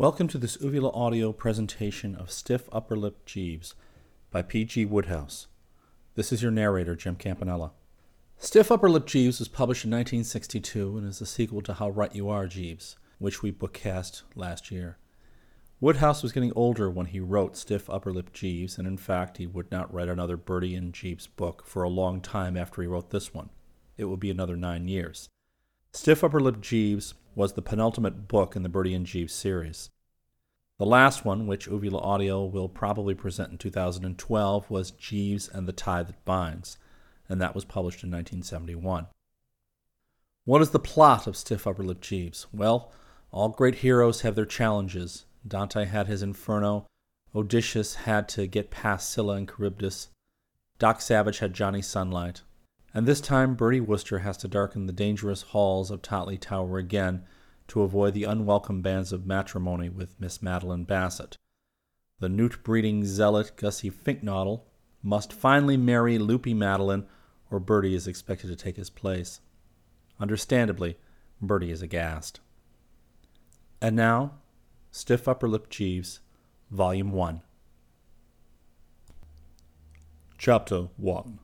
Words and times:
Welcome 0.00 0.28
to 0.28 0.38
this 0.38 0.56
Uvula 0.60 0.90
audio 0.90 1.32
presentation 1.32 2.14
of 2.14 2.30
Stiff 2.30 2.68
Upper 2.70 2.96
Lip 2.96 3.26
Jeeves 3.26 3.74
by 4.30 4.42
P.G. 4.42 4.86
Wodehouse. 4.86 5.48
This 6.14 6.32
is 6.32 6.40
your 6.40 6.52
narrator, 6.52 6.94
Jim 6.94 7.16
Campanella. 7.16 7.72
Stiff 8.36 8.70
Upper 8.70 8.88
Lip 8.88 9.06
Jeeves 9.06 9.40
was 9.40 9.48
published 9.48 9.84
in 9.84 9.90
1962 9.90 10.98
and 10.98 11.08
is 11.08 11.20
a 11.20 11.26
sequel 11.26 11.62
to 11.62 11.74
How 11.74 11.90
Right 11.90 12.14
You 12.14 12.28
Are, 12.28 12.46
Jeeves, 12.46 12.96
which 13.18 13.42
we 13.42 13.50
bookcast 13.50 14.22
last 14.36 14.70
year. 14.70 14.98
Wodehouse 15.80 16.22
was 16.22 16.30
getting 16.30 16.52
older 16.54 16.88
when 16.88 17.06
he 17.06 17.18
wrote 17.18 17.56
Stiff 17.56 17.90
Upper 17.90 18.12
Lip 18.12 18.32
Jeeves, 18.32 18.78
and 18.78 18.86
in 18.86 18.98
fact, 18.98 19.38
he 19.38 19.48
would 19.48 19.72
not 19.72 19.92
write 19.92 20.08
another 20.08 20.36
Bertie 20.36 20.76
and 20.76 20.94
Jeeves 20.94 21.26
book 21.26 21.64
for 21.66 21.82
a 21.82 21.88
long 21.88 22.20
time 22.20 22.56
after 22.56 22.82
he 22.82 22.86
wrote 22.86 23.10
this 23.10 23.34
one. 23.34 23.50
It 23.96 24.04
would 24.04 24.20
be 24.20 24.30
another 24.30 24.56
nine 24.56 24.86
years. 24.86 25.28
Stiff 25.92 26.22
Upper 26.22 26.38
Lip 26.38 26.60
Jeeves 26.60 27.14
was 27.38 27.52
the 27.52 27.62
penultimate 27.62 28.26
book 28.26 28.56
in 28.56 28.64
the 28.64 28.68
Bertie 28.68 28.94
and 28.94 29.06
Jeeves 29.06 29.32
series. 29.32 29.90
The 30.80 30.84
last 30.84 31.24
one, 31.24 31.46
which 31.46 31.68
Uvula 31.68 32.00
Audio 32.00 32.44
will 32.44 32.68
probably 32.68 33.14
present 33.14 33.52
in 33.52 33.58
2012, 33.58 34.68
was 34.68 34.90
Jeeves 34.90 35.48
and 35.48 35.68
the 35.68 35.72
Tie 35.72 36.02
That 36.02 36.24
Binds, 36.24 36.78
and 37.28 37.40
that 37.40 37.54
was 37.54 37.64
published 37.64 38.02
in 38.02 38.10
1971. 38.10 39.06
What 40.46 40.62
is 40.62 40.70
the 40.70 40.80
plot 40.80 41.28
of 41.28 41.36
Stiff 41.36 41.64
Upper 41.64 41.84
Lip 41.84 42.00
Jeeves? 42.00 42.48
Well, 42.52 42.90
all 43.30 43.50
great 43.50 43.76
heroes 43.76 44.22
have 44.22 44.34
their 44.34 44.44
challenges. 44.44 45.24
Dante 45.46 45.84
had 45.84 46.08
his 46.08 46.24
Inferno, 46.24 46.86
Odysseus 47.36 47.94
had 47.94 48.28
to 48.30 48.48
get 48.48 48.72
past 48.72 49.10
Scylla 49.10 49.34
and 49.34 49.48
Charybdis, 49.48 50.08
Doc 50.80 51.00
Savage 51.00 51.38
had 51.38 51.54
Johnny 51.54 51.82
Sunlight, 51.82 52.42
and 52.94 53.06
this 53.06 53.20
time 53.20 53.54
Bertie 53.54 53.80
Wooster 53.80 54.20
has 54.20 54.36
to 54.38 54.48
darken 54.48 54.86
the 54.86 54.92
dangerous 54.92 55.42
halls 55.42 55.90
of 55.90 56.02
Totley 56.02 56.38
Tower 56.38 56.78
again 56.78 57.24
to 57.68 57.82
avoid 57.82 58.14
the 58.14 58.24
unwelcome 58.24 58.80
bands 58.80 59.12
of 59.12 59.26
matrimony 59.26 59.88
with 59.88 60.18
Miss 60.18 60.40
Madeline 60.40 60.84
Bassett. 60.84 61.36
The 62.18 62.28
newt 62.28 62.62
breeding 62.62 63.04
zealot 63.04 63.52
Gussie 63.56 63.90
Finknottle 63.90 64.64
must 65.02 65.32
finally 65.32 65.76
marry 65.76 66.18
Loopy 66.18 66.54
Madeline, 66.54 67.06
or 67.50 67.60
Bertie 67.60 67.94
is 67.94 68.06
expected 68.06 68.48
to 68.48 68.56
take 68.56 68.76
his 68.76 68.90
place. 68.90 69.40
Understandably, 70.18 70.96
Bertie 71.40 71.70
is 71.70 71.82
aghast. 71.82 72.40
And 73.80 73.94
now, 73.94 74.32
Stiff 74.90 75.28
Upper 75.28 75.48
Lip 75.48 75.68
Jeeves, 75.68 76.20
Volume 76.70 77.12
1. 77.12 77.42
Chapter 80.38 80.88
1 80.96 81.38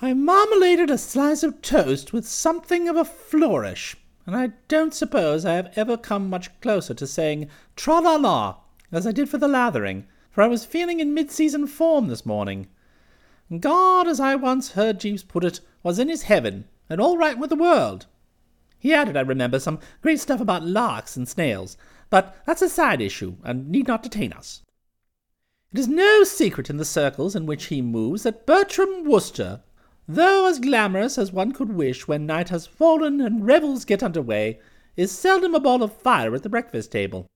I 0.00 0.12
marmaladed 0.12 0.92
a 0.92 0.96
slice 0.96 1.42
of 1.42 1.60
toast 1.60 2.12
with 2.12 2.24
something 2.24 2.88
of 2.88 2.94
a 2.94 3.04
flourish, 3.04 3.96
and 4.26 4.36
I 4.36 4.52
don't 4.68 4.94
suppose 4.94 5.44
I 5.44 5.54
have 5.54 5.72
ever 5.74 5.96
come 5.96 6.30
much 6.30 6.60
closer 6.60 6.94
to 6.94 7.04
saying 7.04 7.50
tra 7.74 7.98
la 7.98 8.14
la 8.14 8.58
as 8.92 9.08
I 9.08 9.12
did 9.12 9.28
for 9.28 9.38
the 9.38 9.48
lathering, 9.48 10.06
for 10.30 10.42
I 10.42 10.46
was 10.46 10.64
feeling 10.64 11.00
in 11.00 11.14
mid 11.14 11.32
season 11.32 11.66
form 11.66 12.06
this 12.06 12.24
morning. 12.24 12.68
God, 13.58 14.06
as 14.06 14.20
I 14.20 14.36
once 14.36 14.70
heard 14.70 15.00
Jeeves 15.00 15.24
put 15.24 15.42
it, 15.42 15.58
was 15.82 15.98
in 15.98 16.08
his 16.08 16.22
heaven, 16.22 16.68
and 16.88 17.00
all 17.00 17.18
right 17.18 17.36
with 17.36 17.50
the 17.50 17.56
world. 17.56 18.06
He 18.78 18.94
added, 18.94 19.16
I 19.16 19.22
remember, 19.22 19.58
some 19.58 19.80
great 20.00 20.20
stuff 20.20 20.40
about 20.40 20.64
larks 20.64 21.16
and 21.16 21.28
snails, 21.28 21.76
but 22.08 22.36
that's 22.46 22.62
a 22.62 22.68
side 22.68 23.00
issue, 23.00 23.38
and 23.42 23.68
need 23.68 23.88
not 23.88 24.04
detain 24.04 24.32
us. 24.32 24.62
It 25.72 25.80
is 25.80 25.88
no 25.88 26.22
secret 26.22 26.70
in 26.70 26.76
the 26.76 26.84
circles 26.84 27.34
in 27.34 27.46
which 27.46 27.64
he 27.64 27.82
moves 27.82 28.22
that 28.22 28.46
Bertram 28.46 29.02
Wooster 29.02 29.64
though 30.08 30.48
as 30.48 30.58
glamorous 30.58 31.18
as 31.18 31.30
one 31.30 31.52
could 31.52 31.72
wish 31.72 32.08
when 32.08 32.24
night 32.24 32.48
has 32.48 32.66
fallen 32.66 33.20
and 33.20 33.46
revels 33.46 33.84
get 33.84 34.02
under 34.02 34.22
way, 34.22 34.58
is 34.96 35.12
seldom 35.12 35.54
a 35.54 35.60
ball 35.60 35.82
of 35.82 35.92
fire 35.92 36.34
at 36.34 36.42
the 36.42 36.48
breakfast 36.48 36.90
table. 36.90 37.26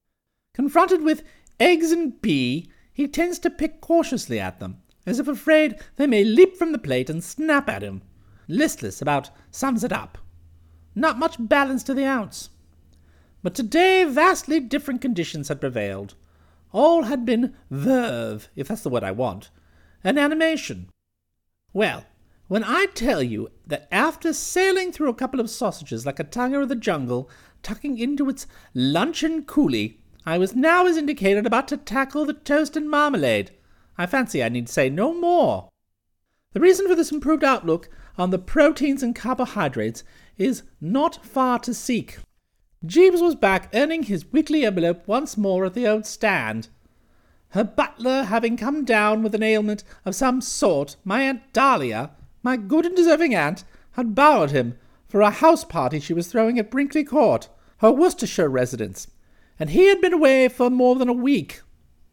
Confronted 0.54 1.02
with 1.02 1.22
eggs 1.60 1.92
and 1.92 2.20
pea, 2.22 2.68
he 2.92 3.06
tends 3.06 3.38
to 3.38 3.50
pick 3.50 3.80
cautiously 3.80 4.40
at 4.40 4.58
them, 4.58 4.78
as 5.06 5.20
if 5.20 5.28
afraid 5.28 5.78
they 5.96 6.06
may 6.06 6.24
leap 6.24 6.56
from 6.56 6.72
the 6.72 6.78
plate 6.78 7.10
and 7.10 7.22
snap 7.22 7.68
at 7.68 7.82
him. 7.82 8.02
Listless 8.48 9.00
about 9.00 9.30
sums 9.50 9.84
it 9.84 9.92
up. 9.92 10.18
Not 10.94 11.18
much 11.18 11.36
balance 11.38 11.82
to 11.84 11.94
the 11.94 12.04
ounce. 12.04 12.50
But 13.42 13.54
today 13.54 14.04
vastly 14.04 14.60
different 14.60 15.00
conditions 15.00 15.48
had 15.48 15.60
prevailed. 15.60 16.14
All 16.72 17.04
had 17.04 17.24
been 17.24 17.54
verve, 17.70 18.48
if 18.56 18.68
that's 18.68 18.82
the 18.82 18.88
word 18.88 19.04
I 19.04 19.12
want, 19.12 19.50
and 20.02 20.18
animation. 20.18 20.88
Well, 21.72 22.04
when 22.52 22.64
I 22.64 22.84
tell 22.92 23.22
you 23.22 23.48
that 23.66 23.88
after 23.90 24.34
sailing 24.34 24.92
through 24.92 25.08
a 25.08 25.14
couple 25.14 25.40
of 25.40 25.48
sausages 25.48 26.04
like 26.04 26.18
a 26.18 26.24
tiger 26.24 26.60
of 26.60 26.68
the 26.68 26.76
jungle, 26.76 27.30
tucking 27.62 27.96
into 27.96 28.28
its 28.28 28.46
luncheon 28.74 29.44
coolie, 29.44 29.94
I 30.26 30.36
was 30.36 30.54
now, 30.54 30.84
as 30.84 30.98
indicated, 30.98 31.46
about 31.46 31.66
to 31.68 31.78
tackle 31.78 32.26
the 32.26 32.34
toast 32.34 32.76
and 32.76 32.90
marmalade, 32.90 33.52
I 33.96 34.04
fancy 34.04 34.44
I 34.44 34.50
need 34.50 34.68
say 34.68 34.90
no 34.90 35.14
more. 35.14 35.70
The 36.52 36.60
reason 36.60 36.86
for 36.86 36.94
this 36.94 37.10
improved 37.10 37.42
outlook 37.42 37.88
on 38.18 38.28
the 38.28 38.38
proteins 38.38 39.02
and 39.02 39.16
carbohydrates 39.16 40.04
is 40.36 40.62
not 40.78 41.24
far 41.24 41.58
to 41.60 41.72
seek. 41.72 42.18
Jeeves 42.84 43.22
was 43.22 43.34
back 43.34 43.70
earning 43.72 44.02
his 44.02 44.30
weekly 44.30 44.66
envelope 44.66 45.08
once 45.08 45.38
more 45.38 45.64
at 45.64 45.72
the 45.72 45.88
old 45.88 46.04
stand. 46.04 46.68
Her 47.52 47.64
butler 47.64 48.24
having 48.24 48.58
come 48.58 48.84
down 48.84 49.22
with 49.22 49.34
an 49.34 49.42
ailment 49.42 49.84
of 50.04 50.14
some 50.14 50.42
sort, 50.42 50.96
my 51.02 51.22
Aunt 51.22 51.50
Dahlia, 51.54 52.10
my 52.42 52.56
good 52.56 52.86
and 52.86 52.96
deserving 52.96 53.34
aunt 53.34 53.64
had 53.92 54.14
borrowed 54.14 54.50
him 54.50 54.76
for 55.08 55.20
a 55.20 55.30
house 55.30 55.64
party 55.64 56.00
she 56.00 56.14
was 56.14 56.26
throwing 56.26 56.58
at 56.58 56.70
Brinkley 56.70 57.04
Court, 57.04 57.48
her 57.78 57.92
Worcestershire 57.92 58.48
residence, 58.48 59.08
and 59.58 59.70
he 59.70 59.88
had 59.88 60.00
been 60.00 60.14
away 60.14 60.48
for 60.48 60.70
more 60.70 60.96
than 60.96 61.08
a 61.08 61.12
week. 61.12 61.60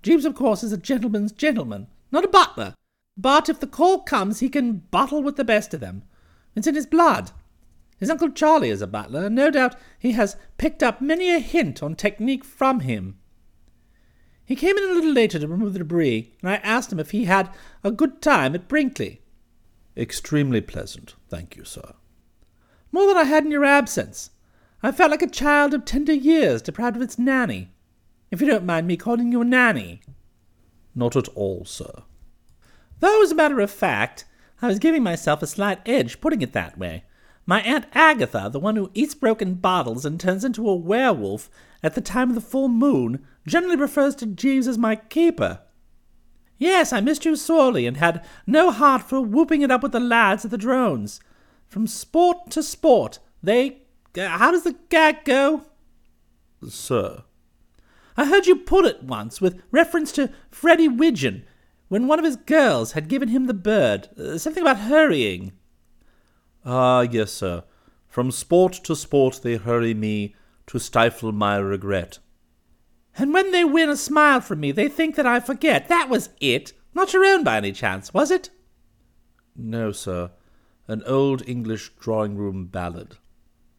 Jeeves, 0.03 0.25
of 0.25 0.35
course, 0.35 0.63
is 0.63 0.71
a 0.71 0.77
gentleman's 0.77 1.31
gentleman, 1.31 1.87
not 2.11 2.25
a 2.25 2.29
butler, 2.29 2.75
but 3.17 3.49
if 3.49 3.59
the 3.59 3.67
call 3.67 3.99
comes, 3.99 4.39
he 4.39 4.49
can 4.49 4.83
bottle 4.91 5.21
with 5.21 5.35
the 5.35 5.43
best 5.43 5.73
of 5.73 5.79
them. 5.79 6.03
It's 6.55 6.67
in 6.67 6.75
his 6.75 6.85
blood. 6.85 7.31
His 7.97 8.09
Uncle 8.09 8.29
Charlie 8.29 8.69
is 8.69 8.81
a 8.81 8.87
butler, 8.87 9.25
and 9.25 9.35
no 9.35 9.51
doubt 9.51 9.75
he 9.97 10.13
has 10.13 10.37
picked 10.57 10.81
up 10.81 11.01
many 11.01 11.29
a 11.29 11.39
hint 11.39 11.83
on 11.83 11.95
technique 11.95 12.45
from 12.45 12.81
him. 12.81 13.17
He 14.45 14.55
came 14.55 14.77
in 14.77 14.83
a 14.89 14.93
little 14.93 15.11
later 15.11 15.37
to 15.37 15.47
remove 15.47 15.73
the 15.73 15.79
debris, 15.79 16.33
and 16.41 16.49
I 16.49 16.55
asked 16.55 16.91
him 16.91 16.99
if 16.99 17.11
he 17.11 17.25
had 17.25 17.49
a 17.83 17.91
good 17.91 18.21
time 18.21 18.55
at 18.55 18.67
Brinkley. 18.67 19.18
Extremely 19.99 20.61
pleasant, 20.61 21.15
thank 21.27 21.57
you, 21.57 21.65
sir. 21.65 21.93
More 22.89 23.05
than 23.05 23.17
I 23.17 23.25
had 23.25 23.43
in 23.43 23.51
your 23.51 23.65
absence. 23.65 24.29
I 24.81 24.93
felt 24.93 25.11
like 25.11 25.21
a 25.21 25.27
child 25.27 25.73
of 25.73 25.83
tender 25.83 26.13
years 26.13 26.61
deprived 26.61 26.95
of 26.95 27.01
its 27.01 27.19
nanny. 27.19 27.73
If 28.31 28.39
you 28.39 28.47
don't 28.47 28.65
mind 28.65 28.87
me 28.87 28.95
calling 28.95 29.29
you 29.33 29.41
a 29.41 29.45
nanny. 29.45 29.99
Not 30.95 31.17
at 31.17 31.27
all, 31.29 31.65
sir. 31.65 32.03
Though, 33.01 33.21
as 33.21 33.33
a 33.33 33.35
matter 33.35 33.59
of 33.59 33.69
fact, 33.69 34.23
I 34.61 34.67
was 34.67 34.79
giving 34.79 35.03
myself 35.03 35.43
a 35.43 35.47
slight 35.47 35.81
edge 35.85 36.21
putting 36.21 36.41
it 36.41 36.53
that 36.53 36.77
way. 36.77 37.03
My 37.45 37.59
Aunt 37.61 37.85
Agatha, 37.93 38.49
the 38.49 38.59
one 38.59 38.77
who 38.77 38.91
eats 38.93 39.15
broken 39.15 39.55
bottles 39.55 40.05
and 40.05 40.17
turns 40.17 40.45
into 40.45 40.69
a 40.69 40.75
werewolf 40.75 41.49
at 41.83 41.95
the 41.95 42.01
time 42.01 42.29
of 42.29 42.35
the 42.35 42.41
full 42.41 42.69
moon, 42.69 43.25
generally 43.45 43.75
refers 43.75 44.15
to 44.15 44.25
Jeeves 44.27 44.67
as 44.67 44.77
my 44.77 44.95
keeper. 44.95 45.59
Yes, 46.59 46.91
I 46.91 46.99
missed 46.99 47.23
you 47.25 47.37
sorely, 47.37 47.87
and 47.87 47.97
had 47.97 48.23
no 48.45 48.69
heart 48.69 49.03
for 49.03 49.21
whooping 49.21 49.61
it 49.61 49.71
up 49.71 49.81
with 49.81 49.93
the 49.93 49.99
lads 49.99 50.43
at 50.43 50.51
the 50.51 50.57
drones. 50.57 51.21
From 51.67 51.87
sport 51.87 52.51
to 52.51 52.61
sport, 52.61 53.19
they. 53.41 53.83
Uh, 54.17 54.27
how 54.27 54.51
does 54.51 54.63
the 54.63 54.75
gag 54.89 55.23
go? 55.23 55.63
Sir. 56.67 57.23
I 58.17 58.25
heard 58.25 58.45
you 58.45 58.57
put 58.57 58.85
it 58.85 59.03
once 59.03 59.39
with 59.39 59.61
reference 59.71 60.11
to 60.13 60.31
Freddie 60.51 60.89
Widgeon, 60.89 61.45
when 61.87 62.07
one 62.07 62.19
of 62.19 62.25
his 62.25 62.35
girls 62.35 62.91
had 62.91 63.07
given 63.07 63.29
him 63.29 63.45
the 63.45 63.53
bird. 63.53 64.09
Uh, 64.19 64.37
something 64.37 64.61
about 64.61 64.79
hurrying. 64.79 65.53
Ah, 66.65 67.01
yes, 67.01 67.31
sir. 67.31 67.63
From 68.09 68.31
sport 68.31 68.73
to 68.83 68.95
sport 68.95 69.39
they 69.43 69.55
hurry 69.55 69.93
me 69.93 70.35
to 70.67 70.79
stifle 70.79 71.31
my 71.31 71.55
regret. 71.55 72.19
And 73.19 73.33
when 73.33 73.51
they 73.51 73.65
win 73.65 73.89
a 73.89 73.97
smile 73.97 74.39
from 74.39 74.61
me, 74.61 74.71
they 74.71 74.87
think 74.87 75.15
that 75.15 75.27
I 75.27 75.41
forget. 75.41 75.89
That 75.89 76.07
was 76.07 76.29
it. 76.39 76.71
Not 76.93 77.11
your 77.11 77.25
own 77.25 77.43
by 77.43 77.57
any 77.57 77.73
chance, 77.73 78.13
was 78.13 78.31
it? 78.31 78.49
No, 79.57 79.91
sir. 79.91 80.31
An 80.87 81.03
old 81.05 81.47
English 81.47 81.91
drawing 81.99 82.37
room 82.37 82.67
ballad. 82.67 83.17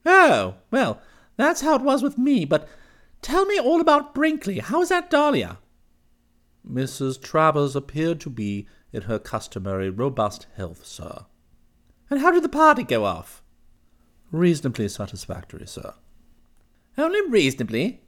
Oh, 0.05 0.57
well, 0.71 1.01
that's 1.39 1.63
how 1.63 1.75
it 1.75 1.81
was 1.81 2.03
with 2.03 2.19
me. 2.19 2.45
But 2.45 2.69
tell 3.23 3.47
me 3.47 3.59
all 3.59 3.81
about 3.81 4.15
Brinkley. 4.15 4.59
How 4.59 4.83
is 4.83 4.91
that 4.91 5.09
Dahlia? 5.09 5.57
Mrs. 6.71 7.21
Travers 7.21 7.75
appeared 7.75 8.21
to 8.21 8.31
be 8.31 8.69
in 8.93 9.03
her 9.03 9.19
customary 9.19 9.89
robust 9.89 10.49
health, 10.55 10.85
sir. 10.85 11.25
And 12.11 12.21
how 12.21 12.31
did 12.31 12.45
the 12.45 12.51
party 12.51 12.83
go 12.83 13.07
off? 13.07 13.43
Reasonably 14.31 14.89
satisfactory, 14.89 15.67
sir. 15.67 15.95
Only 16.99 17.27
reasonably? 17.31 18.03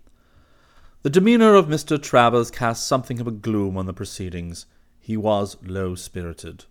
The 1.02 1.10
demeanour 1.10 1.56
of 1.56 1.66
Mr. 1.66 2.00
Travers 2.00 2.52
cast 2.52 2.86
something 2.86 3.20
of 3.20 3.26
a 3.26 3.32
gloom 3.32 3.76
on 3.76 3.86
the 3.86 3.92
proceedings. 3.92 4.66
He 5.00 5.16
was 5.16 5.56
low 5.60 5.96
spirited. 5.96 6.66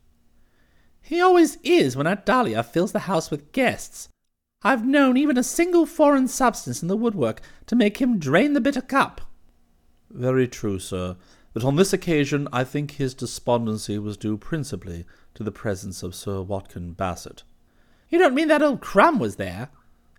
He 1.01 1.19
always 1.19 1.57
is 1.63 1.97
when 1.97 2.07
Aunt 2.07 2.25
Dahlia 2.25 2.63
fills 2.63 2.93
the 2.93 2.99
house 2.99 3.29
with 3.29 3.51
guests. 3.51 4.07
I've 4.63 4.87
known 4.87 5.17
even 5.17 5.37
a 5.37 5.43
single 5.43 5.85
foreign 5.85 6.29
substance 6.29 6.81
in 6.81 6.87
the 6.87 6.95
woodwork 6.95 7.41
to 7.65 7.75
make 7.75 7.97
him 7.97 8.19
drain 8.19 8.53
the 8.53 8.61
bitter 8.61 8.81
cup. 8.81 9.19
Very 10.09 10.47
true, 10.47 10.79
sir. 10.79 11.17
But 11.53 11.65
on 11.65 11.75
this 11.75 11.91
occasion 11.91 12.47
I 12.53 12.63
think 12.63 12.91
his 12.91 13.13
despondency 13.13 13.99
was 13.99 14.15
due 14.15 14.37
principally 14.37 15.05
to 15.33 15.43
the 15.43 15.51
presence 15.51 16.03
of 16.03 16.15
Sir 16.15 16.41
Watkin 16.41 16.93
Bassett. 16.93 17.43
You 18.07 18.17
don't 18.17 18.35
mean 18.35 18.47
that 18.47 18.61
old 18.61 18.79
Crumb 18.79 19.19
was 19.19 19.35
there? 19.35 19.67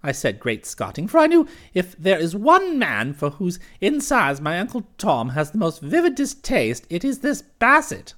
I 0.02 0.12
said, 0.12 0.40
great 0.40 0.66
scotting, 0.66 1.06
for 1.06 1.18
I 1.18 1.26
knew 1.26 1.46
if 1.74 1.96
there 1.96 2.18
is 2.18 2.34
one 2.34 2.78
man 2.78 3.14
for 3.14 3.30
whose 3.30 3.60
insides 3.80 4.40
my 4.40 4.58
Uncle 4.58 4.88
Tom 4.98 5.30
has 5.30 5.50
the 5.50 5.58
most 5.58 5.80
vivid 5.80 6.16
distaste, 6.16 6.86
it 6.90 7.04
is 7.04 7.20
this 7.20 7.42
Bassett. 7.42 8.14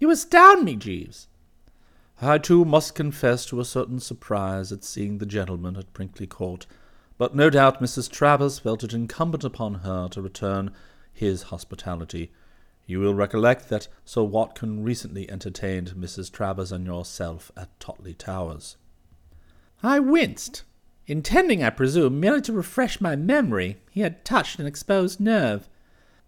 You 0.00 0.10
astound 0.10 0.64
me, 0.64 0.76
Jeeves. 0.76 1.28
I 2.20 2.38
too 2.38 2.64
must 2.64 2.94
confess 2.94 3.46
to 3.46 3.60
a 3.60 3.64
certain 3.64 4.00
surprise 4.00 4.72
at 4.72 4.84
seeing 4.84 5.18
the 5.18 5.26
gentleman 5.26 5.76
at 5.76 5.92
Brinkley 5.92 6.26
Court, 6.26 6.66
but 7.16 7.34
no 7.34 7.48
doubt 7.50 7.80
Mrs. 7.80 8.10
Travers 8.10 8.58
felt 8.58 8.82
it 8.82 8.92
incumbent 8.92 9.44
upon 9.44 9.74
her 9.74 10.08
to 10.08 10.22
return 10.22 10.72
his 11.12 11.44
hospitality. 11.44 12.32
You 12.86 13.00
will 13.00 13.14
recollect 13.14 13.68
that 13.68 13.88
Sir 14.04 14.22
Watkin 14.22 14.82
recently 14.82 15.30
entertained 15.30 15.94
Mrs. 15.96 16.30
Travers 16.30 16.72
and 16.72 16.84
yourself 16.84 17.50
at 17.56 17.78
Totley 17.80 18.14
Towers. 18.14 18.76
I 19.82 20.00
winced, 20.00 20.64
intending, 21.06 21.62
I 21.62 21.70
presume, 21.70 22.20
merely 22.20 22.40
to 22.42 22.52
refresh 22.52 23.00
my 23.00 23.16
memory. 23.16 23.78
He 23.90 24.00
had 24.00 24.24
touched 24.24 24.58
an 24.58 24.66
exposed 24.66 25.20
nerve. 25.20 25.68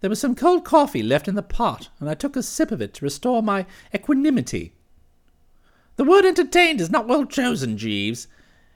There 0.01 0.11
was 0.11 0.21
some 0.21 0.35
cold 0.35 0.65
coffee 0.65 1.03
left 1.03 1.29
in 1.29 1.35
the 1.35 1.43
pot, 1.43 1.89
and 1.99 2.09
I 2.11 2.15
took 2.15 2.37
a 2.37 2.43
sip 2.43 2.71
of 2.71 2.83
it 2.83 2.95
to 2.95 3.05
restore 3.05 3.43
my 3.43 3.67
equanimity. 3.95 4.75
The 5.97 6.05
word 6.05 6.25
entertained 6.25 6.81
is 6.81 6.91
not 6.91 7.09
well 7.09 7.25
chosen, 7.25 7.79
Jeeves. 7.79 8.29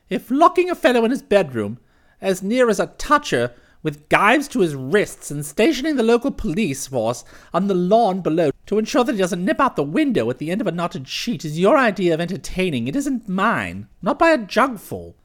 If 0.08 0.30
locking 0.30 0.70
a 0.70 0.74
fellow 0.74 1.04
in 1.04 1.10
his 1.10 1.22
bedroom, 1.22 1.78
as 2.20 2.42
near 2.42 2.70
as 2.70 2.80
a 2.80 2.86
toucher, 2.86 3.52
with 3.82 4.08
gyves 4.08 4.48
to 4.50 4.60
his 4.60 4.74
wrists, 4.74 5.30
and 5.30 5.44
stationing 5.44 5.96
the 5.96 6.02
local 6.02 6.30
police 6.30 6.86
force 6.86 7.24
on 7.52 7.66
the 7.66 7.74
lawn 7.74 8.20
below 8.20 8.50
to 8.66 8.78
ensure 8.78 9.04
that 9.04 9.12
he 9.12 9.18
doesn't 9.18 9.44
nip 9.44 9.60
out 9.60 9.76
the 9.76 9.82
window 9.82 10.28
at 10.30 10.38
the 10.38 10.50
end 10.50 10.60
of 10.60 10.66
a 10.66 10.72
knotted 10.72 11.08
sheet 11.08 11.44
is 11.44 11.58
your 11.58 11.76
idea 11.76 12.14
of 12.14 12.20
entertaining, 12.20 12.88
it 12.88 12.96
isn't 12.96 13.28
mine, 13.28 13.86
not 14.02 14.18
by 14.18 14.30
a 14.30 14.38
jugful. 14.38 15.16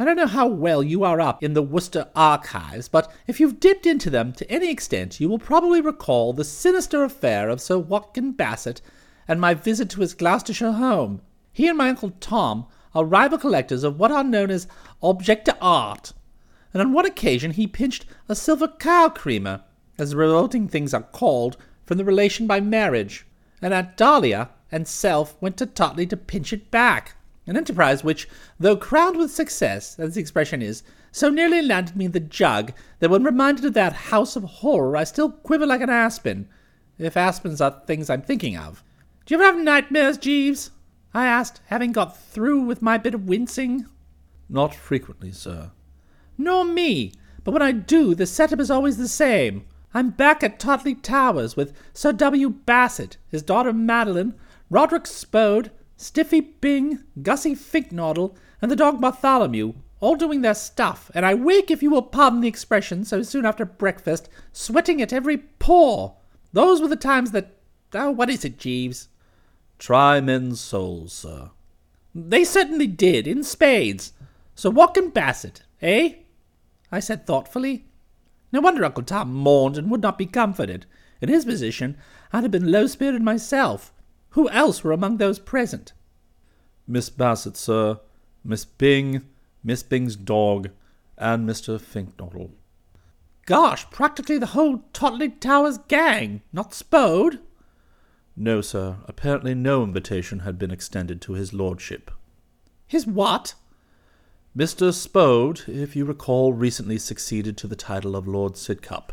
I 0.00 0.06
don't 0.06 0.16
know 0.16 0.26
how 0.26 0.46
well 0.46 0.82
you 0.82 1.04
are 1.04 1.20
up 1.20 1.42
in 1.42 1.52
the 1.52 1.60
Wooster 1.60 2.08
archives, 2.16 2.88
but 2.88 3.12
if 3.26 3.38
you've 3.38 3.60
dipped 3.60 3.84
into 3.84 4.08
them 4.08 4.32
to 4.32 4.50
any 4.50 4.70
extent, 4.70 5.20
you 5.20 5.28
will 5.28 5.38
probably 5.38 5.82
recall 5.82 6.32
the 6.32 6.42
sinister 6.42 7.04
affair 7.04 7.50
of 7.50 7.60
Sir 7.60 7.76
Watkin 7.76 8.32
Bassett 8.32 8.80
and 9.28 9.42
my 9.42 9.52
visit 9.52 9.90
to 9.90 10.00
his 10.00 10.14
Gloucestershire 10.14 10.72
home. 10.72 11.20
He 11.52 11.68
and 11.68 11.76
my 11.76 11.90
Uncle 11.90 12.14
Tom 12.18 12.66
are 12.94 13.04
rival 13.04 13.36
collectors 13.36 13.84
of 13.84 14.00
what 14.00 14.10
are 14.10 14.24
known 14.24 14.50
as 14.50 14.66
objets 15.02 15.44
d'art, 15.44 16.14
and 16.72 16.80
on 16.80 16.94
one 16.94 17.04
occasion 17.04 17.50
he 17.50 17.66
pinched 17.66 18.06
a 18.26 18.34
silver 18.34 18.68
cow 18.68 19.10
creamer, 19.10 19.64
as 19.98 20.12
the 20.12 20.16
revolting 20.16 20.66
things 20.66 20.94
are 20.94 21.02
called, 21.02 21.58
from 21.84 21.98
the 21.98 22.06
relation 22.06 22.46
by 22.46 22.58
marriage, 22.58 23.26
and 23.60 23.74
Aunt 23.74 23.98
Dahlia 23.98 24.48
and 24.72 24.88
self 24.88 25.36
went 25.42 25.58
to 25.58 25.66
Totley 25.66 26.06
to 26.06 26.16
pinch 26.16 26.54
it 26.54 26.70
back 26.70 27.16
an 27.50 27.56
enterprise 27.56 28.04
which, 28.04 28.28
though 28.60 28.76
crowned 28.76 29.16
with 29.16 29.32
success, 29.32 29.98
as 29.98 30.14
the 30.14 30.20
expression 30.20 30.62
is, 30.62 30.84
so 31.10 31.28
nearly 31.28 31.60
landed 31.60 31.96
me 31.96 32.04
in 32.04 32.12
the 32.12 32.20
jug 32.20 32.72
that 33.00 33.10
when 33.10 33.24
reminded 33.24 33.64
of 33.64 33.74
that 33.74 33.92
house 33.92 34.36
of 34.36 34.44
horror 34.44 34.96
I 34.96 35.02
still 35.02 35.32
quiver 35.32 35.66
like 35.66 35.80
an 35.80 35.90
aspen, 35.90 36.48
if 36.96 37.16
aspens 37.16 37.60
are 37.60 37.82
things 37.86 38.08
I'm 38.08 38.22
thinking 38.22 38.56
of. 38.56 38.84
Do 39.26 39.34
you 39.34 39.42
ever 39.42 39.56
have 39.56 39.64
nightmares, 39.64 40.16
Jeeves? 40.16 40.70
I 41.12 41.26
asked, 41.26 41.60
having 41.66 41.90
got 41.90 42.16
through 42.16 42.60
with 42.60 42.82
my 42.82 42.96
bit 42.98 43.14
of 43.14 43.28
wincing. 43.28 43.86
Not 44.48 44.72
frequently, 44.72 45.32
sir. 45.32 45.72
Nor 46.38 46.64
me, 46.64 47.12
but 47.42 47.50
when 47.50 47.62
I 47.62 47.72
do, 47.72 48.14
the 48.14 48.26
setup 48.26 48.60
is 48.60 48.70
always 48.70 48.96
the 48.96 49.08
same. 49.08 49.66
I'm 49.92 50.10
back 50.10 50.44
at 50.44 50.60
Totley 50.60 50.94
Towers 50.94 51.56
with 51.56 51.72
Sir 51.94 52.12
W. 52.12 52.48
Bassett, 52.48 53.16
his 53.28 53.42
daughter 53.42 53.72
Madeline, 53.72 54.34
Roderick 54.70 55.08
Spode, 55.08 55.72
Stiffy 56.00 56.40
Byng, 56.40 57.00
Gussie 57.22 57.54
Finknottle, 57.54 58.34
and 58.62 58.70
the 58.70 58.76
dog 58.76 59.02
Bartholomew, 59.02 59.74
all 60.00 60.16
doing 60.16 60.40
their 60.40 60.54
stuff, 60.54 61.10
and 61.14 61.26
I 61.26 61.34
wake, 61.34 61.70
if 61.70 61.82
you 61.82 61.90
will 61.90 62.00
pardon 62.00 62.40
the 62.40 62.48
expression, 62.48 63.04
so 63.04 63.22
soon 63.22 63.44
after 63.44 63.66
breakfast, 63.66 64.30
sweating 64.50 65.02
at 65.02 65.12
every 65.12 65.36
pore. 65.36 66.16
Those 66.54 66.80
were 66.80 66.88
the 66.88 66.96
times 66.96 67.32
that. 67.32 67.54
Oh, 67.92 68.10
what 68.10 68.30
is 68.30 68.46
it, 68.46 68.56
Jeeves? 68.56 69.08
Try 69.78 70.22
men's 70.22 70.58
souls, 70.58 71.12
sir. 71.12 71.50
They 72.14 72.44
certainly 72.44 72.86
did, 72.86 73.26
in 73.26 73.44
spades. 73.44 74.14
So 74.54 74.70
Watkin 74.70 75.10
Bassett, 75.10 75.64
eh? 75.82 76.14
I 76.90 77.00
said 77.00 77.26
thoughtfully. 77.26 77.84
No 78.52 78.62
wonder 78.62 78.86
Uncle 78.86 79.02
Tom 79.02 79.34
mourned 79.34 79.76
and 79.76 79.90
would 79.90 80.00
not 80.00 80.16
be 80.16 80.24
comforted. 80.24 80.86
In 81.20 81.28
his 81.28 81.44
position, 81.44 81.98
I'd 82.32 82.44
have 82.44 82.50
been 82.50 82.72
low 82.72 82.86
spirited 82.86 83.20
myself. 83.20 83.92
Who 84.30 84.48
else 84.50 84.84
were 84.84 84.92
among 84.92 85.16
those 85.16 85.38
present? 85.38 85.92
Miss 86.86 87.10
Bassett, 87.10 87.56
sir, 87.56 88.00
Miss 88.44 88.64
Byng, 88.64 89.22
Miss 89.62 89.82
Byng's 89.82 90.16
dog, 90.16 90.70
and 91.18 91.48
Mr. 91.48 91.80
Finknottle. 91.80 92.50
Gosh, 93.46 93.88
practically 93.90 94.38
the 94.38 94.46
whole 94.46 94.84
Totley 94.92 95.28
Towers 95.28 95.78
gang, 95.88 96.42
not 96.52 96.72
Spode? 96.72 97.40
No, 98.36 98.60
sir. 98.60 98.96
Apparently 99.06 99.54
no 99.54 99.82
invitation 99.82 100.40
had 100.40 100.58
been 100.58 100.70
extended 100.70 101.20
to 101.22 101.32
his 101.32 101.52
lordship. 101.52 102.10
His 102.86 103.06
what? 103.06 103.54
Mr. 104.56 104.92
Spode, 104.92 105.62
if 105.68 105.94
you 105.94 106.04
recall, 106.04 106.52
recently 106.52 106.98
succeeded 106.98 107.56
to 107.56 107.66
the 107.66 107.76
title 107.76 108.16
of 108.16 108.26
Lord 108.26 108.54
Sidcup. 108.54 109.10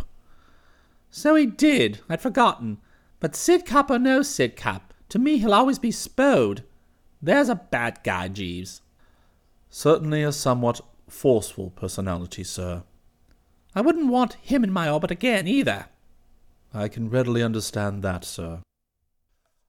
So 1.10 1.36
he 1.36 1.46
did. 1.46 2.00
I'd 2.10 2.22
forgotten. 2.22 2.78
But 3.20 3.34
Sidcup 3.34 3.90
or 3.90 4.00
no 4.00 4.22
Sidcup, 4.22 4.87
to 5.10 5.20
me, 5.20 5.38
he'll 5.38 5.54
always 5.54 5.80
be 5.80 5.92
Spode. 5.92 6.64
There's 7.22 7.50
a 7.50 7.56
bad 7.56 8.00
guy, 8.04 8.28
Jeeves. 8.28 8.82
Certainly 9.70 10.24
a 10.24 10.32
somewhat 10.32 10.82
forceful 11.10 11.72
personality, 11.72 12.44
sir. 12.44 12.84
I 13.76 13.82
wouldn't 13.82 14.08
want 14.08 14.34
him 14.36 14.64
in 14.64 14.72
my 14.72 14.90
orbit 14.90 15.12
again, 15.12 15.48
either. 15.48 15.86
I 16.74 16.88
can 16.88 17.10
readily 17.10 17.44
understand 17.44 18.04
that, 18.04 18.26
sir. 18.26 18.62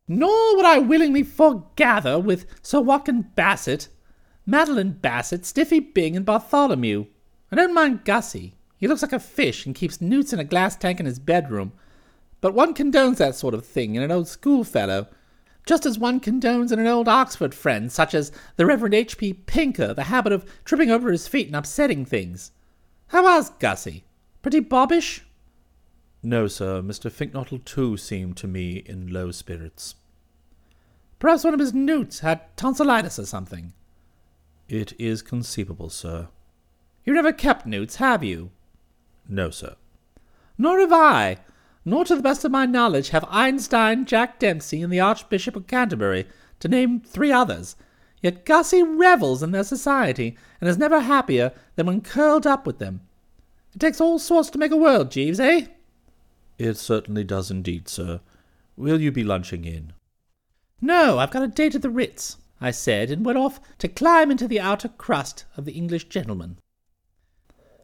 Nor 0.07 0.57
would 0.57 0.64
I 0.64 0.78
willingly 0.78 1.23
foregather 1.23 2.18
with 2.18 2.47
Sir 2.62 2.80
Watkin 2.80 3.23
Bassett, 3.35 3.88
Madeline 4.47 4.92
Bassett, 4.92 5.45
Stiffy 5.45 5.80
Byng, 5.80 6.16
and 6.16 6.25
Bartholomew. 6.25 7.07
I 7.52 7.57
don't 7.57 7.75
mind 7.75 8.04
Gussie. 8.04 8.54
He 8.78 8.88
looks 8.88 9.02
like 9.02 9.12
a 9.12 9.18
fish 9.18 9.66
and 9.66 9.75
keeps 9.75 10.00
newts 10.00 10.33
in 10.33 10.38
a 10.38 10.45
glass 10.45 10.76
tank 10.76 11.00
in 11.00 11.07
his 11.07 11.18
bedroom. 11.18 11.73
But 12.40 12.54
one 12.54 12.73
condones 12.73 13.16
that 13.16 13.35
sort 13.35 13.52
of 13.52 13.66
thing 13.66 13.95
in 13.95 14.02
an 14.02 14.11
old 14.11 14.28
schoolfellow, 14.28 15.09
just 15.68 15.84
as 15.84 15.98
one 15.98 16.18
condones 16.18 16.72
in 16.72 16.78
an 16.78 16.87
old 16.87 17.08
Oxford 17.08 17.54
friend, 17.54 17.92
such 17.92 18.14
as 18.14 18.32
the 18.56 18.64
Reverend 18.64 18.94
H. 18.94 19.18
P. 19.18 19.34
Pinker, 19.34 19.92
the 19.92 20.04
habit 20.04 20.32
of 20.32 20.46
tripping 20.64 20.90
over 20.90 21.12
his 21.12 21.28
feet 21.28 21.46
and 21.48 21.54
upsetting 21.54 22.06
things. 22.06 22.52
How 23.08 23.25
was 23.25 23.50
Gussie? 23.50 24.04
Pretty 24.40 24.60
bobbish? 24.60 25.26
No, 26.22 26.46
sir. 26.46 26.80
Mr. 26.80 27.12
Finknottle, 27.12 27.62
too, 27.66 27.98
seemed 27.98 28.38
to 28.38 28.48
me 28.48 28.78
in 28.78 29.12
low 29.12 29.30
spirits. 29.30 29.96
Perhaps 31.18 31.44
one 31.44 31.52
of 31.52 31.60
his 31.60 31.75
newts 31.75 32.20
had 32.20 32.56
tonsillitis 32.56 33.18
or 33.18 33.26
something. 33.26 33.75
It 34.70 34.98
is 34.98 35.20
conceivable, 35.20 35.90
sir. 35.90 36.28
You 37.04 37.12
never 37.12 37.32
kept 37.32 37.66
newts, 37.66 37.96
have 37.96 38.25
you? 38.25 38.52
No, 39.28 39.50
sir. 39.50 39.76
Nor 40.56 40.80
have 40.80 40.94
I 40.94 41.37
nor 41.88 42.04
to 42.04 42.14
the 42.14 42.23
best 42.23 42.45
of 42.45 42.52
my 42.52 42.66
knowledge 42.66 43.09
have 43.11 43.25
Einstein, 43.28 44.04
Jack 44.04 44.38
Dempsey, 44.38 44.83
and 44.83 44.92
the 44.92 45.00
Archbishop 45.00 45.57
of 45.57 45.66
Canterbury, 45.66 46.26
to 46.61 46.68
name 46.68 47.00
three 47.00 47.33
others. 47.33 47.76
Yet 48.21 48.45
Gussie 48.45 48.83
revels 48.83 49.42
in 49.42 49.52
their 49.52 49.64
society, 49.64 50.37
and 50.61 50.68
is 50.68 50.76
never 50.76 51.00
happier 51.00 51.52
than 51.76 51.87
when 51.87 52.00
curled 52.00 52.47
up 52.47 52.66
with 52.66 52.78
them. 52.78 53.00
It 53.75 53.78
takes 53.78 54.00
all 54.00 54.18
sorts 54.18 54.50
to 54.50 54.59
make 54.59 54.73
a 54.73 54.76
world, 54.76 55.11
Jeeves, 55.11 55.40
eh? 55.40 55.66
It 56.59 56.76
certainly 56.76 57.25
does 57.25 57.50
indeed, 57.50 57.88
sir. 57.88 58.21
Will 58.76 59.00
you 59.00 59.12
be 59.12 59.25
lunching 59.25 59.64
in? 59.64 59.92
No, 60.80 61.18
I've 61.18 61.30
got 61.30 61.42
a 61.42 61.49
date 61.49 61.75
at 61.75 61.83
the 61.83 61.90
Ritz, 61.90 62.38
I 62.61 62.71
said, 62.73 63.11
and 63.11 63.25
went 63.25 63.38
off 63.38 63.61
to 63.78 63.88
climb 63.88 64.30
into 64.30 64.49
the 64.49 64.61
outer 64.61 64.88
crust 64.88 65.45
of 65.57 65.64
the 65.64 65.73
English 65.73 66.09
gentleman. 66.09 66.59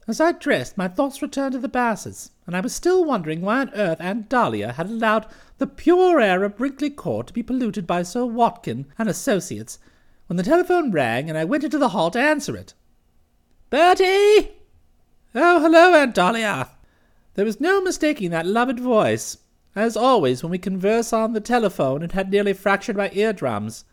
As 0.06 0.20
I 0.20 0.32
dressed, 0.32 0.76
my 0.76 0.86
thoughts 0.86 1.22
returned 1.22 1.52
to 1.52 1.58
the 1.58 1.66
Bassetts, 1.66 2.30
and 2.46 2.54
I 2.54 2.60
was 2.60 2.74
still 2.74 3.06
wondering 3.06 3.40
why 3.40 3.60
on 3.60 3.70
earth 3.74 4.02
Aunt 4.02 4.28
Dahlia 4.28 4.72
had 4.72 4.90
allowed 4.90 5.26
the 5.56 5.66
pure 5.66 6.20
air 6.20 6.44
of 6.44 6.58
Brinkley 6.58 6.90
Court 6.90 7.28
to 7.28 7.32
be 7.32 7.42
polluted 7.42 7.86
by 7.86 8.02
Sir 8.02 8.26
Watkin 8.26 8.84
and 8.98 9.08
associates, 9.08 9.78
when 10.26 10.36
the 10.36 10.42
telephone 10.42 10.90
rang 10.90 11.30
and 11.30 11.38
I 11.38 11.44
went 11.44 11.64
into 11.64 11.78
the 11.78 11.88
hall 11.88 12.10
to 12.10 12.20
answer 12.20 12.54
it. 12.54 12.74
Bertie! 13.70 14.52
Oh, 15.34 15.60
hello, 15.60 15.94
Aunt 15.94 16.14
Dahlia. 16.14 16.68
There 17.32 17.46
was 17.46 17.58
no 17.58 17.80
mistaking 17.80 18.30
that 18.30 18.46
loved 18.46 18.78
voice. 18.78 19.38
As 19.74 19.96
always, 19.96 20.42
when 20.42 20.50
we 20.50 20.58
converse 20.58 21.14
on 21.14 21.32
the 21.32 21.40
telephone, 21.40 22.02
it 22.02 22.12
had 22.12 22.30
nearly 22.30 22.52
fractured 22.52 22.96
my 22.96 23.10
eardrums. 23.14 23.86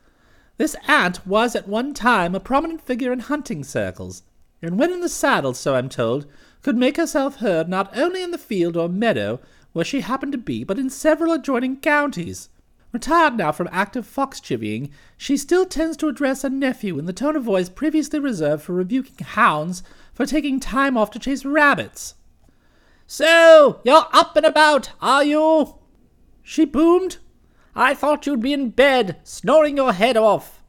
This 0.58 0.75
aunt 0.88 1.25
was 1.25 1.56
at 1.56 1.70
one 1.70 1.94
time 1.94 2.36
a 2.36 2.41
prominent 2.41 2.82
figure 2.82 3.13
in 3.13 3.20
hunting 3.20 3.63
circles, 3.63 4.24
and 4.62 4.77
when 4.77 4.91
in 4.91 5.01
the 5.01 5.10
saddle, 5.10 5.53
so 5.53 5.75
I'm 5.75 5.89
told, 5.89 6.25
could 6.62 6.77
make 6.77 6.98
herself 6.98 7.38
heard 7.38 7.68
not 7.68 7.98
only 7.98 8.22
in 8.22 8.32
the 8.32 8.38
field 8.38 8.77
or 8.77 8.88
meadow 8.88 9.39
where 9.74 9.86
she 9.86 10.01
happened 10.01 10.32
to 10.34 10.38
be, 10.38 10.63
but 10.63 10.77
in 10.77 10.89
several 10.89 11.32
adjoining 11.32 11.77
counties. 11.77 12.50
Retired 12.91 13.38
now 13.38 13.51
from 13.51 13.70
active 13.72 14.06
fox 14.06 14.39
chivying, 14.39 14.91
she 15.15 15.38
still 15.38 15.65
tends 15.65 15.96
to 15.98 16.10
address 16.10 16.44
a 16.44 16.50
nephew 16.50 17.00
in 17.00 17.06
the 17.06 17.13
tone 17.13 17.38
of 17.38 17.44
voice 17.44 17.70
previously 17.70 18.20
reserved 18.20 18.63
for 18.63 18.74
rebuking 18.74 19.25
hounds 19.25 19.82
for 20.13 20.25
taking 20.25 20.60
time 20.60 20.98
off 20.98 21.10
to 21.12 21.20
chase 21.20 21.46
rabbits. 21.46 22.15
So, 23.08 23.80
you're 23.84 24.08
up 24.12 24.36
and 24.36 24.46
about, 24.46 24.91
are 25.01 25.24
you? 25.24 25.75
She 26.44 26.65
boomed. 26.65 27.18
I 27.75 27.94
thought 27.94 28.25
you'd 28.25 28.41
be 28.41 28.53
in 28.53 28.72
bed, 28.72 29.20
snoring 29.24 29.77
your 29.77 29.94
head 29.94 30.18
off. 30.18 30.61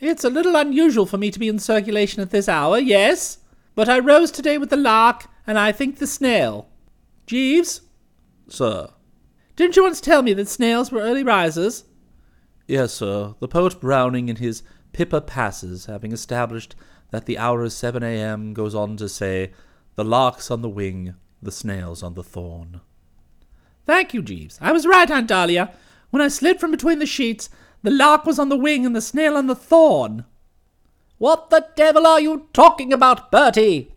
It's 0.00 0.24
a 0.24 0.30
little 0.30 0.54
unusual 0.54 1.06
for 1.06 1.18
me 1.18 1.30
to 1.30 1.38
be 1.38 1.48
in 1.48 1.58
circulation 1.58 2.22
at 2.22 2.30
this 2.30 2.48
hour, 2.48 2.78
yes, 2.78 3.38
but 3.74 3.88
I 3.88 3.98
rose 3.98 4.30
today 4.30 4.56
with 4.56 4.70
the 4.70 4.76
lark, 4.76 5.26
and 5.46 5.58
I 5.58 5.72
think 5.72 5.98
the 5.98 6.06
snail. 6.06 6.68
Jeeves? 7.26 7.80
Sir. 8.48 8.90
Didn't 9.56 9.76
you 9.76 9.82
once 9.82 10.00
tell 10.00 10.22
me 10.22 10.32
that 10.34 10.48
snails 10.48 10.92
were 10.92 11.00
early 11.00 11.24
risers? 11.24 11.84
Yes, 12.68 12.92
sir. 12.92 13.34
The 13.40 13.48
poet 13.48 13.80
Browning 13.80 14.28
in 14.28 14.36
his 14.36 14.62
Pippa 14.92 15.20
Passes, 15.20 15.86
having 15.86 16.12
established 16.12 16.76
that 17.10 17.26
the 17.26 17.38
hour 17.38 17.64
is 17.64 17.74
7 17.74 18.02
a.m., 18.02 18.54
goes 18.54 18.74
on 18.74 18.96
to 18.98 19.08
say, 19.08 19.52
The 19.96 20.04
lark's 20.04 20.50
on 20.50 20.62
the 20.62 20.68
wing, 20.68 21.14
the 21.42 21.50
snail's 21.50 22.02
on 22.02 22.14
the 22.14 22.22
thorn. 22.22 22.82
Thank 23.84 24.14
you, 24.14 24.22
Jeeves. 24.22 24.58
I 24.60 24.70
was 24.70 24.86
right, 24.86 25.10
Aunt 25.10 25.26
Dahlia. 25.26 25.72
When 26.10 26.22
I 26.22 26.28
slid 26.28 26.60
from 26.60 26.70
between 26.70 26.98
the 26.98 27.06
sheets, 27.06 27.50
the 27.82 27.90
lark 27.90 28.24
was 28.24 28.38
on 28.38 28.48
the 28.48 28.56
wing 28.56 28.84
and 28.84 28.94
the 28.94 29.00
snail 29.00 29.36
on 29.36 29.46
the 29.46 29.54
thorn. 29.54 30.24
What 31.18 31.50
the 31.50 31.66
devil 31.76 32.06
are 32.06 32.20
you 32.20 32.48
talking 32.52 32.92
about, 32.92 33.30
Bertie? 33.30 33.92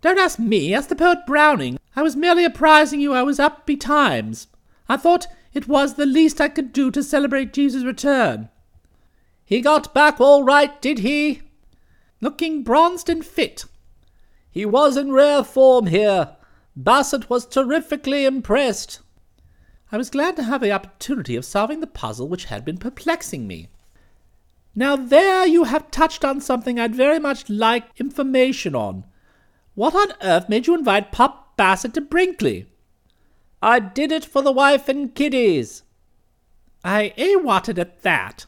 Don't 0.00 0.18
ask 0.18 0.38
me, 0.38 0.74
ask 0.74 0.88
the 0.88 0.96
poet 0.96 1.26
Browning. 1.26 1.78
I 1.96 2.02
was 2.02 2.16
merely 2.16 2.44
apprising 2.44 3.00
you 3.00 3.12
I 3.12 3.22
was 3.22 3.40
up 3.40 3.66
betimes. 3.66 4.46
I 4.88 4.96
thought 4.96 5.26
it 5.52 5.66
was 5.66 5.94
the 5.94 6.06
least 6.06 6.40
I 6.40 6.48
could 6.48 6.72
do 6.72 6.90
to 6.90 7.02
celebrate 7.02 7.52
Jeeves' 7.52 7.84
return. 7.84 8.48
He 9.44 9.60
got 9.60 9.94
back 9.94 10.20
all 10.20 10.44
right, 10.44 10.80
did 10.80 11.00
he? 11.00 11.42
Looking 12.20 12.62
bronzed 12.62 13.08
and 13.08 13.24
fit. 13.24 13.64
He 14.50 14.64
was 14.66 14.96
in 14.96 15.12
rare 15.12 15.42
form 15.42 15.86
here. 15.86 16.36
Bassett 16.76 17.28
was 17.28 17.46
terrifically 17.46 18.24
impressed. 18.24 19.00
I 19.90 19.96
was 19.96 20.10
glad 20.10 20.36
to 20.36 20.42
have 20.42 20.60
the 20.60 20.72
opportunity 20.72 21.34
of 21.36 21.44
solving 21.44 21.80
the 21.80 21.86
puzzle 21.86 22.28
which 22.28 22.46
had 22.46 22.64
been 22.64 22.76
perplexing 22.76 23.46
me. 23.46 23.68
Now 24.74 24.96
there 24.96 25.46
you 25.46 25.64
have 25.64 25.90
touched 25.90 26.24
on 26.24 26.40
something 26.40 26.78
I'd 26.78 26.94
very 26.94 27.18
much 27.18 27.48
like 27.48 27.98
information 27.98 28.74
on. 28.74 29.04
What 29.74 29.94
on 29.94 30.12
earth 30.22 30.48
made 30.48 30.66
you 30.66 30.74
invite 30.74 31.10
Pop 31.10 31.56
Bassett 31.56 31.94
to 31.94 32.00
Brinkley? 32.00 32.66
I 33.62 33.80
did 33.80 34.12
it 34.12 34.24
for 34.24 34.42
the 34.42 34.52
wife 34.52 34.88
and 34.88 35.14
kiddies. 35.14 35.82
I 36.84 37.12
a-watted 37.16 37.78
at 37.78 38.02
that. 38.02 38.46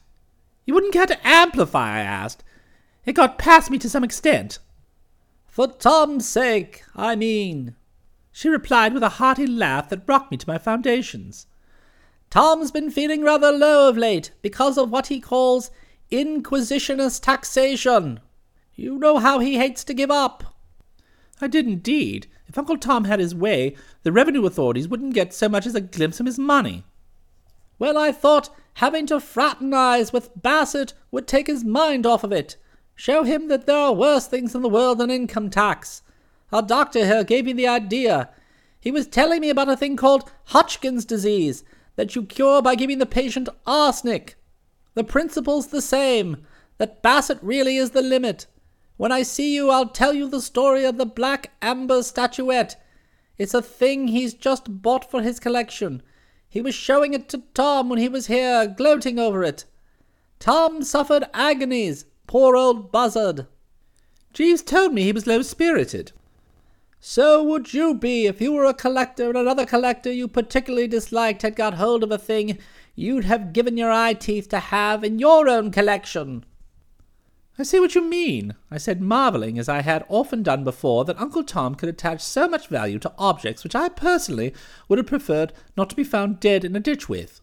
You 0.66 0.74
wouldn't 0.74 0.92
care 0.92 1.06
to 1.06 1.26
amplify, 1.26 1.96
I 1.96 2.00
asked. 2.00 2.44
It 3.04 3.14
got 3.14 3.38
past 3.38 3.70
me 3.70 3.78
to 3.78 3.88
some 3.88 4.04
extent. 4.04 4.58
For 5.48 5.66
Tom's 5.66 6.28
sake, 6.28 6.84
I 6.94 7.16
mean. 7.16 7.74
She 8.40 8.48
replied 8.48 8.94
with 8.94 9.02
a 9.02 9.20
hearty 9.20 9.46
laugh 9.46 9.90
that 9.90 10.08
rocked 10.08 10.30
me 10.30 10.38
to 10.38 10.48
my 10.48 10.56
foundations. 10.56 11.46
Tom's 12.30 12.70
been 12.70 12.90
feeling 12.90 13.20
rather 13.22 13.52
low 13.52 13.86
of 13.86 13.98
late 13.98 14.30
because 14.40 14.78
of 14.78 14.90
what 14.90 15.08
he 15.08 15.20
calls 15.20 15.70
inquisitionous 16.10 17.20
taxation. 17.20 18.18
You 18.74 18.98
know 18.98 19.18
how 19.18 19.40
he 19.40 19.58
hates 19.58 19.84
to 19.84 19.92
give 19.92 20.10
up. 20.10 20.56
I 21.38 21.48
did 21.48 21.66
indeed. 21.66 22.28
If 22.46 22.56
Uncle 22.56 22.78
Tom 22.78 23.04
had 23.04 23.20
his 23.20 23.34
way, 23.34 23.76
the 24.04 24.10
revenue 24.10 24.46
authorities 24.46 24.88
wouldn't 24.88 25.12
get 25.12 25.34
so 25.34 25.46
much 25.46 25.66
as 25.66 25.74
a 25.74 25.82
glimpse 25.82 26.18
of 26.18 26.24
his 26.24 26.38
money. 26.38 26.84
Well, 27.78 27.98
I 27.98 28.10
thought 28.10 28.48
having 28.76 29.04
to 29.08 29.20
fraternize 29.20 30.14
with 30.14 30.30
Bassett 30.34 30.94
would 31.10 31.28
take 31.28 31.46
his 31.46 31.62
mind 31.62 32.06
off 32.06 32.24
of 32.24 32.32
it. 32.32 32.56
Show 32.94 33.22
him 33.22 33.48
that 33.48 33.66
there 33.66 33.76
are 33.76 33.92
worse 33.92 34.26
things 34.26 34.54
in 34.54 34.62
the 34.62 34.70
world 34.70 34.96
than 34.96 35.10
income 35.10 35.50
tax. 35.50 36.00
Our 36.52 36.62
doctor 36.62 37.04
here 37.04 37.24
gave 37.24 37.44
me 37.44 37.52
the 37.52 37.68
idea. 37.68 38.30
He 38.80 38.90
was 38.90 39.06
telling 39.06 39.40
me 39.40 39.50
about 39.50 39.68
a 39.68 39.76
thing 39.76 39.96
called 39.96 40.30
Hodgkin's 40.46 41.04
disease 41.04 41.64
that 41.96 42.16
you 42.16 42.24
cure 42.24 42.62
by 42.62 42.74
giving 42.74 42.98
the 42.98 43.06
patient 43.06 43.48
arsenic. 43.66 44.36
The 44.94 45.04
principle's 45.04 45.68
the 45.68 45.82
same, 45.82 46.46
that 46.78 47.02
Bassett 47.02 47.38
really 47.42 47.76
is 47.76 47.90
the 47.90 48.02
limit. 48.02 48.46
When 48.96 49.12
I 49.12 49.22
see 49.22 49.54
you, 49.54 49.70
I'll 49.70 49.88
tell 49.88 50.14
you 50.14 50.28
the 50.28 50.40
story 50.40 50.84
of 50.84 50.96
the 50.96 51.06
black 51.06 51.52
amber 51.62 52.02
statuette. 52.02 52.80
It's 53.38 53.54
a 53.54 53.62
thing 53.62 54.08
he's 54.08 54.34
just 54.34 54.82
bought 54.82 55.10
for 55.10 55.22
his 55.22 55.40
collection. 55.40 56.02
He 56.48 56.60
was 56.60 56.74
showing 56.74 57.14
it 57.14 57.28
to 57.30 57.42
Tom 57.54 57.88
when 57.88 57.98
he 57.98 58.08
was 58.08 58.26
here, 58.26 58.66
gloating 58.66 59.18
over 59.18 59.44
it. 59.44 59.64
Tom 60.38 60.82
suffered 60.82 61.24
agonies, 61.32 62.06
poor 62.26 62.56
old 62.56 62.90
buzzard. 62.90 63.46
Jeeves 64.32 64.62
told 64.62 64.92
me 64.92 65.02
he 65.02 65.12
was 65.12 65.26
low 65.26 65.42
spirited. 65.42 66.12
So 67.02 67.42
would 67.42 67.72
you 67.72 67.94
be 67.94 68.26
if 68.26 68.42
you 68.42 68.52
were 68.52 68.66
a 68.66 68.74
collector 68.74 69.30
and 69.30 69.38
another 69.38 69.64
collector 69.64 70.12
you 70.12 70.28
particularly 70.28 70.86
disliked 70.86 71.40
had 71.40 71.56
got 71.56 71.74
hold 71.74 72.02
of 72.02 72.12
a 72.12 72.18
thing 72.18 72.58
you'd 72.94 73.24
have 73.24 73.54
given 73.54 73.78
your 73.78 73.90
eye 73.90 74.12
teeth 74.12 74.50
to 74.50 74.58
have 74.58 75.02
in 75.02 75.18
your 75.18 75.48
own 75.48 75.70
collection. 75.70 76.44
I 77.58 77.62
see 77.62 77.80
what 77.80 77.94
you 77.94 78.02
mean, 78.02 78.54
I 78.70 78.76
said, 78.76 79.00
marvelling, 79.00 79.58
as 79.58 79.68
I 79.68 79.80
had 79.80 80.04
often 80.08 80.42
done 80.42 80.62
before, 80.62 81.06
that 81.06 81.20
Uncle 81.20 81.42
Tom 81.42 81.74
could 81.74 81.88
attach 81.88 82.20
so 82.20 82.46
much 82.46 82.68
value 82.68 82.98
to 82.98 83.12
objects 83.16 83.64
which 83.64 83.74
I 83.74 83.88
personally 83.88 84.52
would 84.88 84.98
have 84.98 85.06
preferred 85.06 85.54
not 85.78 85.88
to 85.90 85.96
be 85.96 86.04
found 86.04 86.38
dead 86.38 86.66
in 86.66 86.76
a 86.76 86.80
ditch 86.80 87.08
with. 87.08 87.40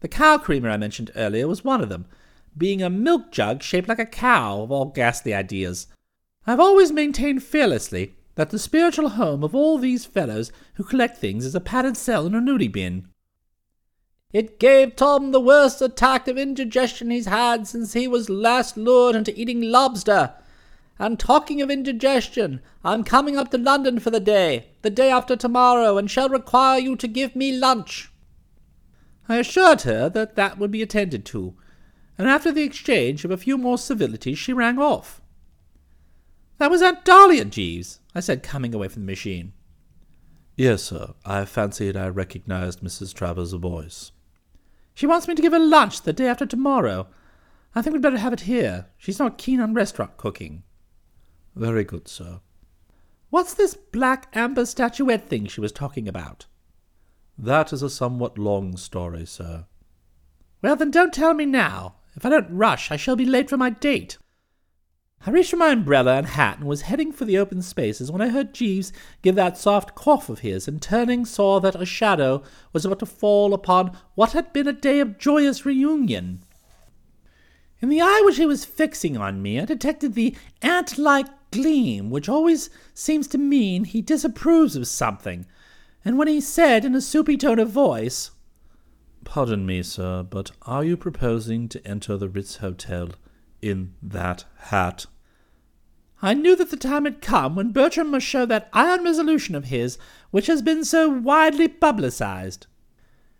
The 0.00 0.08
cow 0.08 0.38
creamer 0.38 0.68
I 0.68 0.76
mentioned 0.76 1.12
earlier 1.14 1.46
was 1.46 1.64
one 1.64 1.80
of 1.80 1.88
them, 1.88 2.06
being 2.58 2.82
a 2.82 2.90
milk 2.90 3.30
jug 3.30 3.62
shaped 3.62 3.88
like 3.88 4.00
a 4.00 4.06
cow, 4.06 4.62
of 4.62 4.72
all 4.72 4.86
ghastly 4.86 5.32
ideas. 5.32 5.86
I've 6.44 6.60
always 6.60 6.90
maintained 6.90 7.42
fearlessly 7.42 8.14
that 8.36 8.50
the 8.50 8.58
spiritual 8.58 9.10
home 9.10 9.42
of 9.42 9.54
all 9.54 9.78
these 9.78 10.04
fellows 10.04 10.52
who 10.74 10.84
collect 10.84 11.16
things 11.18 11.44
is 11.44 11.54
a 11.54 11.60
padded 11.60 11.96
cell 11.96 12.26
in 12.26 12.34
a 12.34 12.40
nudie 12.40 12.70
bin. 12.70 13.08
It 14.32 14.60
gave 14.60 14.96
Tom 14.96 15.32
the 15.32 15.40
worst 15.40 15.80
attack 15.80 16.28
of 16.28 16.36
indigestion 16.36 17.10
he's 17.10 17.26
had 17.26 17.66
since 17.66 17.94
he 17.94 18.06
was 18.06 18.28
last 18.28 18.76
lured 18.76 19.16
into 19.16 19.38
eating 19.38 19.62
lobster. 19.62 20.34
And 20.98 21.18
talking 21.18 21.62
of 21.62 21.70
indigestion, 21.70 22.60
I'm 22.84 23.04
coming 23.04 23.36
up 23.36 23.50
to 23.50 23.58
London 23.58 23.98
for 23.98 24.10
the 24.10 24.20
day, 24.20 24.68
the 24.82 24.90
day 24.90 25.10
after 25.10 25.36
tomorrow, 25.36 25.96
and 25.96 26.10
shall 26.10 26.28
require 26.28 26.78
you 26.78 26.96
to 26.96 27.08
give 27.08 27.36
me 27.36 27.56
lunch. 27.56 28.10
I 29.28 29.36
assured 29.36 29.82
her 29.82 30.08
that 30.10 30.36
that 30.36 30.58
would 30.58 30.70
be 30.70 30.82
attended 30.82 31.24
to, 31.26 31.54
and 32.18 32.28
after 32.28 32.52
the 32.52 32.62
exchange 32.62 33.24
of 33.24 33.30
a 33.30 33.36
few 33.36 33.58
more 33.58 33.78
civilities, 33.78 34.38
she 34.38 34.52
rang 34.52 34.78
off. 34.78 35.20
That 36.58 36.70
was 36.70 36.80
Aunt 36.80 37.04
Dahlia, 37.04 37.44
Jeeves, 37.44 38.00
I 38.16 38.20
said, 38.20 38.42
coming 38.42 38.74
away 38.74 38.88
from 38.88 39.02
the 39.02 39.12
machine. 39.12 39.52
Yes, 40.56 40.84
sir. 40.84 41.12
I 41.26 41.44
fancied 41.44 41.98
I 41.98 42.08
recognized 42.08 42.80
Mrs. 42.80 43.12
Travers' 43.12 43.52
voice. 43.52 44.10
She 44.94 45.06
wants 45.06 45.28
me 45.28 45.34
to 45.34 45.42
give 45.42 45.52
her 45.52 45.58
lunch 45.58 46.00
the 46.00 46.14
day 46.14 46.26
after 46.26 46.46
tomorrow. 46.46 47.08
I 47.74 47.82
think 47.82 47.92
we'd 47.92 48.00
better 48.00 48.16
have 48.16 48.32
it 48.32 48.40
here. 48.40 48.86
She's 48.96 49.18
not 49.18 49.36
keen 49.36 49.60
on 49.60 49.74
restaurant 49.74 50.16
cooking. 50.16 50.62
Very 51.54 51.84
good, 51.84 52.08
sir. 52.08 52.40
What's 53.28 53.52
this 53.52 53.74
black 53.74 54.28
amber 54.32 54.64
statuette 54.64 55.28
thing 55.28 55.44
she 55.44 55.60
was 55.60 55.70
talking 55.70 56.08
about? 56.08 56.46
That 57.36 57.70
is 57.70 57.82
a 57.82 57.90
somewhat 57.90 58.38
long 58.38 58.78
story, 58.78 59.26
sir. 59.26 59.66
Well, 60.62 60.76
then 60.76 60.90
don't 60.90 61.12
tell 61.12 61.34
me 61.34 61.44
now. 61.44 61.96
If 62.14 62.24
I 62.24 62.30
don't 62.30 62.48
rush, 62.48 62.90
I 62.90 62.96
shall 62.96 63.14
be 63.14 63.26
late 63.26 63.50
for 63.50 63.58
my 63.58 63.68
date. 63.68 64.16
I 65.28 65.32
reached 65.32 65.50
for 65.50 65.56
my 65.56 65.70
umbrella 65.70 66.18
and 66.18 66.26
hat 66.28 66.58
and 66.58 66.68
was 66.68 66.82
heading 66.82 67.10
for 67.10 67.24
the 67.24 67.36
open 67.36 67.60
spaces 67.60 68.12
when 68.12 68.22
I 68.22 68.28
heard 68.28 68.54
Jeeves 68.54 68.92
give 69.22 69.34
that 69.34 69.58
soft 69.58 69.96
cough 69.96 70.28
of 70.28 70.38
his, 70.38 70.68
and 70.68 70.80
turning 70.80 71.24
saw 71.24 71.58
that 71.58 71.74
a 71.74 71.84
shadow 71.84 72.44
was 72.72 72.84
about 72.84 73.00
to 73.00 73.06
fall 73.06 73.52
upon 73.52 73.98
what 74.14 74.34
had 74.34 74.52
been 74.52 74.68
a 74.68 74.72
day 74.72 75.00
of 75.00 75.18
joyous 75.18 75.66
reunion. 75.66 76.44
In 77.80 77.88
the 77.88 78.00
eye 78.00 78.22
which 78.24 78.36
he 78.36 78.46
was 78.46 78.64
fixing 78.64 79.16
on 79.16 79.42
me, 79.42 79.58
I 79.58 79.64
detected 79.64 80.14
the 80.14 80.36
ant-like 80.62 81.26
gleam 81.50 82.08
which 82.08 82.28
always 82.28 82.70
seems 82.94 83.26
to 83.28 83.38
mean 83.38 83.82
he 83.82 84.02
disapproves 84.02 84.76
of 84.76 84.86
something, 84.86 85.44
and 86.04 86.18
when 86.18 86.28
he 86.28 86.40
said 86.40 86.84
in 86.84 86.94
a 86.94 87.00
soupy 87.00 87.36
tone 87.36 87.58
of 87.58 87.68
voice, 87.68 88.30
Pardon 89.24 89.66
me, 89.66 89.82
sir, 89.82 90.22
but 90.22 90.52
are 90.62 90.84
you 90.84 90.96
proposing 90.96 91.68
to 91.70 91.84
enter 91.84 92.16
the 92.16 92.28
Ritz 92.28 92.58
Hotel 92.58 93.08
in 93.60 93.94
that 94.00 94.44
hat? 94.56 95.06
I 96.22 96.34
knew 96.34 96.56
that 96.56 96.70
the 96.70 96.76
time 96.76 97.04
had 97.04 97.20
come 97.20 97.54
when 97.54 97.72
Bertram 97.72 98.10
must 98.10 98.26
show 98.26 98.46
that 98.46 98.70
iron 98.72 99.04
resolution 99.04 99.54
of 99.54 99.66
his 99.66 99.98
which 100.30 100.46
has 100.46 100.62
been 100.62 100.84
so 100.84 101.08
widely 101.08 101.68
publicized. 101.68 102.66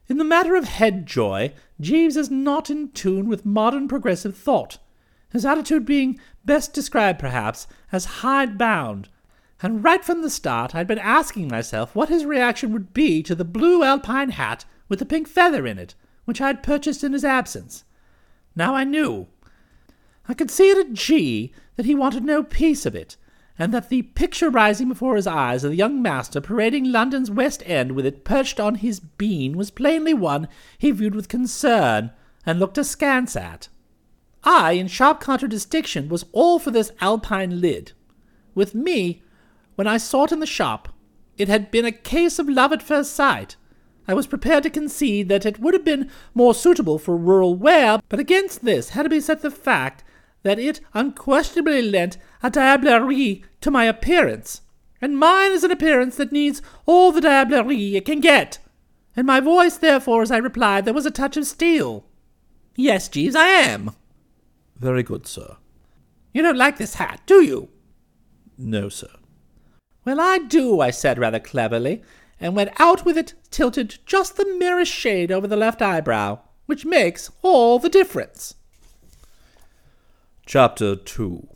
In 0.09 0.19
the 0.19 0.25
matter 0.25 0.55
of 0.55 0.65
head 0.65 1.07
joy, 1.07 1.53
Jeeves 1.81 2.17
is 2.17 2.31
not 2.31 2.71
in 2.71 2.91
tune 2.91 3.29
with 3.29 3.47
modern 3.47 3.89
progressive 3.89 4.37
thought, 4.37 4.79
his 5.33 5.45
attitude 5.45 5.85
being 5.85 6.19
best 6.45 6.73
described, 6.73 7.19
perhaps, 7.19 7.67
as 7.91 8.05
hide-bound. 8.05 9.09
And 9.63 9.83
right 9.83 10.05
from 10.05 10.23
the 10.23 10.31
start, 10.31 10.75
I'd 10.75 10.87
been 10.87 10.99
asking 10.99 11.49
myself 11.49 11.95
what 11.95 12.09
his 12.09 12.25
reaction 12.25 12.73
would 12.73 12.93
be 12.93 13.23
to 13.23 13.35
the 13.35 13.45
blue 13.45 13.83
alpine 13.83 14.31
hat 14.31 14.65
with 14.89 14.99
the 14.99 15.07
pink 15.07 15.27
feather 15.29 15.67
in 15.67 15.79
it, 15.79 15.95
which 16.25 16.41
I 16.41 16.49
had 16.49 16.63
purchased 16.63 17.03
in 17.03 17.13
his 17.13 17.25
absence. 17.25 17.85
Now 18.55 18.75
I 18.75 18.85
knew. 18.85 19.27
I 20.29 20.35
could 20.35 20.51
see 20.51 20.71
it 20.71 20.79
at 20.79 20.93
G 20.93 21.53
that 21.77 21.87
he 21.87 21.95
wanted 21.95 22.25
no 22.25 22.43
piece 22.43 22.85
of 22.85 22.95
it, 22.95 23.17
and 23.59 23.73
that 23.73 23.89
the 23.89 24.03
picture 24.03 24.51
rising 24.51 24.89
before 24.89 25.17
his 25.17 25.27
eyes 25.27 25.65
of 25.65 25.71
the 25.71 25.77
young 25.77 26.03
master 26.03 26.41
parading 26.41 26.85
London's 26.85 27.31
West 27.31 27.63
End 27.67 27.93
with 27.93 28.05
it 28.05 28.25
perched 28.25 28.61
on 28.61 28.77
his 28.77 29.01
bean 29.01 29.57
was 29.57 29.71
plainly 29.71 30.13
one 30.13 30.49
he 30.79 30.91
viewed 30.91 31.15
with 31.15 31.29
concern 31.29 32.11
and 32.45 32.59
looked 32.59 32.79
askance 32.79 33.37
at. 33.37 33.69
I, 34.45 34.73
in 34.73 34.87
sharp 34.87 35.21
contradistinction, 35.21 36.09
was 36.09 36.25
all 36.33 36.59
for 36.59 36.71
this 36.71 36.93
alpine 37.01 37.61
lid. 37.61 37.93
With 38.55 38.75
me, 38.75 39.23
when 39.75 39.87
I 39.87 39.97
saw 39.97 40.25
it 40.25 40.33
in 40.33 40.41
the 40.41 40.47
shop, 40.47 40.91
it 41.37 41.49
had 41.49 41.71
been 41.71 41.85
a 41.85 41.93
case 41.93 42.39
of 42.39 42.49
love 42.49 42.73
at 42.73 42.83
first 42.83 43.13
sight. 43.13 43.57
I 44.09 44.15
was 44.15 44.27
prepared 44.27 44.63
to 44.63 44.71
concede 44.71 45.29
that 45.29 45.45
it 45.45 45.59
would 45.59 45.75
have 45.75 45.85
been 45.85 46.11
more 46.33 46.55
suitable 46.55 46.99
for 46.99 47.17
rural 47.17 47.57
wear, 47.57 48.01
but 48.09 48.21
against 48.21 48.65
this 48.65 48.91
had 48.91 49.03
to 49.03 49.09
be 49.09 49.21
set 49.21 49.43
the 49.43 49.51
fact 49.51 50.05
that 50.47 50.61
it 50.61 50.81
unquestionably 50.95 51.83
lent 51.83 52.19
a 52.41 52.49
diablerie 52.49 53.43
to 53.61 53.69
my 53.69 53.85
appearance, 53.87 54.61
and 55.01 55.19
mine 55.19 55.51
is 55.51 55.65
an 55.65 55.73
appearance 55.73 56.15
that 56.15 56.31
needs 56.31 56.63
all 56.87 57.11
the 57.11 57.21
diablerie 57.21 57.95
it 57.95 58.05
can 58.05 58.21
get. 58.21 58.61
And 59.17 59.27
my 59.27 59.41
voice, 59.41 59.77
therefore, 59.77 60.23
as 60.23 60.31
I 60.31 60.37
replied, 60.37 60.85
there 60.85 60.95
was 60.95 61.05
a 61.05 61.11
touch 61.11 61.37
of 61.37 61.49
steel. 61.49 62.05
Yes, 62.77 63.09
Jeeves, 63.09 63.35
I 63.35 63.49
am. 63.49 63.91
Very 64.77 65.03
good, 65.03 65.27
sir. 65.27 65.57
You 66.33 66.43
don't 66.43 66.57
like 66.57 66.79
this 66.79 66.95
hat, 66.95 67.23
do 67.27 67.43
you? 67.43 67.69
No, 68.57 68.89
sir. 68.89 69.11
Well, 70.05 70.21
I 70.21 70.39
do, 70.39 70.81
I 70.81 70.93
said 70.93 71.19
rather 71.19 71.41
cleverly, 71.41 72.05
and 72.39 72.55
went 72.55 72.71
out 72.81 73.05
with 73.05 73.19
it 73.19 73.35
tilted 73.51 73.99
just 74.07 74.37
the 74.37 74.57
merest 74.61 74.93
shade 74.93 75.33
over 75.33 75.49
the 75.49 75.57
left 75.57 75.83
eyebrow, 75.83 76.39
which 76.67 76.85
makes 76.85 77.33
all 77.43 77.81
the 77.81 77.89
difference. 77.89 78.55
Chapter 80.49 80.95
2 80.95 81.49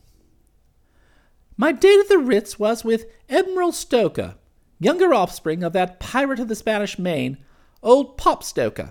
My 1.56 1.70
date 1.70 2.00
at 2.00 2.08
the 2.08 2.18
Ritz 2.18 2.58
was 2.58 2.82
with 2.82 3.06
Emerald 3.28 3.76
Stoker, 3.76 4.34
younger 4.80 5.14
offspring 5.14 5.62
of 5.62 5.72
that 5.74 6.00
pirate 6.00 6.40
of 6.40 6.48
the 6.48 6.56
Spanish 6.56 6.98
Main, 6.98 7.38
old 7.84 8.18
Pop 8.18 8.42
Stoker, 8.42 8.90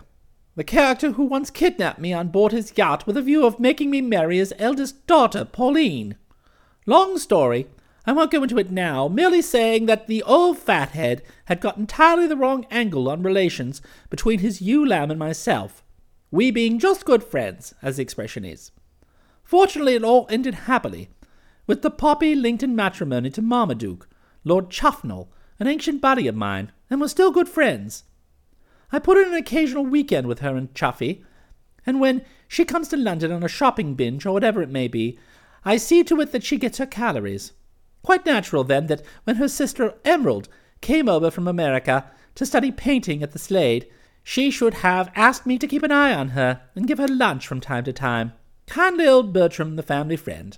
the 0.56 0.64
character 0.64 1.12
who 1.12 1.26
once 1.26 1.50
kidnapped 1.50 2.00
me 2.00 2.14
on 2.14 2.30
board 2.30 2.54
his 2.54 2.72
yacht 2.78 3.06
with 3.06 3.18
a 3.18 3.22
view 3.22 3.46
of 3.46 3.60
making 3.60 3.90
me 3.90 4.00
marry 4.00 4.38
his 4.38 4.54
eldest 4.58 5.06
daughter, 5.06 5.44
Pauline. 5.44 6.16
Long 6.86 7.18
story. 7.18 7.68
I 8.08 8.14
won't 8.14 8.32
go 8.32 8.42
into 8.42 8.58
it 8.58 8.72
now, 8.72 9.10
merely 9.10 9.42
saying 9.42 9.88
that 9.88 10.08
the 10.08 10.24
old 10.24 10.58
fathead 10.58 11.24
had 11.48 11.60
got 11.60 11.76
entirely 11.76 12.26
the 12.26 12.38
wrong 12.38 12.66
angle 12.72 13.10
on 13.10 13.22
relations 13.22 13.82
between 14.10 14.40
his 14.40 14.62
ewe 14.62 14.88
lamb 14.88 15.12
and 15.12 15.20
myself, 15.20 15.84
we 16.32 16.52
being 16.52 16.80
just 16.80 17.04
good 17.04 17.22
friends, 17.22 17.74
as 17.82 17.98
the 17.98 18.04
expression 18.04 18.46
is. 18.46 18.72
Fortunately, 19.50 19.96
it 19.96 20.04
all 20.04 20.28
ended 20.30 20.54
happily, 20.54 21.10
with 21.66 21.82
the 21.82 21.90
poppy 21.90 22.36
linked 22.36 22.62
in 22.62 22.76
matrimony 22.76 23.32
to 23.32 23.42
Marmaduke, 23.42 24.08
Lord 24.44 24.70
Chuffnell, 24.70 25.30
an 25.60 25.66
ancient 25.66 26.02
buddy 26.02 26.28
of 26.28 26.36
mine, 26.36 26.72
and 26.88 27.02
we're 27.02 27.08
still 27.08 27.32
good 27.32 27.50
friends. 27.50 28.04
I 28.92 29.00
put 29.00 29.18
in 29.18 29.30
an 29.30 29.34
occasional 29.34 29.88
weekend 29.88 30.28
with 30.28 30.42
her 30.42 30.56
and 30.56 30.72
Chuffy, 30.76 31.24
and 31.84 32.00
when 32.00 32.24
she 32.48 32.64
comes 32.64 32.90
to 32.90 32.98
London 32.98 33.32
on 33.32 33.42
a 33.42 33.48
shopping 33.48 33.96
binge 33.96 34.24
or 34.24 34.34
whatever 34.34 34.62
it 34.62 34.70
may 34.70 34.88
be, 34.88 35.18
I 35.66 35.78
see 35.78 36.04
to 36.04 36.22
it 36.22 36.32
that 36.32 36.44
she 36.44 36.60
gets 36.60 36.78
her 36.78 36.86
calories. 36.86 37.54
Quite 38.04 38.28
natural, 38.28 38.64
then, 38.64 38.86
that 38.86 39.02
when 39.24 39.38
her 39.38 39.48
sister 39.48 39.96
Emerald 40.06 40.48
came 40.82 41.10
over 41.10 41.32
from 41.32 41.48
America 41.48 42.06
to 42.36 42.46
study 42.46 42.72
painting 42.72 43.24
at 43.24 43.32
the 43.32 43.40
Slade, 43.40 43.88
she 44.22 44.52
should 44.52 44.76
have 44.76 45.12
asked 45.16 45.48
me 45.48 45.58
to 45.58 45.66
keep 45.66 45.82
an 45.82 45.92
eye 45.92 46.14
on 46.14 46.30
her 46.30 46.62
and 46.76 46.86
give 46.86 47.00
her 47.00 47.08
lunch 47.08 47.48
from 47.48 47.60
time 47.60 47.84
to 47.86 47.92
time. 47.92 48.34
Kindly 48.70 49.08
old 49.08 49.34
Bertram, 49.34 49.78
the 49.78 49.84
family 49.84 50.16
friend. 50.16 50.56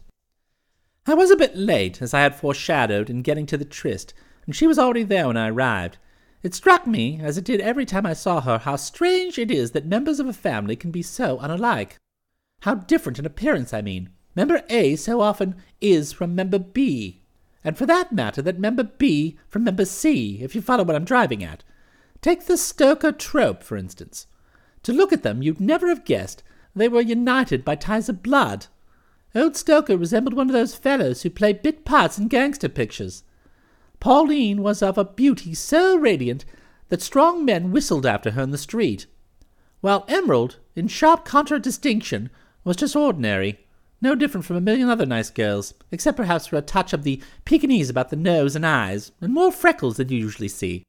I 1.07 1.13
was 1.13 1.31
a 1.31 1.37
bit 1.37 1.55
late, 1.55 2.01
as 2.01 2.13
I 2.13 2.19
had 2.19 2.35
foreshadowed, 2.35 3.09
in 3.09 3.21
getting 3.21 3.45
to 3.45 3.57
the 3.57 3.63
tryst, 3.63 4.13
and 4.45 4.53
she 4.53 4.67
was 4.67 4.77
already 4.77 5.03
there 5.03 5.27
when 5.27 5.37
I 5.37 5.47
arrived. 5.47 5.97
It 6.43 6.53
struck 6.53 6.85
me, 6.85 7.21
as 7.23 7.37
it 7.37 7.45
did 7.45 7.61
every 7.61 7.85
time 7.85 8.05
I 8.05 8.11
saw 8.11 8.41
her, 8.41 8.57
how 8.57 8.75
strange 8.75 9.39
it 9.39 9.49
is 9.49 9.71
that 9.71 9.85
members 9.85 10.19
of 10.19 10.27
a 10.27 10.33
family 10.33 10.75
can 10.75 10.91
be 10.91 11.01
so 11.01 11.37
unalike. 11.37 11.91
How 12.63 12.75
different 12.75 13.17
in 13.17 13.25
appearance, 13.25 13.73
I 13.73 13.81
mean. 13.81 14.09
Member 14.35 14.61
A 14.69 14.97
so 14.97 15.21
often 15.21 15.55
is 15.79 16.11
from 16.11 16.35
member 16.35 16.59
B. 16.59 17.21
And 17.63 17.77
for 17.77 17.85
that 17.85 18.11
matter, 18.11 18.41
that 18.41 18.59
member 18.59 18.83
B 18.83 19.37
from 19.47 19.63
member 19.63 19.85
C, 19.85 20.39
if 20.41 20.53
you 20.53 20.61
follow 20.61 20.83
what 20.83 20.97
I'm 20.97 21.05
driving 21.05 21.45
at. 21.45 21.63
Take 22.19 22.47
the 22.47 22.57
Stoker 22.57 23.13
trope, 23.13 23.63
for 23.63 23.77
instance. 23.77 24.27
To 24.83 24.91
look 24.91 25.13
at 25.13 25.23
them, 25.23 25.41
you'd 25.41 25.61
never 25.61 25.87
have 25.87 26.03
guessed 26.03 26.43
they 26.75 26.87
were 26.87 27.01
united 27.01 27.65
by 27.65 27.75
ties 27.75 28.09
of 28.09 28.23
blood. 28.23 28.67
Old 29.33 29.55
Stoker 29.55 29.97
resembled 29.97 30.33
one 30.33 30.49
of 30.49 30.53
those 30.53 30.75
fellows 30.75 31.21
who 31.21 31.29
play 31.29 31.53
bit 31.53 31.85
parts 31.85 32.17
in 32.17 32.27
gangster 32.27 32.69
pictures. 32.69 33.23
Pauline 33.99 34.61
was 34.61 34.81
of 34.81 34.97
a 34.97 35.05
beauty 35.05 35.53
so 35.53 35.95
radiant 35.95 36.43
that 36.89 37.01
strong 37.01 37.45
men 37.45 37.71
whistled 37.71 38.05
after 38.05 38.31
her 38.31 38.41
in 38.41 38.51
the 38.51 38.57
street, 38.57 39.05
while 39.81 40.05
Emerald, 40.07 40.57
in 40.75 40.87
sharp 40.87 41.25
contradistinction, 41.25 42.29
was 42.63 42.77
just 42.77 42.95
ordinary, 42.95 43.59
no 44.01 44.15
different 44.15 44.45
from 44.45 44.55
a 44.55 44.61
million 44.61 44.89
other 44.89 45.05
nice 45.05 45.29
girls, 45.29 45.73
except 45.91 46.17
perhaps 46.17 46.47
for 46.47 46.57
a 46.57 46.61
touch 46.61 46.93
of 46.93 47.03
the 47.03 47.21
Pekingese 47.45 47.89
about 47.89 48.09
the 48.09 48.15
nose 48.15 48.55
and 48.55 48.65
eyes, 48.65 49.11
and 49.21 49.33
more 49.33 49.51
freckles 49.51 49.97
than 49.97 50.09
you 50.09 50.17
usually 50.17 50.47
see. 50.47 50.83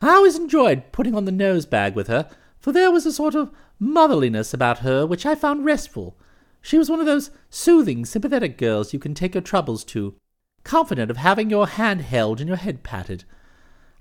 I 0.00 0.10
always 0.10 0.36
enjoyed 0.36 0.92
putting 0.92 1.14
on 1.14 1.24
the 1.26 1.32
nose 1.32 1.66
bag 1.66 1.94
with 1.94 2.08
her, 2.08 2.28
for 2.60 2.72
there 2.72 2.90
was 2.90 3.06
a 3.06 3.12
sort 3.12 3.34
of 3.34 3.50
motherliness 3.78 4.52
about 4.52 4.80
her 4.80 5.06
which 5.06 5.24
I 5.24 5.34
found 5.34 5.64
restful. 5.64 6.16
She 6.60 6.76
was 6.76 6.90
one 6.90 7.00
of 7.00 7.06
those 7.06 7.30
soothing, 7.48 8.04
sympathetic 8.04 8.58
girls 8.58 8.92
you 8.92 8.98
can 8.98 9.14
take 9.14 9.34
your 9.34 9.42
troubles 9.42 9.82
to, 9.84 10.14
confident 10.62 11.10
of 11.10 11.16
having 11.16 11.48
your 11.48 11.66
hand 11.66 12.02
held 12.02 12.38
and 12.38 12.48
your 12.48 12.58
head 12.58 12.82
patted. 12.82 13.24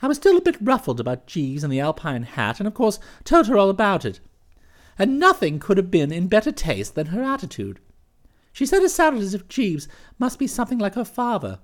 I 0.02 0.08
was 0.08 0.18
still 0.18 0.38
a 0.38 0.42
bit 0.42 0.58
ruffled 0.60 1.00
about 1.00 1.26
Jeeves 1.26 1.64
and 1.64 1.72
the 1.72 1.80
alpine 1.80 2.24
hat, 2.24 2.60
and 2.60 2.68
of 2.68 2.74
course 2.74 3.00
told 3.24 3.48
her 3.48 3.58
all 3.58 3.70
about 3.70 4.04
it. 4.04 4.20
And 4.98 5.20
nothing 5.20 5.60
could 5.60 5.78
have 5.78 5.90
been 5.90 6.12
in 6.12 6.28
better 6.28 6.52
taste 6.52 6.96
than 6.96 7.08
her 7.08 7.24
attitude. 7.24 7.80
She 8.52 8.66
said 8.66 8.84
it 8.84 8.90
sounded 8.90 9.22
as 9.22 9.34
if 9.34 9.48
Jeeves 9.48 9.88
must 10.18 10.38
be 10.38 10.48
something 10.48 10.78
like 10.80 10.96
her 10.96 11.06
father. 11.06 11.60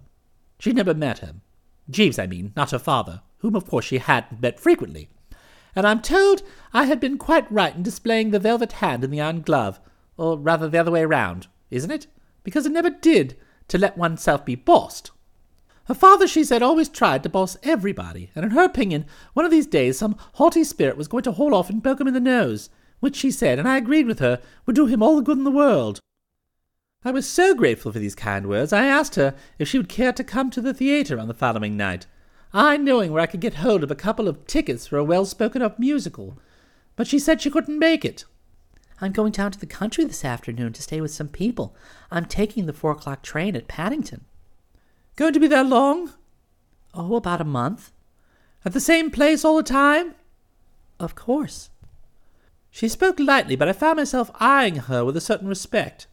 She'd 0.59 0.77
never 0.77 0.93
met 0.93 1.19
him. 1.19 1.41
Jeeves, 1.89 2.17
I 2.17 2.27
mean, 2.27 2.53
not 2.55 2.71
her 2.71 2.79
father, 2.79 3.21
whom 3.39 3.55
of 3.55 3.67
course 3.67 3.83
she 3.83 3.97
hadn't 3.97 4.41
met 4.41 4.59
frequently 4.59 5.09
and 5.75 5.85
I'm 5.85 6.01
told 6.01 6.41
I 6.73 6.85
had 6.85 6.99
been 6.99 7.17
quite 7.17 7.51
right 7.51 7.75
in 7.75 7.83
displaying 7.83 8.31
the 8.31 8.39
velvet 8.39 8.73
hand 8.73 9.03
in 9.03 9.11
the 9.11 9.21
iron 9.21 9.41
glove, 9.41 9.79
or 10.17 10.37
rather 10.37 10.69
the 10.69 10.77
other 10.77 10.91
way 10.91 11.05
round, 11.05 11.47
isn't 11.69 11.91
it? 11.91 12.07
Because 12.43 12.65
it 12.65 12.71
never 12.71 12.89
did 12.89 13.35
to 13.67 13.77
let 13.77 13.97
oneself 13.97 14.45
be 14.45 14.55
bossed. 14.55 15.11
Her 15.85 15.93
father, 15.93 16.27
she 16.27 16.43
said, 16.43 16.63
always 16.63 16.89
tried 16.89 17.21
to 17.23 17.29
boss 17.29 17.57
everybody, 17.61 18.31
and 18.35 18.43
in 18.43 18.51
her 18.51 18.63
opinion, 18.63 19.05
one 19.33 19.45
of 19.45 19.51
these 19.51 19.67
days 19.67 19.99
some 19.99 20.15
haughty 20.33 20.63
spirit 20.63 20.97
was 20.97 21.07
going 21.07 21.23
to 21.23 21.33
haul 21.33 21.53
off 21.53 21.69
and 21.69 21.83
poke 21.83 22.01
him 22.01 22.07
in 22.07 22.13
the 22.13 22.19
nose, 22.19 22.69
which 23.01 23.15
she 23.15 23.29
said, 23.29 23.59
and 23.59 23.67
I 23.67 23.77
agreed 23.77 24.07
with 24.07 24.19
her, 24.19 24.41
would 24.65 24.75
do 24.75 24.87
him 24.87 25.03
all 25.03 25.15
the 25.15 25.21
good 25.21 25.37
in 25.37 25.43
the 25.43 25.51
world. 25.51 25.99
I 27.03 27.11
was 27.11 27.27
so 27.27 27.53
grateful 27.53 27.91
for 27.91 27.99
these 27.99 28.15
kind 28.15 28.47
words, 28.47 28.73
I 28.73 28.85
asked 28.85 29.13
her 29.15 29.35
if 29.59 29.67
she 29.67 29.77
would 29.77 29.89
care 29.89 30.13
to 30.13 30.23
come 30.23 30.49
to 30.51 30.61
the 30.61 30.73
theatre 30.73 31.19
on 31.19 31.27
the 31.27 31.35
following 31.35 31.77
night, 31.77 32.07
I 32.57 32.77
knowing 32.77 33.11
where 33.11 33.21
I 33.21 33.25
could 33.25 33.41
get 33.41 33.55
hold 33.55 33.83
of 33.83 33.91
a 33.91 33.95
couple 33.95 34.29
of 34.29 34.47
tickets 34.47 34.87
for 34.87 34.97
a 34.97 35.03
well 35.03 35.25
spoken 35.25 35.61
of 35.61 35.77
musical, 35.77 36.39
but 36.95 37.05
she 37.05 37.19
said 37.19 37.41
she 37.41 37.51
couldn't 37.51 37.77
make 37.77 38.05
it. 38.05 38.23
I'm 39.01 39.11
going 39.11 39.33
down 39.33 39.51
to 39.51 39.59
the 39.59 39.65
country 39.65 40.05
this 40.05 40.23
afternoon 40.23 40.71
to 40.71 40.81
stay 40.81 41.01
with 41.01 41.11
some 41.11 41.27
people. 41.27 41.75
I'm 42.09 42.23
taking 42.23 42.65
the 42.65 42.71
four 42.71 42.91
o'clock 42.91 43.23
train 43.23 43.57
at 43.57 43.67
Paddington. 43.67 44.23
Going 45.17 45.33
to 45.33 45.39
be 45.41 45.49
there 45.49 45.65
long? 45.65 46.13
Oh, 46.93 47.15
about 47.15 47.41
a 47.41 47.43
month. 47.43 47.91
At 48.63 48.71
the 48.71 48.79
same 48.79 49.11
place 49.11 49.43
all 49.43 49.57
the 49.57 49.63
time? 49.63 50.15
Of 50.97 51.13
course. 51.13 51.69
She 52.71 52.87
spoke 52.87 53.19
lightly, 53.19 53.57
but 53.57 53.67
I 53.67 53.73
found 53.73 53.97
myself 53.97 54.31
eyeing 54.35 54.77
her 54.77 55.03
with 55.03 55.17
a 55.17 55.21
certain 55.21 55.49
respect. 55.49 56.07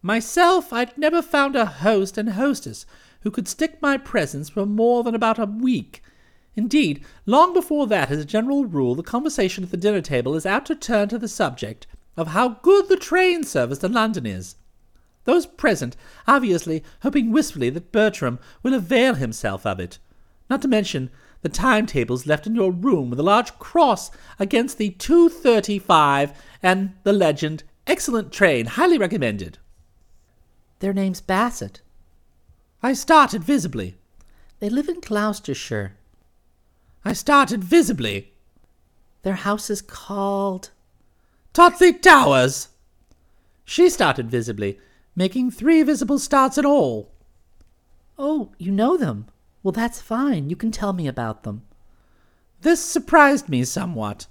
Myself, 0.00 0.72
I'd 0.72 0.96
never 0.96 1.22
found 1.22 1.56
a 1.56 1.66
host 1.66 2.16
and 2.16 2.30
hostess 2.30 2.86
who 3.22 3.30
could 3.30 3.48
stick 3.48 3.80
my 3.80 3.96
presence 3.96 4.48
for 4.48 4.66
more 4.66 5.02
than 5.02 5.14
about 5.14 5.38
a 5.38 5.46
week. 5.46 6.02
Indeed, 6.54 7.04
long 7.24 7.52
before 7.54 7.86
that, 7.86 8.10
as 8.10 8.18
a 8.18 8.24
general 8.24 8.64
rule, 8.64 8.94
the 8.94 9.02
conversation 9.02 9.64
at 9.64 9.70
the 9.70 9.76
dinner 9.76 10.02
table 10.02 10.34
is 10.34 10.44
apt 10.44 10.66
to 10.66 10.74
turn 10.74 11.08
to 11.08 11.18
the 11.18 11.28
subject 11.28 11.86
of 12.16 12.28
how 12.28 12.48
good 12.48 12.88
the 12.88 12.96
train 12.96 13.42
service 13.42 13.78
to 13.78 13.88
London 13.88 14.26
is. 14.26 14.56
Those 15.24 15.46
present 15.46 15.96
obviously 16.26 16.82
hoping 17.02 17.30
wistfully 17.30 17.70
that 17.70 17.92
Bertram 17.92 18.38
will 18.62 18.74
avail 18.74 19.14
himself 19.14 19.64
of 19.64 19.80
it, 19.80 19.98
not 20.50 20.60
to 20.62 20.68
mention 20.68 21.10
the 21.42 21.48
timetables 21.48 22.26
left 22.26 22.46
in 22.46 22.54
your 22.54 22.70
room 22.70 23.10
with 23.10 23.18
a 23.18 23.24
large 23.24 23.58
cross 23.58 24.10
against 24.38 24.78
the 24.78 24.90
235 24.90 26.32
and 26.62 26.94
the 27.02 27.12
legend, 27.12 27.64
excellent 27.86 28.32
train, 28.32 28.66
highly 28.66 28.98
recommended. 28.98 29.58
Their 30.80 30.92
name's 30.92 31.20
Bassett. 31.20 31.80
I 32.82 32.94
started 32.94 33.44
visibly. 33.44 33.96
They 34.58 34.68
live 34.68 34.88
in 34.88 35.00
Gloucestershire. 35.00 35.92
I 37.04 37.12
started 37.12 37.62
visibly. 37.62 38.32
Their 39.22 39.36
house 39.36 39.70
is 39.70 39.80
called. 39.80 40.70
Totley 41.52 41.92
Towers! 41.92 42.68
She 43.64 43.88
started 43.88 44.28
visibly, 44.28 44.80
making 45.14 45.52
three 45.52 45.84
visible 45.84 46.18
starts 46.18 46.58
in 46.58 46.66
all. 46.66 47.12
Oh, 48.18 48.50
you 48.58 48.72
know 48.72 48.96
them. 48.96 49.26
Well, 49.62 49.72
that's 49.72 50.00
fine. 50.00 50.50
You 50.50 50.56
can 50.56 50.72
tell 50.72 50.92
me 50.92 51.06
about 51.06 51.44
them. 51.44 51.62
This 52.62 52.84
surprised 52.84 53.48
me 53.48 53.62
somewhat. 53.64 54.26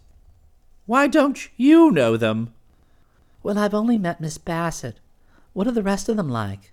Why 0.85 1.07
don't 1.07 1.47
you 1.55 1.89
know 1.89 2.17
them? 2.17 2.53
Well, 3.43 3.57
I've 3.57 3.73
only 3.73 3.97
met 3.97 4.19
Miss 4.19 4.37
Bassett. 4.37 4.99
What 5.53 5.67
are 5.67 5.71
the 5.71 5.83
rest 5.83 6.09
of 6.09 6.17
them 6.17 6.29
like? 6.29 6.71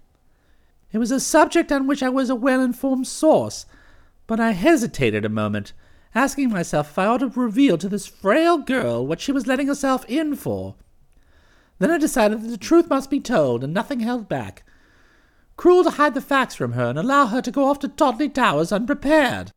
It 0.93 0.99
was 0.99 1.11
a 1.11 1.21
subject 1.21 1.71
on 1.71 1.87
which 1.87 2.03
I 2.03 2.09
was 2.09 2.31
a 2.31 2.35
well 2.35 2.63
informed 2.63 3.07
source, 3.07 3.67
but 4.27 4.41
I 4.41 4.53
hesitated 4.53 5.25
a 5.25 5.31
moment, 5.31 5.73
asking 6.15 6.51
myself 6.51 6.91
if 6.91 6.99
I 6.99 7.07
ought 7.07 7.19
to 7.19 7.29
reveal 7.29 7.77
to 7.79 7.89
this 7.89 8.07
frail 8.07 8.59
girl 8.59 9.07
what 9.07 9.21
she 9.21 9.33
was 9.33 9.47
letting 9.47 9.67
herself 9.67 10.05
in 10.09 10.35
for. 10.35 10.77
Then 11.79 11.91
I 11.91 11.99
decided 11.99 12.43
that 12.43 12.49
the 12.49 12.57
truth 12.57 12.89
must 12.89 13.11
be 13.11 13.21
told 13.21 13.63
and 13.63 13.73
nothing 13.73 14.01
held 14.01 14.29
back. 14.29 14.65
Cruel 15.57 15.85
to 15.85 15.91
hide 15.91 16.15
the 16.15 16.21
facts 16.21 16.55
from 16.55 16.73
her 16.73 16.87
and 16.87 16.99
allow 16.99 17.27
her 17.27 17.43
to 17.43 17.51
go 17.51 17.65
off 17.65 17.79
to 17.81 17.89
Totley 17.89 18.29
Towers 18.29 18.73
unprepared. 18.73 19.53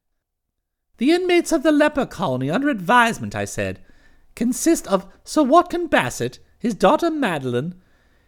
The 0.97 1.11
inmates 1.11 1.51
of 1.51 1.63
the 1.63 1.71
leper 1.71 2.05
colony 2.05 2.49
under 2.49 2.69
advisement, 2.69 3.35
I 3.35 3.45
said, 3.45 3.79
consist 4.35 4.85
of 4.87 5.07
Sir 5.23 5.43
Watkin 5.43 5.87
Bassett, 5.87 6.39
his 6.59 6.75
daughter 6.75 7.09
Madeline, 7.09 7.75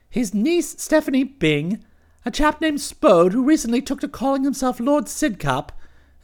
his 0.09 0.33
niece 0.33 0.81
Stephanie 0.81 1.23
Byng, 1.23 1.83
a 2.25 2.31
chap 2.31 2.61
named 2.61 2.81
Spode 2.81 3.33
who 3.33 3.43
recently 3.43 3.81
took 3.81 3.99
to 4.01 4.07
calling 4.07 4.43
himself 4.43 4.79
Lord 4.79 5.05
Sidcup, 5.05 5.69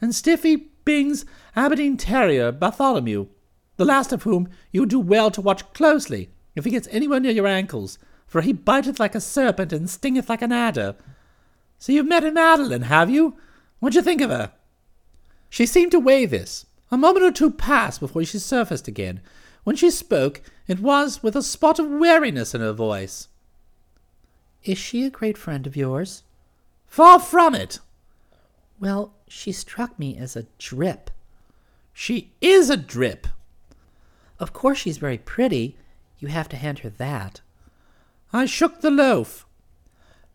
and 0.00 0.14
Stiffy 0.14 0.56
Byng's 0.84 1.24
Aberdeen 1.54 1.96
Terrier 1.96 2.52
Bartholomew, 2.52 3.26
the 3.76 3.84
last 3.84 4.12
of 4.12 4.22
whom 4.22 4.48
you 4.72 4.86
do 4.86 4.98
well 4.98 5.30
to 5.30 5.40
watch 5.40 5.70
closely 5.72 6.30
if 6.56 6.64
he 6.64 6.70
gets 6.70 6.88
anywhere 6.90 7.20
near 7.20 7.32
your 7.32 7.46
ankles, 7.46 7.98
for 8.26 8.40
he 8.40 8.52
biteth 8.52 8.98
like 8.98 9.14
a 9.14 9.20
serpent 9.20 9.72
and 9.72 9.90
stingeth 9.90 10.28
like 10.28 10.42
an 10.42 10.52
adder. 10.52 10.96
So 11.78 11.92
you've 11.92 12.06
met 12.06 12.22
Madeline, 12.32 12.82
have 12.82 13.10
you? 13.10 13.36
What'd 13.78 13.96
you 13.96 14.02
think 14.02 14.20
of 14.20 14.30
her? 14.30 14.52
She 15.48 15.66
seemed 15.66 15.92
to 15.92 16.00
weigh 16.00 16.26
this. 16.26 16.66
A 16.90 16.96
moment 16.96 17.24
or 17.24 17.32
two 17.32 17.50
passed 17.50 18.00
before 18.00 18.24
she 18.24 18.38
surfaced 18.38 18.88
again. 18.88 19.20
When 19.64 19.76
she 19.76 19.90
spoke, 19.90 20.42
it 20.66 20.80
was 20.80 21.22
with 21.22 21.36
a 21.36 21.42
spot 21.42 21.78
of 21.78 21.88
weariness 21.88 22.54
in 22.54 22.60
her 22.60 22.72
voice. 22.72 23.28
Is 24.64 24.78
she 24.78 25.04
a 25.04 25.10
great 25.10 25.38
friend 25.38 25.66
of 25.66 25.76
yours? 25.76 26.22
Far 26.86 27.18
from 27.18 27.54
it. 27.54 27.78
Well, 28.78 29.14
she 29.28 29.52
struck 29.52 29.98
me 29.98 30.16
as 30.16 30.36
a 30.36 30.46
drip. 30.58 31.10
She 31.92 32.32
is 32.40 32.68
a 32.70 32.76
drip. 32.76 33.26
Of 34.38 34.52
course 34.52 34.78
she's 34.78 34.98
very 34.98 35.18
pretty. 35.18 35.76
You 36.18 36.28
have 36.28 36.48
to 36.50 36.56
hand 36.56 36.80
her 36.80 36.90
that. 36.90 37.40
I 38.32 38.46
shook 38.46 38.80
the 38.80 38.90
loaf. 38.90 39.46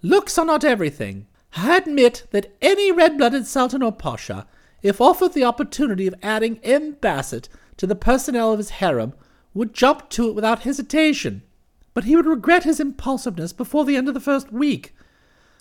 Looks 0.02 0.38
are 0.38 0.46
not 0.46 0.64
everything. 0.64 1.28
I 1.56 1.78
admit 1.78 2.28
that 2.32 2.56
any 2.62 2.92
red-blooded 2.92 3.48
sultan 3.48 3.82
or 3.82 3.92
pasha, 3.92 4.48
if 4.82 5.00
offered 5.00 5.34
the 5.34 5.46
opportunity 5.46 6.06
of 6.06 6.16
adding 6.22 6.60
M. 6.64 6.94
Bassett 6.94 7.48
to 7.78 7.88
the 7.88 7.96
personnel 7.96 8.52
of 8.52 8.60
his 8.60 8.72
harem, 8.72 9.14
would 9.54 9.74
jump 9.74 10.10
to 10.12 10.30
it 10.30 10.36
without 10.36 10.64
hesitation. 10.64 11.44
But 11.96 12.04
he 12.04 12.16
would 12.16 12.28
regret 12.28 12.66
his 12.66 12.80
impulsiveness 12.80 13.54
before 13.54 13.86
the 13.86 13.96
end 13.96 14.08
of 14.08 14.14
the 14.14 14.20
first 14.20 14.52
week. 14.52 14.94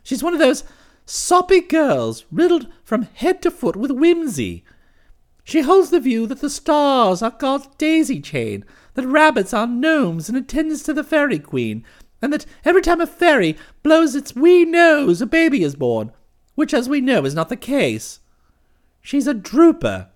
She's 0.03 0.23
one 0.23 0.35
of 0.35 0.41
those 0.41 0.65
soppy 1.07 1.61
girls 1.61 2.27
riddled 2.31 2.67
from 2.83 3.09
head 3.15 3.41
to 3.43 3.51
foot 3.51 3.77
with 3.77 3.91
whimsy. 3.91 4.65
She 5.45 5.61
holds 5.61 5.91
the 5.91 6.01
view 6.01 6.27
that 6.27 6.41
the 6.41 6.51
stars 6.51 7.23
are 7.23 7.31
God's 7.31 7.69
daisy 7.79 8.21
chain, 8.21 8.65
that 8.95 9.07
rabbits 9.07 9.55
are 9.55 9.67
gnomes 9.67 10.29
in 10.29 10.37
attendance 10.37 10.83
to 10.85 10.93
the 10.93 11.05
fairy 11.05 11.39
queen, 11.39 11.85
and 12.21 12.33
that 12.33 12.47
every 12.65 12.83
time 12.83 13.01
a 13.01 13.07
fairy 13.07 13.57
blows 13.83 14.15
its 14.15 14.35
wee 14.35 14.65
nose 14.65 15.23
a 15.23 15.27
baby 15.27 15.63
is 15.63 15.77
born, 15.77 16.11
which, 16.55 16.75
as 16.75 16.89
we 16.89 17.01
know, 17.01 17.25
is 17.25 17.35
not 17.35 17.49
the 17.49 17.57
case. 17.57 18.21
She's 19.03 19.27
a 19.27 19.35
drooper. 19.35 20.09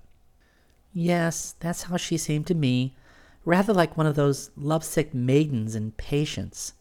Yes, 0.93 1.55
that's 1.61 1.85
how 1.85 1.97
she 1.97 2.17
seemed 2.17 2.47
to 2.47 2.55
me. 2.55 2.95
Rather 3.49 3.73
like 3.73 3.97
one 3.97 4.07
of 4.07 4.15
those 4.15 4.51
lovesick 4.59 5.15
maidens 5.15 5.75
in 5.75 5.93
Patience. 5.93 6.75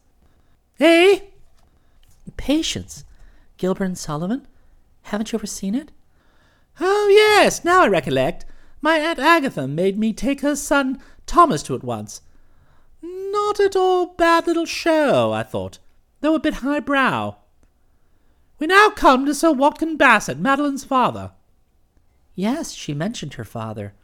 Eh? 0.78 1.20
Patience? 2.36 3.06
Gilbert 3.56 3.84
and 3.84 3.96
Sullivan? 3.96 4.46
Haven't 5.04 5.32
you 5.32 5.38
ever 5.38 5.46
seen 5.46 5.74
it? 5.74 5.92
Oh, 6.78 7.08
yes, 7.10 7.64
now 7.64 7.84
I 7.84 7.88
recollect. 7.88 8.44
My 8.82 8.98
Aunt 8.98 9.18
Agatha 9.18 9.66
made 9.66 9.98
me 9.98 10.12
take 10.12 10.42
her 10.42 10.54
son 10.54 11.00
Thomas 11.24 11.62
to 11.62 11.74
it 11.74 11.82
once. 11.82 12.20
Not 13.00 13.58
at 13.60 13.74
all 13.74 14.08
bad 14.08 14.46
little 14.46 14.66
show, 14.66 15.32
I 15.32 15.44
thought, 15.44 15.78
though 16.20 16.34
a 16.34 16.38
bit 16.38 16.56
highbrow. 16.56 17.36
We 18.58 18.66
now 18.66 18.90
come 18.90 19.24
to 19.24 19.34
Sir 19.34 19.52
Watkin 19.52 19.96
Bassett, 19.96 20.38
Madeline's 20.38 20.84
father. 20.84 21.30
Yes, 22.34 22.72
she 22.72 22.92
mentioned 22.92 23.34
her 23.34 23.44
father. 23.44 23.94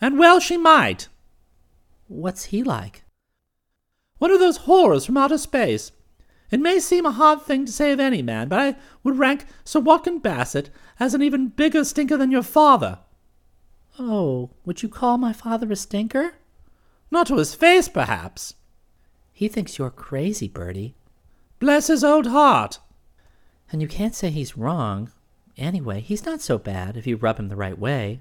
And 0.00 0.18
well 0.18 0.40
she 0.40 0.56
might. 0.56 1.08
What's 2.06 2.46
he 2.46 2.62
like? 2.62 3.04
One 4.18 4.30
of 4.30 4.40
those 4.40 4.58
horrors 4.58 5.06
from 5.06 5.16
outer 5.16 5.38
space. 5.38 5.92
It 6.50 6.60
may 6.60 6.78
seem 6.78 7.06
a 7.06 7.10
hard 7.10 7.42
thing 7.42 7.64
to 7.66 7.72
say 7.72 7.92
of 7.92 8.00
any 8.00 8.22
man, 8.22 8.48
but 8.48 8.58
I 8.60 8.76
would 9.02 9.18
rank 9.18 9.46
Sir 9.64 9.80
Watkin 9.80 10.18
Bassett 10.18 10.70
as 11.00 11.14
an 11.14 11.22
even 11.22 11.48
bigger 11.48 11.84
stinker 11.84 12.16
than 12.16 12.30
your 12.30 12.42
father. 12.42 12.98
Oh, 13.98 14.50
would 14.64 14.82
you 14.82 14.88
call 14.88 15.18
my 15.18 15.32
father 15.32 15.70
a 15.72 15.76
stinker? 15.76 16.34
Not 17.10 17.26
to 17.28 17.36
his 17.36 17.54
face, 17.54 17.88
perhaps. 17.88 18.54
He 19.32 19.48
thinks 19.48 19.78
you're 19.78 19.90
crazy, 19.90 20.48
Bertie. 20.48 20.94
Bless 21.58 21.86
his 21.88 22.04
old 22.04 22.26
heart. 22.26 22.78
And 23.72 23.80
you 23.80 23.88
can't 23.88 24.14
say 24.14 24.30
he's 24.30 24.56
wrong. 24.56 25.10
Anyway, 25.56 26.00
he's 26.00 26.26
not 26.26 26.40
so 26.40 26.58
bad 26.58 26.96
if 26.96 27.06
you 27.06 27.16
rub 27.16 27.38
him 27.38 27.48
the 27.48 27.56
right 27.56 27.78
way. 27.78 28.20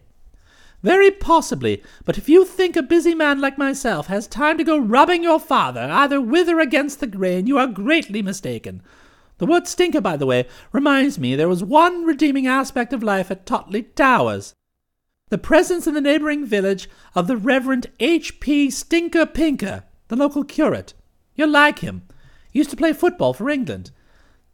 Very 0.84 1.12
possibly, 1.12 1.82
but 2.04 2.17
if 2.17 2.28
you 2.28 2.43
think 2.43 2.76
a 2.76 2.84
busy 2.84 3.15
man 3.15 3.39
like 3.39 3.58
myself 3.58 4.08
has 4.08 4.28
time 4.28 4.58
to 4.58 4.65
go 4.65 4.78
rubbing 4.78 5.24
your 5.24 5.39
father 5.39 5.88
either 5.89 6.19
with 6.19 6.50
or 6.50 6.60
against 6.60 7.00
the 7.00 7.08
grain, 7.08 7.48
you 7.48 7.58
are 7.58 7.67
greatly 7.67 8.22
mistaken. 8.22 8.82
The 9.38 9.46
word 9.46 9.65
stinker, 9.65 10.02
by 10.02 10.17
the 10.17 10.26
way, 10.26 10.46
reminds 10.74 11.17
me 11.17 11.36
there 11.36 11.48
was 11.48 11.63
one 11.63 12.04
redeeming 12.04 12.48
aspect 12.48 12.91
of 12.91 13.02
life 13.02 13.32
at 13.32 13.46
Totley 13.46 13.84
Towers. 13.84 14.54
The 15.30 15.38
presence 15.38 15.88
in 15.88 15.93
the 15.93 16.02
neighboring 16.02 16.46
village 16.46 16.89
of 17.15 17.28
the 17.28 17.38
Reverend 17.38 17.88
H. 18.02 18.41
P. 18.41 18.69
Stinker 18.69 19.26
Pinker, 19.26 19.86
the 20.10 20.17
local 20.17 20.43
curate. 20.43 20.93
You'll 21.34 21.50
like 21.50 21.80
him. 21.80 22.04
He 22.52 22.60
used 22.60 22.69
to 22.72 22.78
play 22.78 22.91
football 22.91 23.34
for 23.34 23.50
England. 23.50 23.91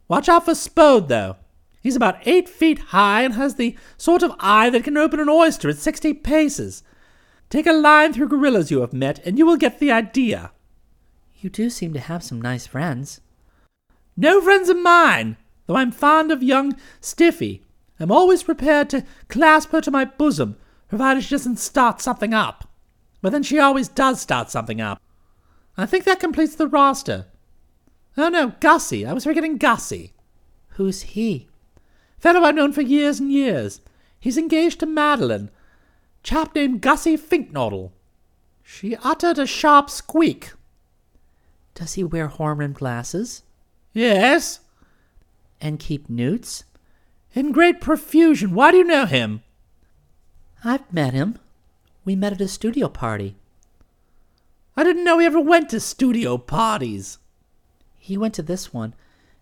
Watch 0.06 0.28
out 0.28 0.44
for 0.44 0.54
Spode, 0.54 1.08
though. 1.08 1.36
He's 1.80 1.96
about 1.96 2.26
eight 2.26 2.48
feet 2.48 2.78
high 2.78 3.22
and 3.22 3.34
has 3.34 3.54
the 3.54 3.76
sort 3.96 4.22
of 4.22 4.34
eye 4.38 4.70
that 4.70 4.84
can 4.84 4.96
open 4.96 5.18
an 5.18 5.28
oyster 5.28 5.68
at 5.68 5.78
sixty 5.78 6.12
paces. 6.12 6.82
Take 7.48 7.66
a 7.66 7.72
line 7.72 8.12
through 8.12 8.28
gorillas 8.28 8.70
you 8.70 8.80
have 8.80 8.92
met, 8.92 9.18
and 9.26 9.38
you 9.38 9.46
will 9.46 9.56
get 9.56 9.78
the 9.78 9.90
idea. 9.90 10.52
You 11.40 11.50
do 11.50 11.70
seem 11.70 11.92
to 11.94 12.00
have 12.00 12.22
some 12.22 12.40
nice 12.40 12.66
friends. 12.66 13.20
No 14.16 14.40
friends 14.40 14.68
of 14.68 14.78
mine, 14.78 15.36
though 15.66 15.76
I'm 15.76 15.90
fond 15.90 16.30
of 16.30 16.42
young 16.42 16.76
Stiffy. 17.00 17.62
I'm 17.98 18.12
always 18.12 18.42
prepared 18.42 18.88
to 18.90 19.04
clasp 19.28 19.72
her 19.72 19.80
to 19.80 19.90
my 19.90 20.04
bosom, 20.04 20.56
provided 20.88 21.22
she 21.22 21.34
doesn't 21.34 21.58
start 21.58 22.00
something 22.00 22.34
up. 22.34 22.68
But 23.22 23.32
then 23.32 23.42
she 23.42 23.58
always 23.58 23.88
does 23.88 24.20
start 24.20 24.50
something 24.50 24.80
up. 24.80 25.00
I 25.76 25.86
think 25.86 26.04
that 26.04 26.20
completes 26.20 26.54
the 26.54 26.66
roster. 26.66 27.26
Oh 28.16 28.28
no, 28.28 28.54
Gussie. 28.60 29.06
I 29.06 29.12
was 29.12 29.24
forgetting 29.24 29.58
Gussie. 29.58 30.14
Who's 30.70 31.02
he? 31.02 31.49
Fellow 32.20 32.42
I've 32.42 32.54
known 32.54 32.72
for 32.72 32.82
years 32.82 33.18
and 33.18 33.32
years. 33.32 33.80
He's 34.18 34.36
engaged 34.36 34.80
to 34.80 34.86
Madeline. 34.86 35.50
Chap 36.22 36.54
named 36.54 36.82
Gussie 36.82 37.16
Finknottle. 37.16 37.92
She 38.62 38.94
uttered 39.02 39.38
a 39.38 39.46
sharp 39.46 39.88
squeak. 39.88 40.52
Does 41.74 41.94
he 41.94 42.04
wear 42.04 42.28
horn-rimmed 42.28 42.74
glasses? 42.74 43.42
Yes. 43.94 44.60
And 45.62 45.78
keep 45.78 46.10
newts? 46.10 46.64
In 47.32 47.52
great 47.52 47.80
profusion. 47.80 48.54
Why 48.54 48.70
do 48.70 48.76
you 48.76 48.84
know 48.84 49.06
him? 49.06 49.42
I've 50.62 50.92
met 50.92 51.14
him. 51.14 51.38
We 52.04 52.14
met 52.16 52.34
at 52.34 52.40
a 52.42 52.48
studio 52.48 52.88
party. 52.88 53.36
I 54.76 54.84
didn't 54.84 55.04
know 55.04 55.18
he 55.18 55.26
ever 55.26 55.40
went 55.40 55.70
to 55.70 55.80
studio 55.80 56.36
parties. 56.36 57.18
He 57.98 58.18
went 58.18 58.34
to 58.34 58.42
this 58.42 58.74
one, 58.74 58.94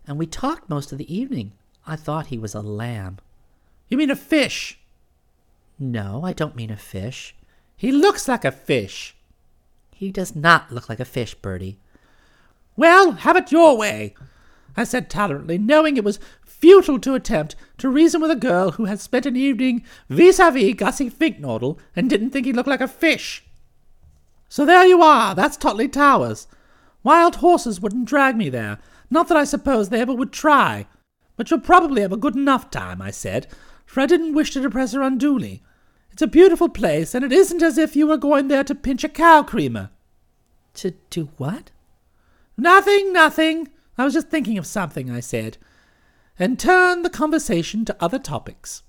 and 0.07 0.17
we 0.17 0.25
talked 0.25 0.69
most 0.69 0.91
of 0.91 0.97
the 0.97 1.13
evening. 1.13 1.51
I 1.89 1.95
thought 1.95 2.27
he 2.27 2.37
was 2.37 2.53
a 2.53 2.61
lamb. 2.61 3.17
You 3.87 3.97
mean 3.97 4.11
a 4.11 4.15
fish? 4.15 4.79
No, 5.79 6.21
I 6.23 6.33
don't 6.33 6.55
mean 6.55 6.69
a 6.69 6.77
fish. 6.77 7.35
He 7.75 7.91
looks 7.91 8.27
like 8.27 8.45
a 8.45 8.51
fish. 8.51 9.15
He 9.95 10.11
does 10.11 10.35
not 10.35 10.71
look 10.71 10.87
like 10.87 10.99
a 10.99 11.05
fish, 11.05 11.33
Bertie. 11.33 11.79
Well, 12.77 13.11
have 13.11 13.35
it 13.35 13.51
your 13.51 13.77
way, 13.77 14.13
I 14.77 14.83
said 14.83 15.09
tolerantly, 15.09 15.57
knowing 15.57 15.97
it 15.97 16.03
was 16.03 16.19
futile 16.43 16.99
to 16.99 17.15
attempt 17.15 17.55
to 17.79 17.89
reason 17.89 18.21
with 18.21 18.31
a 18.31 18.35
girl 18.35 18.71
who 18.71 18.85
had 18.85 18.99
spent 18.99 19.25
an 19.25 19.35
evening 19.35 19.83
vis-a-vis 20.09 20.75
Gussie 20.75 21.09
Finknottle 21.09 21.79
and 21.95 22.09
didn't 22.09 22.29
think 22.29 22.45
he 22.45 22.53
looked 22.53 22.69
like 22.69 22.81
a 22.81 22.87
fish. 22.87 23.43
So 24.47 24.65
there 24.65 24.85
you 24.85 25.01
are, 25.01 25.33
that's 25.33 25.57
Totley 25.57 25.87
Towers. 25.87 26.47
Wild 27.03 27.37
horses 27.37 27.81
wouldn't 27.81 28.05
drag 28.05 28.35
me 28.35 28.49
there, 28.49 28.77
not 29.09 29.27
that 29.29 29.37
I 29.37 29.43
suppose 29.43 29.89
they 29.89 30.01
ever 30.01 30.13
would 30.13 30.31
try. 30.31 30.85
But 31.39 31.49
you'll 31.49 31.61
probably 31.61 32.01
have 32.01 32.11
a 32.11 32.17
good 32.17 32.35
enough 32.35 32.69
time, 32.69 33.01
I 33.01 33.11
said, 33.11 33.47
for 33.85 34.01
I 34.01 34.07
didn't 34.07 34.33
wish 34.33 34.51
to 34.51 34.61
depress 34.61 34.91
her 34.91 35.01
unduly. 35.01 35.63
It's 36.11 36.21
a 36.21 36.27
beautiful 36.27 36.67
place, 36.67 37.15
and 37.15 37.23
it 37.23 37.31
isn't 37.31 37.63
as 37.63 37.77
if 37.77 37.95
you 37.95 38.07
were 38.07 38.17
going 38.17 38.49
there 38.49 38.65
to 38.65 38.75
pinch 38.75 39.05
a 39.05 39.07
cow 39.07 39.43
creamer. 39.43 39.89
To 40.73 40.95
do 41.09 41.29
what? 41.37 41.71
Nothing, 42.57 43.13
nothing. 43.13 43.69
I 43.97 44.03
was 44.03 44.15
just 44.15 44.27
thinking 44.27 44.57
of 44.57 44.67
something, 44.67 45.09
I 45.09 45.21
said, 45.21 45.57
and 46.37 46.59
turned 46.59 47.05
the 47.05 47.09
conversation 47.09 47.85
to 47.85 47.95
other 48.01 48.19
topics. 48.19 48.83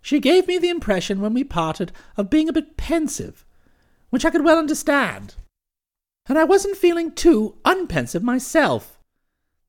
She 0.00 0.20
gave 0.20 0.48
me 0.48 0.56
the 0.56 0.70
impression 0.70 1.20
when 1.20 1.34
we 1.34 1.44
parted 1.44 1.92
of 2.16 2.30
being 2.30 2.48
a 2.48 2.54
bit 2.54 2.78
pensive, 2.78 3.44
which 4.08 4.24
I 4.24 4.30
could 4.30 4.42
well 4.42 4.56
understand. 4.56 5.34
And 6.30 6.38
I 6.38 6.44
wasn't 6.44 6.78
feeling 6.78 7.12
too 7.12 7.58
unpensive 7.66 8.22
myself. 8.22 8.95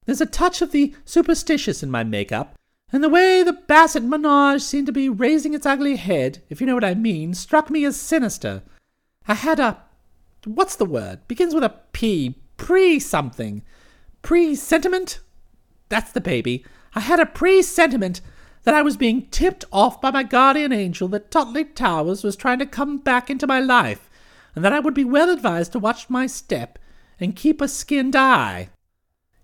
There's 0.08 0.22
a 0.22 0.26
touch 0.26 0.62
of 0.62 0.72
the 0.72 0.96
superstitious 1.04 1.84
in 1.84 1.92
my 1.92 2.06
make-up, 2.06 2.56
and 2.94 3.04
the 3.04 3.10
way 3.10 3.44
the 3.44 3.52
Bassett 3.52 4.04
menage 4.04 4.62
seemed 4.62 4.86
to 4.88 4.94
be 4.94 5.10
raising 5.10 5.54
its 5.54 5.66
ugly 5.66 5.98
head, 5.98 6.42
if 6.50 6.62
you 6.62 6.66
know 6.66 6.76
what 6.76 6.86
I 6.86 6.94
mean, 6.94 7.34
struck 7.34 7.70
me 7.70 7.84
as 7.84 8.00
sinister. 8.00 8.64
I 9.28 9.34
had 9.34 9.60
a 9.60 9.84
what's 10.46 10.78
the 10.78 10.86
word? 10.86 11.28
Begins 11.28 11.54
with 11.54 11.66
a 11.66 11.76
P. 11.92 12.36
Pre 12.56 13.00
something. 13.00 13.64
Pre 14.22 14.56
sentiment? 14.56 15.20
That's 15.90 16.14
the 16.14 16.22
baby. 16.22 16.66
I 16.96 17.02
had 17.02 17.20
a 17.20 17.26
pre 17.26 17.62
sentiment 17.62 18.22
that 18.64 18.74
I 18.74 18.82
was 18.82 18.96
being 18.96 19.28
tipped 19.28 19.66
off 19.74 20.00
by 20.00 20.12
my 20.12 20.24
guardian 20.24 20.72
angel 20.72 21.10
that 21.10 21.32
Totley 21.32 21.66
Towers 21.66 22.24
was 22.24 22.38
trying 22.38 22.60
to 22.60 22.66
come 22.66 22.98
back 23.00 23.30
into 23.30 23.46
my 23.46 23.60
life, 23.60 24.10
and 24.56 24.64
that 24.64 24.72
I 24.72 24.80
would 24.80 24.94
be 24.94 25.04
well 25.04 25.30
advised 25.30 25.74
to 25.74 25.80
watch 25.80 26.10
my 26.10 26.28
step 26.28 26.80
and 27.20 27.36
keep 27.36 27.60
a 27.60 27.68
skinned 27.68 28.16
eye. 28.16 28.70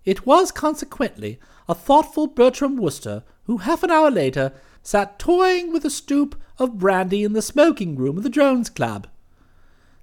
It 0.05 0.25
was 0.25 0.51
consequently 0.51 1.39
a 1.67 1.75
thoughtful 1.75 2.27
Bertram 2.27 2.75
Wooster 2.77 3.23
who 3.45 3.57
half 3.57 3.83
an 3.83 3.91
hour 3.91 4.11
later 4.11 4.51
sat 4.81 5.17
toying 5.17 5.71
with 5.71 5.85
a 5.85 5.89
stoup 5.89 6.35
of 6.59 6.77
brandy 6.77 7.23
in 7.23 7.33
the 7.33 7.41
smoking 7.41 7.95
room 7.95 8.17
of 8.17 8.23
the 8.23 8.29
Drones 8.29 8.69
Club. 8.69 9.07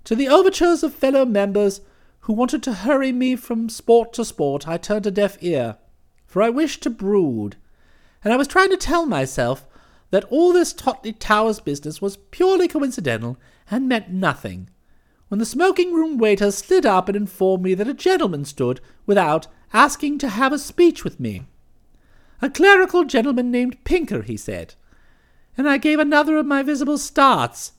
To 0.04 0.14
the 0.14 0.28
overtures 0.28 0.82
of 0.82 0.94
fellow 0.94 1.24
members 1.24 1.82
who 2.20 2.32
wanted 2.32 2.62
to 2.62 2.72
hurry 2.72 3.12
me 3.12 3.36
from 3.36 3.68
sport 3.68 4.12
to 4.14 4.24
sport, 4.24 4.66
I 4.66 4.78
turned 4.78 5.06
a 5.06 5.10
deaf 5.10 5.36
ear, 5.42 5.76
for 6.26 6.42
I 6.42 6.48
wished 6.48 6.82
to 6.84 6.90
brood, 6.90 7.56
and 8.24 8.32
I 8.32 8.36
was 8.36 8.48
trying 8.48 8.70
to 8.70 8.76
tell 8.76 9.04
myself 9.06 9.66
that 10.10 10.24
all 10.24 10.52
this 10.52 10.72
Totley 10.72 11.12
Towers 11.12 11.60
business 11.60 12.00
was 12.00 12.16
purely 12.30 12.68
coincidental 12.68 13.38
and 13.70 13.88
meant 13.88 14.10
nothing, 14.10 14.70
when 15.30 15.38
the 15.38 15.46
smoking 15.46 15.94
room 15.94 16.18
waiter 16.18 16.50
slid 16.50 16.84
up 16.84 17.08
and 17.08 17.16
informed 17.16 17.62
me 17.62 17.72
that 17.72 17.86
a 17.86 17.94
gentleman 17.94 18.44
stood 18.44 18.80
without 19.06 19.46
asking 19.72 20.18
to 20.18 20.28
have 20.28 20.52
a 20.52 20.58
speech 20.58 21.04
with 21.04 21.20
me. 21.20 21.42
A 22.42 22.50
clerical 22.50 23.04
gentleman 23.04 23.48
named 23.48 23.84
Pinker, 23.84 24.22
he 24.22 24.36
said, 24.36 24.74
and 25.56 25.68
I 25.68 25.78
gave 25.78 26.00
another 26.00 26.36
of 26.36 26.46
my 26.46 26.64
visible 26.64 26.98
starts 26.98 27.74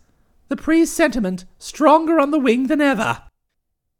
the 0.47 0.55
presentiment 0.55 1.43
stronger 1.59 2.21
on 2.21 2.31
the 2.31 2.39
wing 2.39 2.67
than 2.67 2.79
ever. 2.79 3.23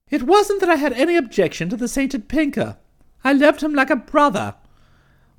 It 0.10 0.24
wasn't 0.24 0.62
that 0.62 0.70
I 0.70 0.76
had 0.76 0.94
any 0.94 1.18
objection 1.18 1.68
to 1.70 1.76
the 1.76 1.90
sainted 1.90 2.30
Pinker. 2.30 2.78
I 3.22 3.34
loved 3.34 3.62
him 3.62 3.74
like 3.74 3.90
a 3.90 3.98
brother. 3.98 4.56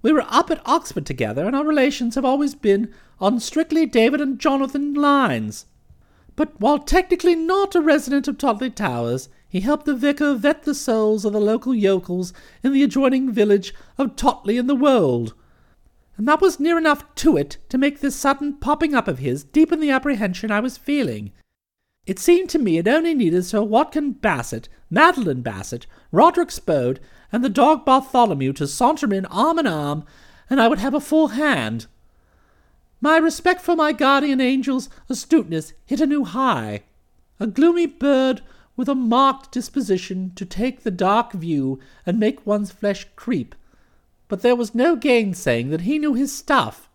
We 0.03 0.13
were 0.13 0.27
up 0.29 0.51
at 0.51 0.61
Oxford 0.67 1.07
together, 1.07 1.47
and 1.47 1.57
our 1.57 1.65
relations 1.65 2.15
have 2.17 2.27
always 2.27 2.55
been 2.55 2.93
on 3.21 3.41
strictly 3.41 3.87
David 3.87 4.21
and 4.21 4.39
Jonathan 4.39 4.93
lines. 4.93 5.65
But 6.35 6.59
while 6.61 6.79
technically 6.79 7.35
not 7.35 7.75
a 7.75 7.81
resident 7.81 8.27
of 8.29 8.39
Totley 8.39 8.71
Towers, 8.71 9.29
he 9.49 9.61
helped 9.61 9.85
the 9.85 9.95
vicar 9.95 10.35
vet 10.35 10.63
the 10.63 10.75
souls 10.75 11.25
of 11.25 11.33
the 11.35 11.41
local 11.41 11.75
yokels 11.75 12.33
in 12.63 12.73
the 12.73 12.83
adjoining 12.83 13.31
village 13.31 13.75
of 13.99 14.17
Totley 14.17 14.57
in 14.57 14.67
the 14.67 14.75
Wold, 14.75 15.35
and 16.17 16.29
that 16.29 16.41
was 16.41 16.61
near 16.61 16.79
enough 16.79 17.15
to 17.17 17.37
it 17.37 17.59
to 17.69 17.79
make 17.79 18.01
this 18.01 18.17
sudden 18.17 18.55
popping 18.55 18.95
up 18.95 19.09
of 19.09 19.19
his 19.19 19.45
deepen 19.45 19.81
the 19.81 19.91
apprehension 19.91 20.51
I 20.51 20.61
was 20.61 20.77
feeling. 20.77 21.33
It 22.07 22.19
seemed 22.19 22.49
to 22.51 22.59
me 22.59 22.79
it 22.79 22.89
only 22.89 23.15
needed 23.15 23.45
Sir 23.45 23.63
Watkin 23.63 24.13
Bassett, 24.13 24.69
Madeline 24.91 25.43
Bassett, 25.43 25.87
Roderick 26.11 26.51
Spode, 26.51 27.01
and 27.31 27.45
the 27.45 27.49
dog 27.49 27.85
Bartholomew 27.85 28.53
to 28.55 28.67
saunter 28.67 29.13
in 29.13 29.27
arm 29.27 29.59
in 29.59 29.67
arm, 29.67 30.05
and 30.49 30.61
I 30.61 30.69
would 30.69 30.79
have 30.81 30.95
a 30.95 31.01
full 31.01 31.29
hand. 31.29 31.87
My 33.03 33.19
respect 33.19 33.61
for 33.61 33.77
my 33.77 33.93
guardian 33.93 34.41
angel's 34.41 34.89
astuteness 35.11 35.75
hit 35.85 36.01
a 36.01 36.07
new 36.07 36.25
high. 36.25 36.85
A 37.39 37.47
gloomy 37.47 37.85
bird 37.85 38.41
with 38.75 38.89
a 38.89 38.95
marked 38.95 39.53
disposition 39.53 40.33
to 40.37 40.47
take 40.47 40.83
the 40.83 40.91
dark 40.91 41.33
view 41.33 41.79
and 42.07 42.19
make 42.19 42.47
one's 42.47 42.73
flesh 42.73 43.07
creep 43.17 43.55
but 44.33 44.41
there 44.41 44.57
was 44.57 44.75
no 44.75 44.97
gainsaying 44.97 45.69
that 45.69 45.83
he 45.83 45.99
knew 45.99 46.15
his 46.15 46.35
stuff. 46.35 46.89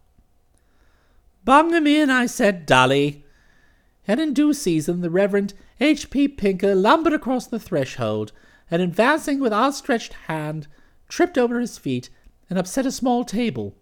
Bung 1.46 1.72
him 1.72 1.86
in, 1.86 2.10
I 2.10 2.26
said 2.26 2.65
dully. 2.65 3.26
And 4.08 4.20
in 4.20 4.34
due 4.34 4.56
season 4.56 5.02
the 5.02 5.12
Reverend 5.12 5.54
H. 5.80 6.10
P. 6.10 6.28
Pinker 6.28 6.74
lumbered 6.74 7.13
across 7.13 7.46
the 7.46 7.60
threshold, 7.60 8.32
and 8.72 8.82
advancing 8.82 9.39
with 9.39 9.54
outstretched 9.54 10.13
hand, 10.26 10.65
tripped 11.10 11.38
over 11.38 11.60
his 11.60 11.78
feet 11.78 12.10
and 12.50 12.58
upset 12.58 12.88
a 12.88 12.91
small 12.91 13.24
table. 13.24 13.76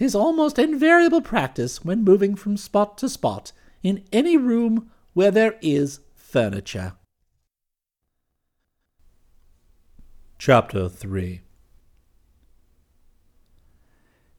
His 0.00 0.14
almost 0.14 0.58
invariable 0.58 1.20
practice 1.20 1.84
when 1.84 2.04
moving 2.04 2.34
from 2.34 2.56
spot 2.56 2.96
to 2.96 3.08
spot 3.10 3.52
in 3.82 4.02
any 4.10 4.38
room 4.38 4.90
where 5.12 5.30
there 5.30 5.58
is 5.60 6.00
furniture. 6.14 6.94
Chapter 10.38 10.88
3 10.88 11.42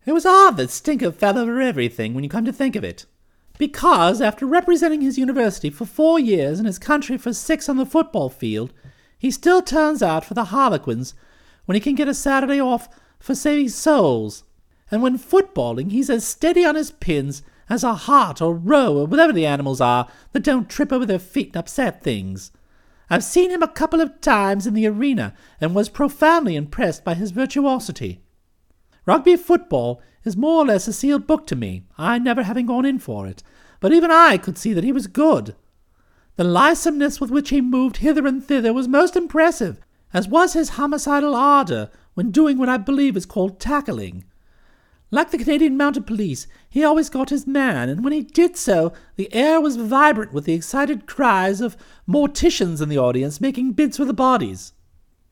it 0.04 0.14
was 0.14 0.26
odd 0.26 0.58
that 0.58 0.72
Stinker 0.72 1.12
fell 1.12 1.38
over 1.38 1.62
everything 1.62 2.16
when 2.16 2.24
you 2.24 2.30
come 2.32 2.46
to 2.46 2.52
think 2.52 2.76
of 2.76 2.84
it. 2.84 3.06
Because, 3.60 4.20
after 4.20 4.48
representing 4.48 5.02
his 5.02 5.20
university 5.20 5.70
for 5.70 5.86
four 5.86 6.20
years 6.20 6.58
and 6.58 6.66
his 6.66 6.80
country 6.80 7.20
for 7.20 7.34
six 7.34 7.70
on 7.70 7.78
the 7.78 7.86
football 7.86 8.32
field, 8.32 8.74
he 9.20 9.30
still 9.30 9.62
turns 9.62 10.02
out 10.02 10.26
for 10.26 10.34
the 10.34 10.46
Harlequins 10.46 11.14
when 11.66 11.76
he 11.76 11.80
can 11.80 11.94
get 11.94 12.08
a 12.08 12.16
Saturday 12.16 12.60
off 12.60 12.90
for 13.20 13.36
saving 13.36 13.70
souls. 13.70 14.44
And 14.92 15.02
when 15.02 15.18
footballing, 15.18 15.92
he's 15.92 16.10
as 16.10 16.26
steady 16.26 16.66
on 16.66 16.76
his 16.76 16.92
pins 16.92 17.42
as 17.70 17.84
a 17.84 17.94
hart 17.96 18.42
or 18.42 18.54
roe 18.54 18.98
or 18.98 19.08
whatever 19.08 19.32
the 19.32 19.46
animals 19.46 19.80
are 19.80 20.10
that 20.34 20.44
don't 20.44 20.70
trip 20.70 20.92
over 20.92 21.06
their 21.06 21.18
feet 21.20 21.48
and 21.48 21.58
upset 21.58 22.04
things. 22.04 22.52
I've 23.10 23.24
seen 23.24 23.50
him 23.50 23.64
a 23.64 23.68
couple 23.68 24.02
of 24.02 24.20
times 24.20 24.68
in 24.68 24.74
the 24.74 24.88
arena 24.88 25.34
and 25.60 25.74
was 25.74 25.90
profoundly 25.90 26.56
impressed 26.56 27.06
by 27.06 27.14
his 27.14 27.32
virtuosity. 27.32 28.22
Rugby 29.06 29.38
football 29.38 30.02
is 30.24 30.38
more 30.38 30.62
or 30.62 30.66
less 30.66 30.88
a 30.88 30.94
sealed 30.94 31.26
book 31.26 31.48
to 31.48 31.56
me, 31.56 31.84
I 31.98 32.20
never 32.20 32.44
having 32.44 32.66
gone 32.66 32.86
in 32.86 33.00
for 33.00 33.26
it, 33.28 33.42
but 33.80 33.94
even 33.94 34.12
I 34.12 34.38
could 34.38 34.58
see 34.58 34.74
that 34.74 34.84
he 34.84 34.92
was 34.92 35.08
good. 35.08 35.56
The 36.36 36.44
lisomeness 36.44 37.20
with 37.20 37.32
which 37.32 37.50
he 37.50 37.62
moved 37.62 37.98
hither 37.98 38.28
and 38.28 38.44
thither 38.44 38.74
was 38.74 38.88
most 38.88 39.16
impressive, 39.16 39.80
as 40.14 40.28
was 40.28 40.54
his 40.54 40.70
homicidal 40.70 41.36
ardour 41.36 41.90
when 42.14 42.32
doing 42.32 42.58
what 42.58 42.70
I 42.70 42.78
believe 42.78 43.18
is 43.18 43.26
called 43.26 43.60
tackling. 43.60 44.26
Like 45.14 45.32
the 45.32 45.38
Canadian 45.38 45.76
Mounted 45.76 46.08
Police, 46.08 46.48
he 46.70 46.86
always 46.86 47.10
got 47.10 47.32
his 47.32 47.46
man, 47.46 47.90
and 47.90 48.02
when 48.02 48.14
he 48.14 48.22
did 48.22 48.56
so, 48.56 48.94
the 49.18 49.32
air 49.34 49.60
was 49.60 49.76
vibrant 49.76 50.32
with 50.32 50.46
the 50.46 50.54
excited 50.54 51.06
cries 51.06 51.60
of 51.60 51.76
morticians 52.08 52.82
in 52.82 52.88
the 52.88 52.98
audience 52.98 53.42
making 53.42 53.74
bids 53.74 53.98
for 53.98 54.06
the 54.06 54.14
bodies. 54.14 54.72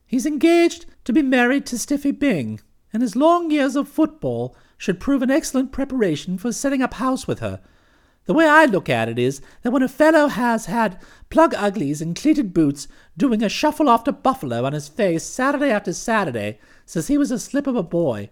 He's 0.06 0.26
engaged 0.26 0.84
to 1.04 1.14
be 1.14 1.22
married 1.22 1.64
to 1.66 1.78
Stiffy 1.78 2.10
Byng, 2.10 2.60
and 2.92 3.00
his 3.00 3.16
long 3.16 3.50
years 3.50 3.74
of 3.74 3.88
football 3.88 4.54
should 4.76 5.00
prove 5.00 5.22
an 5.22 5.30
excellent 5.30 5.72
preparation 5.72 6.36
for 6.36 6.52
setting 6.52 6.82
up 6.82 6.94
house 6.94 7.26
with 7.26 7.38
her. 7.38 7.62
The 8.26 8.34
way 8.34 8.46
I 8.46 8.66
look 8.66 8.90
at 8.90 9.08
it 9.08 9.18
is 9.18 9.40
that 9.62 9.70
when 9.70 9.82
a 9.82 9.88
fellow 9.88 10.28
has 10.28 10.66
had 10.66 11.00
plug 11.30 11.54
uglies 11.54 12.02
and 12.02 12.14
cleated 12.14 12.52
boots 12.52 12.86
doing 13.16 13.42
a 13.42 13.48
shuffle 13.48 13.88
after 13.88 14.12
Buffalo 14.12 14.66
on 14.66 14.74
his 14.74 14.88
face 14.88 15.24
Saturday 15.24 15.70
after 15.70 15.94
Saturday 15.94 16.58
since 16.84 17.06
he 17.06 17.16
was 17.16 17.30
a 17.30 17.38
slip 17.38 17.66
of 17.66 17.76
a 17.76 17.82
boy, 17.82 18.28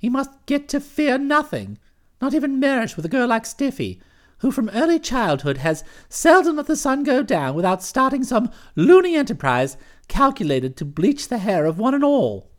he 0.00 0.08
must 0.08 0.30
get 0.46 0.66
to 0.70 0.80
fear 0.80 1.18
nothing, 1.18 1.78
not 2.20 2.34
even 2.34 2.58
marriage 2.58 2.96
with 2.96 3.04
a 3.04 3.08
girl 3.08 3.28
like 3.28 3.44
Stiffy, 3.44 4.00
who 4.38 4.50
from 4.50 4.70
early 4.70 4.98
childhood 4.98 5.58
has 5.58 5.84
seldom 6.08 6.56
let 6.56 6.66
the 6.66 6.74
sun 6.74 7.04
go 7.04 7.22
down 7.22 7.54
without 7.54 7.82
starting 7.82 8.24
some 8.24 8.50
loony 8.74 9.14
enterprise 9.14 9.76
calculated 10.08 10.74
to 10.76 10.84
bleach 10.86 11.28
the 11.28 11.38
hair 11.38 11.66
of 11.66 11.78
one 11.78 11.94
and 11.94 12.02
all. 12.02 12.50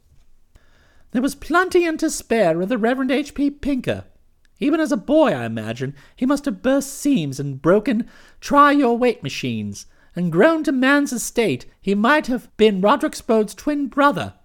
There 1.11 1.21
was 1.21 1.33
plenty 1.33 1.85
and 1.85 1.99
to 1.99 2.11
spare 2.11 2.61
of 2.61 2.69
the 2.69 2.77
Reverend 2.77 3.11
H. 3.11 3.33
P. 3.33 3.49
Pinker. 3.49 4.05
Even 4.59 4.79
as 4.79 4.91
a 4.91 4.97
boy, 4.97 5.31
I 5.33 5.45
imagine, 5.45 5.95
he 6.15 6.27
must 6.27 6.45
have 6.45 6.61
burst 6.61 6.93
seams 6.93 7.39
and 7.39 7.59
broken 7.59 8.07
try 8.39 8.71
your 8.71 8.95
weight 8.95 9.23
machines, 9.23 9.87
and 10.15 10.31
grown 10.31 10.63
to 10.63 10.71
man's 10.71 11.11
estate, 11.11 11.65
he 11.81 11.95
might 11.95 12.27
have 12.27 12.55
been 12.57 12.79
Roderick 12.79 13.15
Spode's 13.15 13.55
twin 13.55 13.87
brother. 13.87 14.35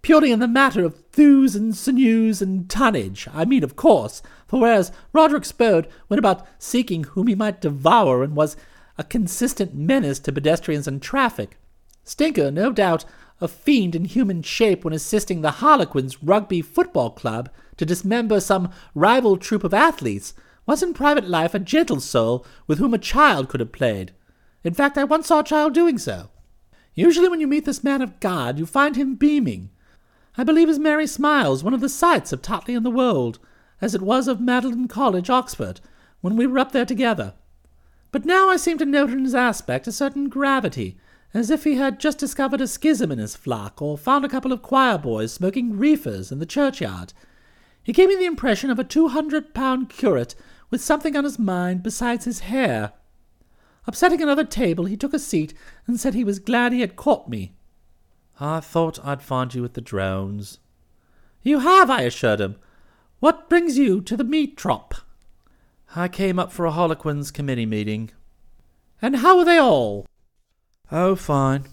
Purely 0.00 0.32
in 0.32 0.38
the 0.38 0.48
matter 0.48 0.86
of 0.86 1.07
thews 1.18 1.56
and 1.56 1.74
sinews 1.74 2.40
and 2.40 2.70
tonnage, 2.70 3.26
I 3.34 3.44
mean, 3.44 3.64
of 3.64 3.74
course, 3.74 4.22
for 4.46 4.60
whereas 4.60 4.92
Roderick 5.12 5.44
Spode 5.44 5.88
went 6.08 6.20
about 6.20 6.46
seeking 6.60 7.02
whom 7.02 7.26
he 7.26 7.34
might 7.34 7.60
devour 7.60 8.22
and 8.22 8.36
was 8.36 8.56
a 8.96 9.02
consistent 9.02 9.74
menace 9.74 10.20
to 10.20 10.32
pedestrians 10.32 10.86
and 10.86 11.02
traffic, 11.02 11.58
Stinker, 12.04 12.52
no 12.52 12.70
doubt, 12.70 13.04
a 13.40 13.48
fiend 13.48 13.96
in 13.96 14.04
human 14.04 14.42
shape 14.42 14.84
when 14.84 14.94
assisting 14.94 15.40
the 15.40 15.58
Harlequins 15.58 16.22
Rugby 16.22 16.62
Football 16.62 17.10
Club 17.10 17.50
to 17.78 17.84
dismember 17.84 18.38
some 18.38 18.70
rival 18.94 19.36
troop 19.36 19.64
of 19.64 19.74
athletes, 19.74 20.34
was 20.66 20.84
in 20.84 20.94
private 20.94 21.28
life 21.28 21.52
a 21.52 21.58
gentle 21.58 21.98
soul 21.98 22.46
with 22.68 22.78
whom 22.78 22.94
a 22.94 22.98
child 22.98 23.48
could 23.48 23.58
have 23.58 23.72
played. 23.72 24.12
In 24.62 24.72
fact, 24.72 24.96
I 24.96 25.02
once 25.02 25.26
saw 25.26 25.40
a 25.40 25.44
child 25.44 25.74
doing 25.74 25.98
so. 25.98 26.30
Usually, 26.94 27.28
when 27.28 27.40
you 27.40 27.48
meet 27.48 27.64
this 27.64 27.82
man 27.82 28.02
of 28.02 28.20
God, 28.20 28.56
you 28.56 28.66
find 28.66 28.94
him 28.94 29.16
beaming. 29.16 29.70
I 30.40 30.44
believe 30.44 30.68
his 30.68 30.78
merry 30.78 31.08
smile 31.08 31.52
is 31.52 31.64
one 31.64 31.74
of 31.74 31.80
the 31.80 31.88
sights 31.88 32.32
of 32.32 32.42
Totley 32.42 32.76
and 32.76 32.86
the 32.86 32.90
world, 32.90 33.40
as 33.80 33.92
it 33.92 34.00
was 34.00 34.28
of 34.28 34.40
Magdalen 34.40 34.86
College, 34.86 35.28
Oxford, 35.28 35.80
when 36.20 36.36
we 36.36 36.46
were 36.46 36.60
up 36.60 36.70
there 36.70 36.86
together. 36.86 37.34
But 38.12 38.24
now 38.24 38.48
I 38.48 38.56
seem 38.56 38.78
to 38.78 38.86
note 38.86 39.10
in 39.10 39.24
his 39.24 39.34
aspect 39.34 39.88
a 39.88 39.92
certain 39.92 40.28
gravity, 40.28 40.96
as 41.34 41.50
if 41.50 41.64
he 41.64 41.74
had 41.74 41.98
just 41.98 42.18
discovered 42.18 42.60
a 42.60 42.68
schism 42.68 43.10
in 43.10 43.18
his 43.18 43.34
flock, 43.34 43.82
or 43.82 43.98
found 43.98 44.24
a 44.24 44.28
couple 44.28 44.52
of 44.52 44.62
choir 44.62 44.96
boys 44.96 45.32
smoking 45.32 45.76
reefers 45.76 46.30
in 46.30 46.38
the 46.38 46.46
churchyard. 46.46 47.12
He 47.82 47.92
gave 47.92 48.08
me 48.08 48.14
the 48.14 48.24
impression 48.24 48.70
of 48.70 48.78
a 48.78 48.84
two 48.84 49.08
hundred 49.08 49.54
pound 49.54 49.88
curate 49.88 50.36
with 50.70 50.80
something 50.80 51.16
on 51.16 51.24
his 51.24 51.40
mind 51.40 51.82
besides 51.82 52.26
his 52.26 52.40
hair. 52.40 52.92
Upsetting 53.88 54.22
another 54.22 54.44
table, 54.44 54.84
he 54.84 54.96
took 54.96 55.14
a 55.14 55.18
seat 55.18 55.52
and 55.88 55.98
said 55.98 56.14
he 56.14 56.22
was 56.22 56.38
glad 56.38 56.72
he 56.72 56.80
had 56.80 56.94
caught 56.94 57.28
me. 57.28 57.56
I 58.40 58.60
thought 58.60 59.04
I'd 59.04 59.22
find 59.22 59.54
you 59.54 59.64
at 59.64 59.74
the 59.74 59.80
drones. 59.80 60.58
You 61.42 61.60
have, 61.60 61.90
I 61.90 62.02
assured 62.02 62.40
him. 62.40 62.56
What 63.20 63.48
brings 63.48 63.78
you 63.78 64.00
to 64.02 64.16
the 64.16 64.24
metrop? 64.24 64.92
I 65.96 66.08
came 66.08 66.38
up 66.38 66.52
for 66.52 66.66
a 66.66 66.70
Harlequins 66.70 67.30
committee 67.30 67.66
meeting. 67.66 68.10
And 69.02 69.16
how 69.16 69.38
are 69.38 69.44
they 69.44 69.58
all? 69.58 70.06
Oh, 70.92 71.16
fine. 71.16 71.64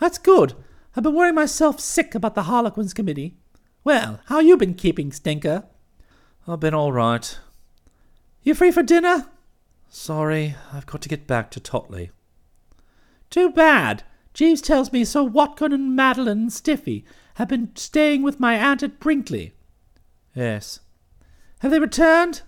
That's 0.00 0.18
good. 0.18 0.54
I've 0.96 1.04
been 1.04 1.14
worrying 1.14 1.34
myself 1.34 1.78
sick 1.78 2.14
about 2.14 2.34
the 2.34 2.44
Harlequins 2.44 2.94
committee. 2.94 3.36
Well, 3.84 4.20
how 4.26 4.40
you 4.40 4.56
been 4.56 4.74
keeping, 4.74 5.12
Stinker? 5.12 5.64
I've 6.48 6.60
been 6.60 6.74
all 6.74 6.92
right. 6.92 7.38
You 8.42 8.54
free 8.54 8.70
for 8.70 8.82
dinner? 8.82 9.28
Sorry, 9.88 10.56
I've 10.72 10.86
got 10.86 11.02
to 11.02 11.08
get 11.08 11.26
back 11.26 11.50
to 11.52 11.60
Totley. 11.60 12.10
Too 13.28 13.50
bad. 13.50 14.02
Jeeves 14.32 14.60
tells 14.60 14.92
me 14.92 15.04
Sir 15.04 15.22
Watkin 15.22 15.72
and 15.72 15.96
Madeline 15.96 16.38
and 16.38 16.52
Stiffy 16.52 17.04
have 17.34 17.48
been 17.48 17.74
staying 17.74 18.22
with 18.22 18.40
my 18.40 18.54
aunt 18.54 18.82
at 18.82 19.00
Brinkley. 19.00 19.52
Yes. 20.34 20.80
Have 21.60 21.70
they 21.70 21.80
returned? 21.80 22.42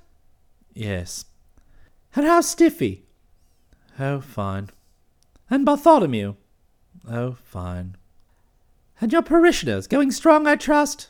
Yes. 0.74 1.24
And 2.14 2.26
how's 2.26 2.48
Stiffy? 2.48 3.04
Oh, 3.98 4.20
fine. 4.20 4.70
And 5.50 5.64
Bartholomew? 5.64 6.34
Oh, 7.10 7.32
fine. 7.42 7.96
And 9.00 9.12
your 9.12 9.22
parishioners 9.22 9.86
going 9.86 10.12
strong, 10.12 10.46
I 10.46 10.56
trust? 10.56 11.08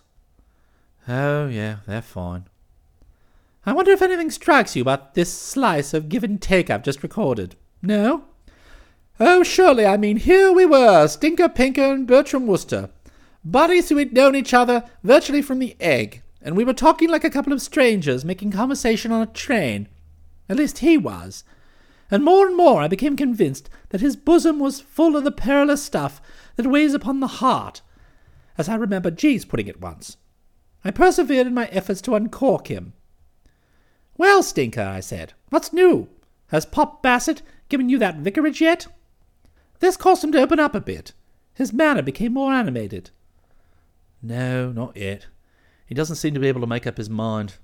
Oh, 1.07 1.47
yeah, 1.49 1.79
they're 1.87 2.03
fine. 2.03 2.47
I 3.65 3.73
wonder 3.73 3.93
if 3.93 4.03
anything 4.03 4.31
strikes 4.31 4.75
you 4.75 4.83
about 4.83 5.15
this 5.15 5.33
slice 5.33 5.95
of 5.95 6.09
give 6.09 6.25
and 6.25 6.41
take 6.41 6.71
I've 6.71 6.83
just 6.83 7.03
recorded. 7.03 7.55
No? 7.83 8.25
Oh, 9.21 9.43
surely, 9.43 9.87
I 9.87 9.97
mean, 9.97 10.17
here 10.17 10.53
we 10.53 10.65
were, 10.65 11.07
Stinker 11.07 11.49
Pinker 11.49 11.93
and 11.93 12.07
Bertram 12.07 12.47
Wooster, 12.47 12.91
buddies 13.45 13.89
who 13.89 13.99
had 13.99 14.13
known 14.13 14.35
each 14.35 14.55
other 14.55 14.85
virtually 15.05 15.43
from 15.43 15.59
the 15.59 15.77
egg, 15.79 16.23
and 16.41 16.57
we 16.57 16.65
were 16.65 16.73
talking 16.73 17.11
like 17.11 17.23
a 17.23 17.31
couple 17.31 17.53
of 17.53 17.63
strangers 17.63 18.25
making 18.25 18.51
conversation 18.51 19.13
on 19.13 19.23
a 19.23 19.27
train. 19.27 19.87
At 20.49 20.57
least 20.57 20.79
he 20.79 20.97
was. 20.97 21.45
And 22.11 22.25
more 22.25 22.47
and 22.47 22.57
more 22.57 22.81
I 22.81 22.89
became 22.89 23.17
convinced 23.17 23.71
that 23.91 24.01
his 24.01 24.17
bosom 24.17 24.59
was 24.59 24.81
full 24.81 25.17
of 25.17 25.25
the 25.25 25.31
perilous 25.31 25.83
stuff 25.83 26.21
that 26.57 26.67
weighs 26.67 26.95
upon 26.95 27.21
the 27.21 27.27
heart, 27.27 27.81
as 28.59 28.69
I 28.69 28.75
remember 28.75 29.11
Jeeves 29.11 29.45
putting 29.45 29.67
it 29.67 29.81
once. 29.81 30.17
I 30.85 30.91
persevered 30.91 31.47
in 31.47 31.55
my 31.55 31.67
efforts 31.67 32.01
to 32.03 32.15
uncork 32.15 32.67
him. 32.67 32.93
Well, 34.17 34.43
Stinker, 34.43 34.83
I 34.83 35.01
said, 35.01 35.35
what's 35.51 35.73
new? 35.73 36.09
Has 36.49 36.67
Pop 36.67 37.03
Bassett 37.03 37.43
given 37.69 37.89
you 37.89 37.99
that 37.99 38.17
vicarage 38.17 38.61
yet? 38.61 38.89
This 39.83 39.97
caused 39.97 40.23
him 40.23 40.31
to 40.31 40.41
open 40.41 40.61
up 40.61 40.77
a 40.77 40.81
bit. 40.81 41.13
His 41.55 41.73
manner 41.73 42.03
became 42.03 42.35
more 42.35 42.53
animated. 42.53 43.11
No, 44.23 44.71
not 44.71 44.97
yet. 44.97 45.27
He 45.85 45.93
doesn't 45.93 46.15
seem 46.15 46.35
to 46.35 46.41
be 46.41 46.47
able 46.47 46.61
to 46.61 46.69
make 46.69 46.87
up 46.87 46.99
his 46.99 47.11
mind. 47.11 47.55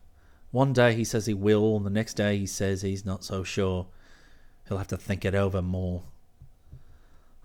One 0.50 0.72
day 0.72 0.94
he 0.94 1.04
says 1.04 1.26
he 1.26 1.33
will, 1.33 1.76
and 1.76 1.87
the 1.87 1.90
next 1.90 2.14
day 2.14 2.37
he 2.37 2.44
says 2.44 2.83
he's 2.83 3.07
not 3.07 3.22
so 3.22 3.44
sure. 3.44 3.87
He'll 4.66 4.78
have 4.78 4.88
to 4.88 4.96
think 4.96 5.24
it 5.24 5.37
over 5.37 5.62
more. 5.62 6.02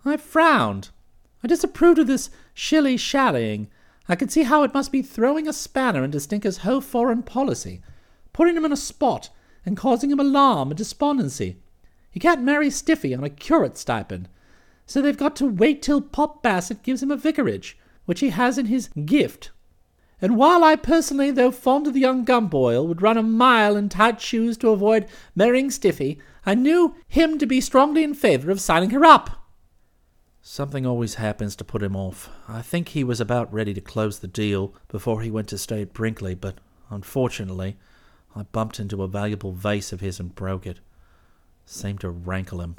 I 0.04 0.16
frowned. 0.16 0.88
I 1.44 1.46
disapproved 1.46 2.00
of 2.00 2.08
this 2.08 2.30
shilly 2.52 2.96
shallying. 2.96 3.68
I 4.08 4.16
could 4.16 4.32
see 4.32 4.42
how 4.42 4.64
it 4.64 4.74
must 4.74 4.90
be 4.90 5.02
throwing 5.02 5.46
a 5.46 5.52
spanner 5.52 6.02
into 6.02 6.18
Stinker's 6.18 6.58
whole 6.58 6.80
foreign 6.80 7.22
policy, 7.22 7.80
putting 8.32 8.56
him 8.56 8.64
in 8.64 8.72
a 8.72 8.76
spot 8.76 9.30
and 9.64 9.76
causing 9.76 10.10
him 10.10 10.18
alarm 10.18 10.72
and 10.72 10.76
despondency. 10.76 11.58
He 12.10 12.18
can't 12.18 12.42
marry 12.42 12.70
Stiffy 12.70 13.14
on 13.14 13.22
a 13.22 13.30
curate 13.30 13.78
stipend, 13.78 14.28
so 14.86 15.00
they've 15.00 15.16
got 15.16 15.36
to 15.36 15.46
wait 15.46 15.82
till 15.82 16.00
Pop 16.00 16.42
Bassett 16.42 16.82
gives 16.82 17.02
him 17.02 17.10
a 17.10 17.16
vicarage, 17.16 17.78
which 18.04 18.20
he 18.20 18.30
has 18.30 18.58
in 18.58 18.66
his 18.66 18.88
gift. 18.88 19.50
And 20.20 20.36
while 20.36 20.64
I 20.64 20.76
personally, 20.76 21.30
though 21.30 21.50
fond 21.50 21.86
of 21.86 21.94
the 21.94 22.00
young 22.00 22.24
Gumboil, 22.24 22.86
would 22.86 23.02
run 23.02 23.16
a 23.16 23.22
mile 23.22 23.76
in 23.76 23.88
tight 23.88 24.20
shoes 24.20 24.56
to 24.58 24.70
avoid 24.70 25.06
marrying 25.34 25.70
Stiffy, 25.70 26.18
I 26.46 26.54
knew 26.54 26.94
him 27.08 27.38
to 27.38 27.46
be 27.46 27.60
strongly 27.60 28.04
in 28.04 28.14
favour 28.14 28.50
of 28.50 28.60
signing 28.60 28.90
her 28.90 29.04
up. 29.04 29.44
Something 30.40 30.84
always 30.84 31.14
happens 31.14 31.56
to 31.56 31.64
put 31.64 31.82
him 31.82 31.96
off. 31.96 32.30
I 32.46 32.60
think 32.60 32.88
he 32.88 33.02
was 33.02 33.20
about 33.20 33.52
ready 33.52 33.72
to 33.74 33.80
close 33.80 34.18
the 34.18 34.28
deal 34.28 34.74
before 34.88 35.22
he 35.22 35.30
went 35.30 35.48
to 35.48 35.58
stay 35.58 35.82
at 35.82 35.94
Brinkley, 35.94 36.34
but 36.34 36.58
unfortunately, 36.90 37.78
I 38.36 38.42
bumped 38.42 38.78
into 38.78 39.02
a 39.02 39.08
valuable 39.08 39.52
vase 39.52 39.92
of 39.92 40.00
his 40.00 40.20
and 40.20 40.34
broke 40.34 40.66
it. 40.66 40.80
Seemed 41.64 42.00
to 42.00 42.10
rankle 42.10 42.60
him. 42.60 42.76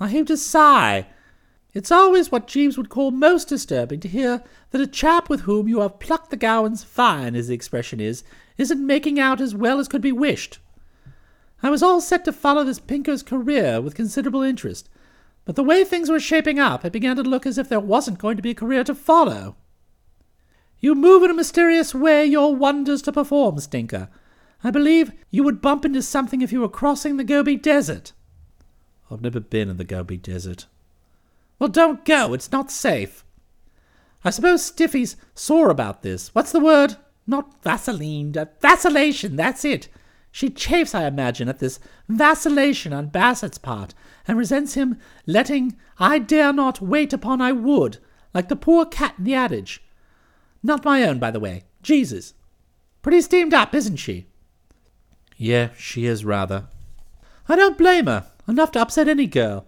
I 0.00 0.08
heaved 0.08 0.30
a 0.30 0.36
sigh. 0.36 1.06
It's 1.74 1.92
always 1.92 2.32
what 2.32 2.46
Jeeves 2.46 2.76
would 2.76 2.88
call 2.88 3.10
most 3.10 3.48
disturbing 3.48 4.00
to 4.00 4.08
hear 4.08 4.42
that 4.70 4.80
a 4.80 4.86
chap 4.86 5.28
with 5.28 5.42
whom 5.42 5.68
you 5.68 5.80
have 5.80 6.00
plucked 6.00 6.30
the 6.30 6.36
gowans 6.36 6.84
fine, 6.84 7.34
as 7.34 7.48
the 7.48 7.54
expression 7.54 8.00
is, 8.00 8.24
isn't 8.56 8.84
making 8.84 9.20
out 9.20 9.40
as 9.40 9.54
well 9.54 9.78
as 9.78 9.88
could 9.88 10.02
be 10.02 10.12
wished. 10.12 10.58
I 11.62 11.70
was 11.70 11.82
all 11.82 12.00
set 12.00 12.24
to 12.24 12.32
follow 12.32 12.64
this 12.64 12.78
Pinker's 12.78 13.22
career 13.22 13.80
with 13.80 13.94
considerable 13.94 14.42
interest, 14.42 14.88
but 15.44 15.56
the 15.56 15.64
way 15.64 15.84
things 15.84 16.10
were 16.10 16.20
shaping 16.20 16.58
up, 16.58 16.84
it 16.84 16.92
began 16.92 17.16
to 17.16 17.22
look 17.22 17.46
as 17.46 17.58
if 17.58 17.68
there 17.68 17.80
wasn't 17.80 18.18
going 18.18 18.36
to 18.36 18.42
be 18.42 18.50
a 18.50 18.54
career 18.54 18.84
to 18.84 18.94
follow. 18.94 19.56
You 20.80 20.94
move 20.94 21.24
in 21.24 21.30
a 21.30 21.34
mysterious 21.34 21.94
way 21.94 22.24
your 22.24 22.54
wonders 22.54 23.02
to 23.02 23.12
perform, 23.12 23.58
Stinker. 23.58 24.08
I 24.62 24.70
believe 24.70 25.12
you 25.30 25.42
would 25.42 25.60
bump 25.60 25.84
into 25.84 26.02
something 26.02 26.42
if 26.42 26.52
you 26.52 26.60
were 26.60 26.68
crossing 26.68 27.16
the 27.16 27.24
Gobi 27.24 27.56
Desert. 27.56 28.12
I've 29.10 29.22
never 29.22 29.40
been 29.40 29.68
in 29.68 29.76
the 29.76 29.84
Gobi 29.84 30.16
Desert. 30.16 30.66
Well, 31.58 31.68
don't 31.68 32.04
go. 32.04 32.34
It's 32.34 32.52
not 32.52 32.70
safe. 32.70 33.24
I 34.24 34.30
suppose 34.30 34.64
Stiffy's 34.64 35.16
sore 35.34 35.70
about 35.70 36.02
this. 36.02 36.34
What's 36.34 36.52
the 36.52 36.60
word? 36.60 36.96
Not 37.26 37.62
Vaseline. 37.62 38.36
Uh, 38.36 38.46
vacillation. 38.60 39.36
That's 39.36 39.64
it. 39.64 39.88
She 40.30 40.50
chafes, 40.50 40.94
I 40.94 41.06
imagine, 41.06 41.48
at 41.48 41.58
this 41.58 41.80
vacillation 42.08 42.92
on 42.92 43.08
Bassett's 43.08 43.58
part, 43.58 43.94
and 44.26 44.36
resents 44.36 44.74
him 44.74 44.98
letting 45.26 45.76
I 45.98 46.18
dare 46.18 46.52
not 46.52 46.80
wait 46.80 47.12
upon 47.12 47.40
I 47.40 47.52
would, 47.52 47.98
like 48.34 48.48
the 48.48 48.56
poor 48.56 48.84
cat 48.84 49.14
in 49.18 49.24
the 49.24 49.34
adage. 49.34 49.82
Not 50.62 50.84
my 50.84 51.02
own, 51.02 51.18
by 51.18 51.30
the 51.30 51.40
way. 51.40 51.64
Jeeves'. 51.82 52.34
Pretty 53.02 53.20
steamed 53.22 53.54
up, 53.54 53.74
isn't 53.74 53.96
she? 53.96 54.26
Yeah, 55.36 55.70
she 55.76 56.06
is 56.06 56.24
rather. 56.24 56.66
I 57.48 57.56
don't 57.56 57.78
blame 57.78 58.06
her. 58.06 58.26
Enough 58.48 58.72
to 58.72 58.80
upset 58.80 59.08
any 59.08 59.26
girl. 59.26 59.66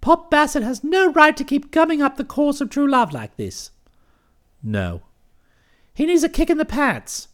Pop 0.00 0.30
Bassett 0.30 0.62
has 0.62 0.82
no 0.82 1.12
right 1.12 1.36
to 1.36 1.44
keep 1.44 1.70
gumming 1.70 2.02
up 2.02 2.16
the 2.16 2.24
course 2.24 2.60
of 2.60 2.70
true 2.70 2.90
love 2.90 3.12
like 3.12 3.36
this. 3.36 3.70
No. 4.62 5.02
He 5.92 6.06
needs 6.06 6.24
a 6.24 6.28
kick 6.28 6.50
in 6.50 6.58
the 6.58 6.64
pants. 6.64 7.28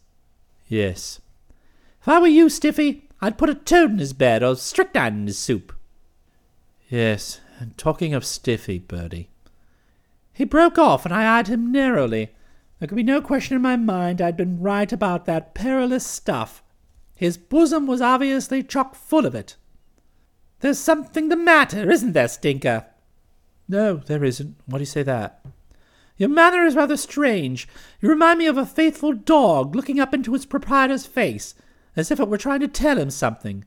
Yes. 0.69 1.21
If 2.01 2.09
I 2.09 2.19
were 2.19 2.27
you, 2.27 2.49
Stiffy, 2.49 3.09
I'd 3.21 3.39
put 3.39 3.51
a 3.51 3.55
toad 3.55 3.93
in 3.93 3.99
his 3.99 4.13
bed 4.13 4.43
or 4.43 4.57
strychnine 4.57 5.15
in 5.15 5.27
his 5.27 5.39
soup. 5.39 5.73
Yes, 6.89 7.41
and 7.59 7.77
talking 7.79 8.15
of 8.15 8.25
Stiffy, 8.25 8.79
Bertie. 8.79 9.31
He 10.33 10.45
broke 10.45 10.79
off, 10.79 11.05
and 11.05 11.15
I 11.15 11.39
eyed 11.39 11.49
him 11.49 11.71
narrowly. 11.71 12.31
There 12.79 12.89
could 12.89 12.97
be 12.97 13.03
no 13.03 13.21
question 13.21 13.55
in 13.57 13.63
my 13.63 13.77
mind 13.77 14.21
I'd 14.21 14.37
been 14.37 14.61
right 14.61 14.91
about 14.93 15.27
that 15.27 15.55
perilous 15.55 16.07
stuff, 16.07 16.63
His 17.15 17.37
bosom 17.37 17.87
was 17.87 18.01
obviously 18.01 18.63
chock 18.63 18.95
full 18.95 19.27
of 19.27 19.35
it. 19.35 19.57
There's 20.61 20.79
something 20.79 21.29
the 21.29 21.37
matter, 21.37 21.91
isn't 21.91 22.13
there, 22.13 22.29
Stinker? 22.29 22.87
No, 23.67 23.97
there 23.97 24.25
isn't. 24.25 24.57
Why 24.67 24.79
do 24.79 24.83
you 24.83 24.87
say 24.87 25.03
that? 25.03 25.45
Your 26.17 26.29
manner 26.29 26.67
is 26.67 26.77
rather 26.77 26.99
strange. 26.99 27.67
You 28.01 28.11
remind 28.11 28.39
me 28.39 28.47
of 28.47 28.59
a 28.59 28.67
faithful 28.67 29.15
dog 29.15 29.75
looking 29.75 29.99
up 29.99 30.13
into 30.13 30.35
its 30.35 30.45
proprietor's 30.45 31.07
face, 31.07 31.55
as 31.97 32.11
if 32.11 32.21
it 32.21 32.29
were 32.29 32.37
trying 32.37 32.61
to 32.61 32.69
tell 32.69 32.99
him 32.99 33.11
something. 33.11 33.65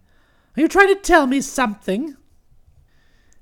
Are 0.56 0.62
you 0.62 0.68
trying 0.68 0.90
to 0.90 0.96
tell 0.96 1.26
me 1.26 1.42
something? 1.42 2.16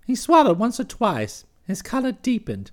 He 0.07 0.15
swallowed 0.15 0.57
once 0.57 0.79
or 0.79 0.85
twice. 0.85 1.45
His 1.67 1.81
colour 1.81 2.13
deepened, 2.13 2.71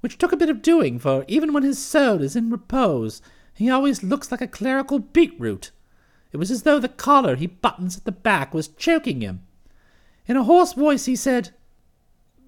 which 0.00 0.18
took 0.18 0.32
a 0.32 0.36
bit 0.36 0.50
of 0.50 0.60
doing, 0.60 0.98
for 0.98 1.24
even 1.26 1.54
when 1.54 1.62
his 1.62 1.78
soul 1.78 2.20
is 2.20 2.36
in 2.36 2.50
repose, 2.50 3.22
he 3.54 3.70
always 3.70 4.02
looks 4.02 4.30
like 4.30 4.42
a 4.42 4.46
clerical 4.46 4.98
beetroot. 4.98 5.70
It 6.32 6.36
was 6.36 6.50
as 6.50 6.64
though 6.64 6.78
the 6.78 6.88
collar 6.88 7.36
he 7.36 7.46
buttons 7.46 7.96
at 7.96 8.04
the 8.04 8.12
back 8.12 8.52
was 8.52 8.68
choking 8.68 9.22
him. 9.22 9.40
In 10.28 10.36
a 10.36 10.44
hoarse 10.44 10.74
voice 10.74 11.06
he 11.06 11.16
said, 11.16 11.50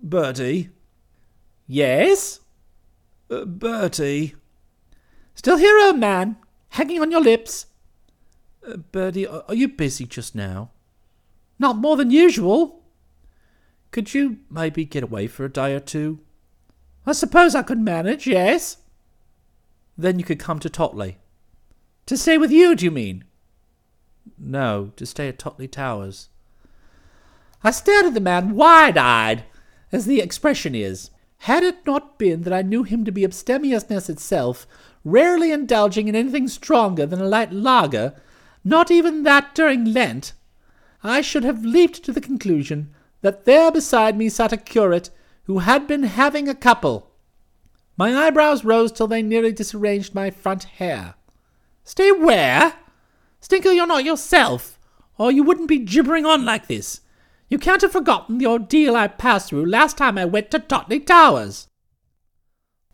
Bertie. 0.02 0.68
Yes? 1.66 2.40
Uh, 3.30 3.44
Bertie. 3.44 4.34
Still 5.34 5.56
here, 5.56 5.78
old 5.78 5.98
man? 5.98 6.36
Hanging 6.70 7.00
on 7.00 7.10
your 7.10 7.22
lips? 7.22 7.66
Uh, 8.66 8.76
Bertie, 8.76 9.26
are 9.26 9.54
you 9.54 9.68
busy 9.68 10.04
just 10.04 10.34
now? 10.34 10.70
Not 11.58 11.76
more 11.76 11.96
than 11.96 12.10
usual. 12.10 12.82
Could 13.90 14.14
you 14.14 14.38
maybe 14.50 14.84
get 14.84 15.02
away 15.02 15.26
for 15.26 15.44
a 15.44 15.52
day 15.52 15.74
or 15.74 15.80
two? 15.80 16.20
I 17.06 17.12
suppose 17.12 17.54
I 17.54 17.62
could 17.62 17.80
manage, 17.80 18.26
yes. 18.26 18.78
Then 19.96 20.18
you 20.18 20.24
could 20.24 20.38
come 20.38 20.58
to 20.60 20.70
Totley. 20.70 21.18
To 22.06 22.16
stay 22.16 22.38
with 22.38 22.50
you, 22.50 22.74
do 22.74 22.84
you 22.84 22.90
mean? 22.90 23.24
No, 24.38 24.92
to 24.96 25.06
stay 25.06 25.28
at 25.28 25.38
Totley 25.38 25.68
Towers. 25.68 26.29
I 27.62 27.70
stared 27.70 28.06
at 28.06 28.14
the 28.14 28.20
man 28.20 28.54
wide 28.54 28.96
eyed, 28.96 29.44
as 29.92 30.06
the 30.06 30.20
expression 30.20 30.74
is. 30.74 31.10
Had 31.44 31.62
it 31.62 31.86
not 31.86 32.18
been 32.18 32.42
that 32.42 32.52
I 32.52 32.62
knew 32.62 32.82
him 32.82 33.04
to 33.04 33.12
be 33.12 33.24
abstemiousness 33.24 34.08
itself, 34.08 34.66
rarely 35.04 35.52
indulging 35.52 36.08
in 36.08 36.14
anything 36.14 36.48
stronger 36.48 37.06
than 37.06 37.20
a 37.20 37.28
light 37.28 37.52
lager, 37.52 38.14
not 38.64 38.90
even 38.90 39.22
that 39.22 39.54
during 39.54 39.92
Lent, 39.92 40.32
I 41.02 41.20
should 41.22 41.44
have 41.44 41.64
leaped 41.64 42.02
to 42.04 42.12
the 42.12 42.20
conclusion 42.20 42.94
that 43.22 43.44
there 43.44 43.70
beside 43.70 44.16
me 44.16 44.28
sat 44.28 44.52
a 44.52 44.56
curate 44.56 45.10
who 45.44 45.60
had 45.60 45.86
been 45.86 46.04
having 46.04 46.48
a 46.48 46.54
couple. 46.54 47.10
My 47.96 48.14
eyebrows 48.14 48.64
rose 48.64 48.92
till 48.92 49.06
they 49.06 49.22
nearly 49.22 49.52
disarranged 49.52 50.14
my 50.14 50.30
front 50.30 50.64
hair. 50.64 51.14
Stay 51.84 52.12
where? 52.12 52.74
Stinker, 53.40 53.70
you're 53.72 53.86
not 53.86 54.04
yourself, 54.04 54.78
or 55.18 55.32
you 55.32 55.42
wouldn't 55.42 55.68
be 55.68 55.78
gibbering 55.78 56.24
on 56.24 56.44
like 56.44 56.66
this. 56.66 57.00
You 57.50 57.58
can't 57.58 57.82
have 57.82 57.92
forgotten 57.92 58.38
the 58.38 58.46
ordeal 58.46 58.94
I 58.94 59.08
passed 59.08 59.48
through 59.48 59.66
last 59.66 59.98
time 59.98 60.16
I 60.16 60.24
went 60.24 60.52
to 60.52 60.60
Totley 60.60 61.00
Towers. 61.00 61.66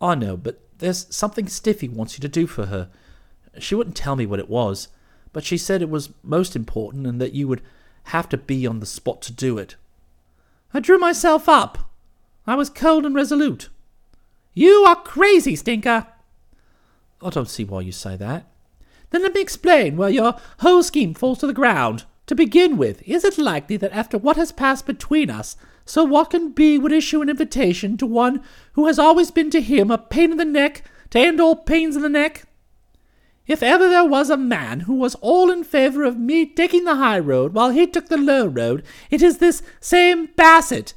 I 0.00 0.14
know, 0.14 0.36
but 0.36 0.60
there's 0.78 1.06
something 1.14 1.46
Stiffy 1.46 1.88
wants 1.88 2.16
you 2.16 2.22
to 2.22 2.28
do 2.28 2.46
for 2.46 2.66
her. 2.66 2.88
She 3.58 3.74
wouldn't 3.74 3.96
tell 3.96 4.16
me 4.16 4.24
what 4.24 4.40
it 4.40 4.48
was, 4.48 4.88
but 5.32 5.44
she 5.44 5.58
said 5.58 5.82
it 5.82 5.90
was 5.90 6.10
most 6.22 6.56
important 6.56 7.06
and 7.06 7.20
that 7.20 7.34
you 7.34 7.46
would 7.48 7.60
have 8.04 8.28
to 8.30 8.38
be 8.38 8.66
on 8.66 8.80
the 8.80 8.86
spot 8.86 9.20
to 9.22 9.32
do 9.32 9.58
it. 9.58 9.76
I 10.72 10.80
drew 10.80 10.98
myself 10.98 11.48
up. 11.48 11.90
I 12.46 12.54
was 12.54 12.70
cold 12.70 13.04
and 13.04 13.14
resolute. 13.14 13.68
You 14.54 14.84
are 14.86 14.96
crazy, 14.96 15.54
Stinker. 15.54 16.06
I 17.20 17.30
don't 17.30 17.48
see 17.48 17.64
why 17.64 17.82
you 17.82 17.92
say 17.92 18.16
that. 18.16 18.46
Then 19.10 19.22
let 19.22 19.34
me 19.34 19.40
explain 19.42 19.96
where 19.96 20.08
your 20.08 20.36
whole 20.60 20.82
scheme 20.82 21.12
falls 21.12 21.38
to 21.38 21.46
the 21.46 21.52
ground. 21.52 22.04
To 22.26 22.34
begin 22.34 22.76
with, 22.76 23.02
is 23.06 23.24
it 23.24 23.38
likely 23.38 23.76
that 23.76 23.92
after 23.92 24.18
what 24.18 24.36
has 24.36 24.50
passed 24.50 24.84
between 24.84 25.30
us, 25.30 25.56
Sir 25.84 26.04
Watkin 26.04 26.50
B 26.50 26.76
would 26.76 26.92
issue 26.92 27.22
an 27.22 27.28
invitation 27.28 27.96
to 27.98 28.06
one 28.06 28.42
who 28.72 28.86
has 28.86 28.98
always 28.98 29.30
been 29.30 29.50
to 29.50 29.60
him 29.60 29.90
a 29.90 29.98
pain 29.98 30.32
in 30.32 30.36
the 30.36 30.44
neck 30.44 30.82
to 31.10 31.20
end 31.20 31.40
all 31.40 31.54
pains 31.54 31.94
in 31.94 32.02
the 32.02 32.08
neck? 32.08 32.44
If 33.46 33.62
ever 33.62 33.88
there 33.88 34.04
was 34.04 34.28
a 34.28 34.36
man 34.36 34.80
who 34.80 34.94
was 34.94 35.14
all 35.16 35.52
in 35.52 35.62
favour 35.62 36.02
of 36.02 36.18
me 36.18 36.46
taking 36.46 36.82
the 36.82 36.96
high 36.96 37.20
road 37.20 37.54
while 37.54 37.70
he 37.70 37.86
took 37.86 38.08
the 38.08 38.16
low 38.16 38.46
road, 38.46 38.82
it 39.08 39.22
is 39.22 39.38
this 39.38 39.62
same 39.78 40.26
Bassett. 40.34 40.94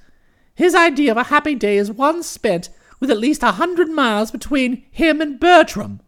His 0.55 0.73
idea 0.73 1.11
of 1.11 1.17
a 1.17 1.23
happy 1.25 1.53
day 1.53 1.77
is 1.77 1.91
one 1.91 2.23
spent 2.23 2.69
with 2.99 3.11
at 3.11 3.19
least 3.19 3.43
a 3.43 3.53
hundred 3.53 3.89
miles 3.89 4.32
between 4.32 4.84
him 4.89 5.21
and 5.21 5.39
Bertram. 5.39 6.01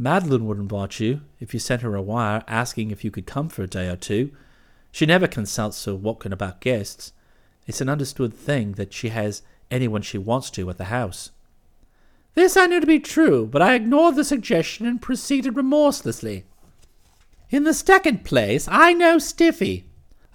Madeline 0.00 0.46
wouldn't 0.46 0.70
invite 0.70 1.00
you 1.00 1.22
if 1.40 1.52
you 1.52 1.58
sent 1.58 1.82
her 1.82 1.96
a 1.96 2.00
wire 2.00 2.44
asking 2.46 2.92
if 2.92 3.02
you 3.02 3.10
could 3.10 3.26
come 3.26 3.48
for 3.48 3.64
a 3.64 3.66
day 3.66 3.88
or 3.88 3.96
two. 3.96 4.30
She 4.92 5.04
never 5.04 5.26
consults 5.26 5.76
Sir 5.76 5.96
Watkin 5.96 6.32
about 6.32 6.60
guests. 6.60 7.12
It's 7.66 7.80
an 7.80 7.88
understood 7.88 8.32
thing 8.32 8.72
that 8.74 8.92
she 8.92 9.08
has 9.08 9.42
anyone 9.72 10.02
she 10.02 10.16
wants 10.16 10.50
to 10.50 10.70
at 10.70 10.78
the 10.78 10.84
house. 10.84 11.32
This 12.34 12.56
I 12.56 12.66
knew 12.66 12.78
to 12.78 12.86
be 12.86 13.00
true, 13.00 13.44
but 13.44 13.60
I 13.60 13.74
ignored 13.74 14.14
the 14.14 14.22
suggestion 14.22 14.86
and 14.86 15.02
proceeded 15.02 15.56
remorselessly. 15.56 16.44
In 17.50 17.64
the 17.64 17.74
second 17.74 18.24
place, 18.24 18.68
I 18.70 18.92
know 18.92 19.18
Stiffy, 19.18 19.86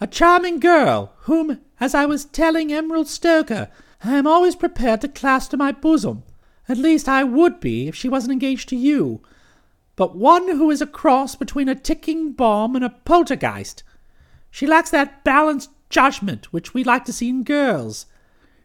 a 0.01 0.07
charming 0.07 0.59
girl, 0.59 1.13
whom, 1.21 1.61
as 1.79 1.95
I 1.95 2.05
was 2.05 2.25
telling 2.25 2.73
Emerald 2.73 3.07
Stoker, 3.07 3.69
I 4.03 4.17
am 4.17 4.27
always 4.27 4.57
prepared 4.57 4.99
to 5.01 5.07
clasp 5.07 5.51
to 5.51 5.57
my 5.57 5.71
bosom. 5.71 6.23
At 6.67 6.77
least 6.77 7.07
I 7.07 7.23
would 7.23 7.61
be 7.61 7.87
if 7.87 7.95
she 7.95 8.09
wasn't 8.09 8.33
engaged 8.33 8.67
to 8.69 8.75
you, 8.75 9.21
but 9.95 10.15
one 10.15 10.47
who 10.47 10.71
is 10.71 10.81
a 10.81 10.87
cross 10.87 11.35
between 11.35 11.69
a 11.69 11.75
ticking 11.75 12.31
bomb 12.31 12.75
and 12.75 12.83
a 12.83 12.89
poltergeist. 12.89 13.83
She 14.49 14.65
lacks 14.65 14.89
that 14.91 15.23
balanced 15.23 15.69
judgment 15.89 16.51
which 16.51 16.73
we 16.73 16.83
like 16.83 17.05
to 17.05 17.13
see 17.13 17.29
in 17.29 17.43
girls. 17.43 18.05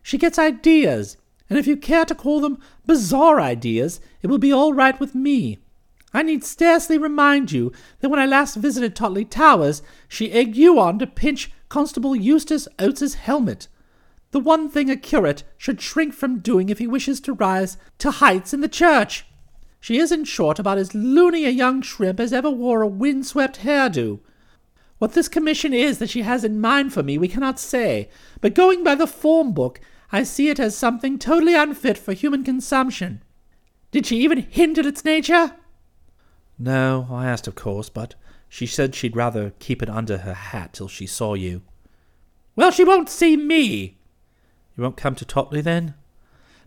She 0.02 0.16
gets 0.18 0.38
ideas, 0.38 1.16
and 1.50 1.58
if 1.58 1.66
you 1.66 1.76
care 1.76 2.04
to 2.06 2.14
call 2.14 2.40
them 2.40 2.58
bizarre 2.86 3.40
ideas, 3.40 4.00
it 4.22 4.28
will 4.28 4.38
be 4.38 4.52
all 4.52 4.72
right 4.72 4.98
with 4.98 5.14
me. 5.14 5.58
I 6.12 6.22
need 6.22 6.42
scarcely 6.42 6.96
remind 6.96 7.52
you 7.52 7.70
that 8.00 8.08
when 8.08 8.18
I 8.18 8.24
last 8.24 8.56
visited 8.56 8.96
Totley 8.96 9.26
Towers, 9.26 9.82
she 10.08 10.32
egged 10.32 10.56
you 10.56 10.80
on 10.80 10.98
to 10.98 11.06
pinch 11.06 11.52
Constable 11.68 12.16
Eustace 12.16 12.66
Oates's 12.78 13.14
helmet. 13.14 13.68
The 14.30 14.40
one 14.40 14.70
thing 14.70 14.90
a 14.90 14.96
curate 14.96 15.44
should 15.58 15.80
shrink 15.80 16.14
from 16.14 16.38
doing 16.38 16.70
if 16.70 16.78
he 16.78 16.86
wishes 16.86 17.20
to 17.20 17.34
rise 17.34 17.76
to 17.98 18.10
heights 18.10 18.54
in 18.54 18.62
the 18.62 18.68
church. 18.68 19.26
She 19.80 19.98
is, 19.98 20.10
in 20.10 20.24
short, 20.24 20.58
about 20.58 20.78
as 20.78 20.94
loony 20.94 21.44
a 21.44 21.50
young 21.50 21.82
shrimp 21.82 22.18
as 22.20 22.32
ever 22.32 22.50
wore 22.50 22.82
a 22.82 22.88
wind-swept 22.88 23.60
hairdo. 23.60 24.20
What 24.98 25.12
this 25.12 25.28
commission 25.28 25.72
is 25.72 25.98
that 25.98 26.10
she 26.10 26.22
has 26.22 26.42
in 26.44 26.60
mind 26.60 26.92
for 26.92 27.02
me 27.02 27.16
we 27.16 27.28
cannot 27.28 27.60
say, 27.60 28.08
but 28.40 28.54
going 28.54 28.82
by 28.82 28.96
the 28.96 29.06
form 29.06 29.52
book, 29.52 29.80
I 30.10 30.24
see 30.24 30.48
it 30.48 30.58
as 30.58 30.76
something 30.76 31.18
totally 31.18 31.54
unfit 31.54 31.96
for 31.96 32.12
human 32.12 32.42
consumption. 32.42 33.22
Did 33.90 34.06
she 34.06 34.18
even 34.18 34.38
hint 34.38 34.78
at 34.78 34.86
its 34.86 35.04
nature? 35.04 35.54
No, 36.58 37.06
I 37.10 37.26
asked, 37.26 37.46
of 37.46 37.54
course, 37.54 37.88
but 37.88 38.16
she 38.48 38.66
said 38.66 38.94
she'd 38.94 39.14
rather 39.14 39.52
keep 39.60 39.82
it 39.82 39.88
under 39.88 40.18
her 40.18 40.34
hat 40.34 40.72
till 40.72 40.88
she 40.88 41.06
saw 41.06 41.34
you. 41.34 41.62
Well, 42.56 42.72
she 42.72 42.82
won't 42.82 43.08
see 43.08 43.36
me. 43.36 43.98
You 44.76 44.82
won't 44.82 44.96
come 44.96 45.14
to 45.14 45.24
Totley, 45.24 45.60
then? 45.60 45.94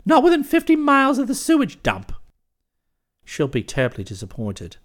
Not 0.06 0.22
within 0.22 0.44
fifty 0.44 0.76
miles 0.76 1.18
of 1.18 1.28
the 1.28 1.34
sewage 1.34 1.82
dump. 1.82 2.12
She'll 3.24 3.48
be 3.48 3.62
terribly 3.62 4.04
disappointed. 4.04 4.76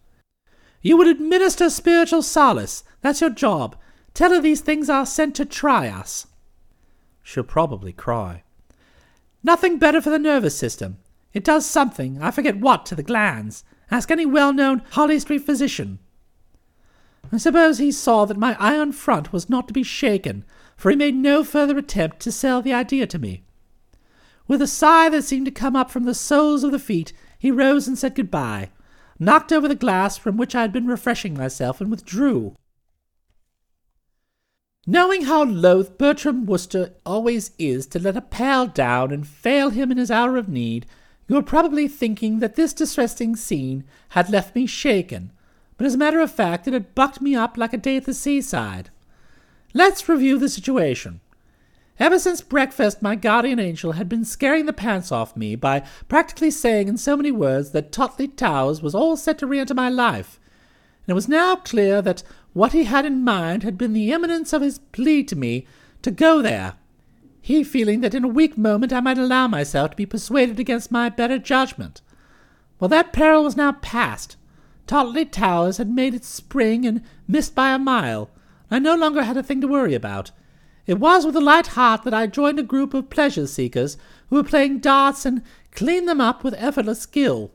You 0.82 0.98
would 0.98 1.08
administer 1.08 1.70
spiritual 1.70 2.22
solace. 2.22 2.84
That's 3.02 3.22
your 3.22 3.30
job. 3.30 3.76
Tell 4.14 4.32
her 4.32 4.42
these 4.42 4.62
things 4.62 4.90
are 4.90 5.06
sent 5.06 5.36
to 5.36 5.46
try 5.46 5.88
us. 5.88 6.28
She'll 7.24 7.44
probably 7.44 7.92
cry. 7.92 8.44
Nothing 9.44 9.78
better 9.78 10.02
for 10.02 10.10
the 10.10 10.20
nervous 10.20 10.58
system. 10.58 10.98
It 11.34 11.44
does 11.44 11.66
something, 11.66 12.22
I 12.22 12.32
forget 12.32 12.58
what, 12.58 12.86
to 12.88 12.96
the 12.96 13.04
glands. 13.04 13.64
Ask 13.92 14.10
any 14.12 14.26
well 14.26 14.54
known 14.54 14.82
Harley 14.92 15.20
Street 15.20 15.44
physician. 15.44 16.00
I 17.32 17.38
suppose 17.38 17.78
he 17.78 17.92
saw 17.92 18.26
that 18.26 18.38
my 18.38 18.56
iron 18.60 18.92
front 18.94 19.34
was 19.34 19.50
not 19.50 19.68
to 19.68 19.74
be 19.74 19.84
shaken, 19.84 20.46
for 20.78 20.90
he 20.90 20.96
made 20.96 21.16
no 21.16 21.44
further 21.44 21.78
attempt 21.78 22.22
to 22.22 22.32
sell 22.32 22.62
the 22.62 22.74
idea 22.74 23.06
to 23.08 23.20
me. 23.20 23.44
With 24.48 24.62
a 24.62 24.68
sigh 24.68 25.10
that 25.10 25.24
seemed 25.24 25.46
to 25.46 25.52
come 25.52 25.76
up 25.76 25.92
from 25.92 26.04
the 26.04 26.14
soles 26.14 26.64
of 26.64 26.72
the 26.72 26.80
feet, 26.80 27.12
he 27.38 27.52
rose 27.52 27.88
and 27.88 27.98
said 27.98 28.16
good-bye, 28.16 28.70
knocked 29.20 29.52
over 29.52 29.68
the 29.68 29.76
glass 29.76 30.18
from 30.18 30.38
which 30.38 30.56
I 30.56 30.62
had 30.62 30.72
been 30.72 30.88
refreshing 30.88 31.34
myself, 31.34 31.82
and 31.82 31.90
withdrew. 31.90 32.56
Knowing 34.86 35.26
how 35.26 35.44
loath 35.44 35.98
Bertram 35.98 36.46
Wooster 36.46 36.94
always 37.06 37.52
is 37.60 37.86
to 37.88 38.00
let 38.00 38.16
a 38.16 38.22
pal 38.22 38.68
down 38.68 39.12
and 39.12 39.28
fail 39.28 39.70
him 39.70 39.92
in 39.92 39.98
his 39.98 40.10
hour 40.10 40.38
of 40.38 40.48
need, 40.48 40.86
you 41.28 41.36
are 41.36 41.44
probably 41.44 41.90
thinking 41.90 42.40
that 42.40 42.56
this 42.56 42.74
distressing 42.74 43.36
scene 43.36 43.84
had 44.10 44.30
left 44.30 44.56
me 44.56 44.66
shaken, 44.66 45.34
but 45.76 45.86
as 45.86 45.96
a 45.96 45.98
matter 45.98 46.22
of 46.22 46.32
fact 46.32 46.68
it 46.68 46.74
had 46.74 46.96
bucked 46.96 47.20
me 47.20 47.36
up 47.36 47.58
like 47.58 47.74
a 47.74 47.78
day 47.78 47.98
at 47.98 48.06
the 48.06 48.14
seaside. 48.14 48.90
Let's 49.74 50.08
review 50.08 50.40
the 50.40 50.48
situation. 50.48 51.20
Ever 52.00 52.20
since 52.20 52.42
breakfast, 52.42 53.02
my 53.02 53.16
guardian 53.16 53.60
angel 53.60 53.94
had 53.94 54.08
been 54.08 54.24
scaring 54.24 54.68
the 54.68 54.74
pants 54.74 55.12
off 55.12 55.36
me 55.36 55.56
by 55.56 55.84
practically 56.08 56.52
saying 56.52 56.88
in 56.88 56.98
so 56.98 57.18
many 57.18 57.32
words 57.32 57.72
that 57.72 57.92
Totley 57.92 58.28
Towers 58.28 58.82
was 58.82 58.94
all 58.94 59.18
set 59.18 59.40
to 59.40 59.48
re 59.48 59.60
enter 59.60 59.74
my 59.74 59.90
life, 59.90 60.40
and 61.06 61.12
it 61.12 61.16
was 61.16 61.28
now 61.28 61.56
clear 61.56 62.02
that 62.04 62.22
what 62.54 62.74
he 62.74 62.84
had 62.84 63.06
in 63.06 63.24
mind 63.24 63.64
had 63.64 63.78
been 63.78 63.94
the 63.94 64.12
imminence 64.12 64.54
of 64.54 64.62
his 64.62 64.80
plea 64.92 65.24
to 65.24 65.36
me 65.36 65.66
to 66.04 66.12
go 66.12 66.42
there, 66.42 66.76
he 67.42 67.64
feeling 67.64 68.02
that 68.02 68.14
in 68.14 68.26
a 68.26 68.28
weak 68.28 68.58
moment 68.58 68.92
I 68.92 69.00
might 69.00 69.18
allow 69.18 69.48
myself 69.48 69.92
to 69.92 69.98
be 69.98 70.06
persuaded 70.06 70.60
against 70.60 70.92
my 70.92 71.10
better 71.10 71.40
judgment. 71.40 72.02
Well, 72.80 72.90
that 72.90 73.14
peril 73.14 73.44
was 73.44 73.56
now 73.56 73.72
past. 73.72 74.36
Totley 74.86 75.26
Towers 75.26 75.78
had 75.78 75.90
made 75.90 76.14
its 76.14 76.28
spring 76.28 76.86
and 76.86 77.02
missed 77.28 77.56
by 77.56 77.74
a 77.74 77.80
mile. 77.80 78.30
I 78.70 78.80
no 78.80 78.96
longer 78.96 79.24
had 79.24 79.38
a 79.38 79.44
thing 79.44 79.62
to 79.62 79.68
worry 79.68 79.96
about. 79.96 80.32
It 80.88 81.00
was 81.00 81.26
with 81.26 81.36
a 81.36 81.42
light 81.42 81.68
heart 81.68 82.04
that 82.04 82.14
I 82.14 82.28
joined 82.28 82.60
a 82.60 82.64
group 82.64 82.94
of 82.94 83.10
pleasure 83.10 83.46
seekers 83.46 83.98
who 84.30 84.38
were 84.38 84.44
playing 84.44 84.80
darts 84.80 85.26
and 85.26 85.42
cleaned 85.72 86.08
them 86.08 86.22
up 86.22 86.46
with 86.46 86.56
effortless 86.58 87.02
skill. 87.02 87.52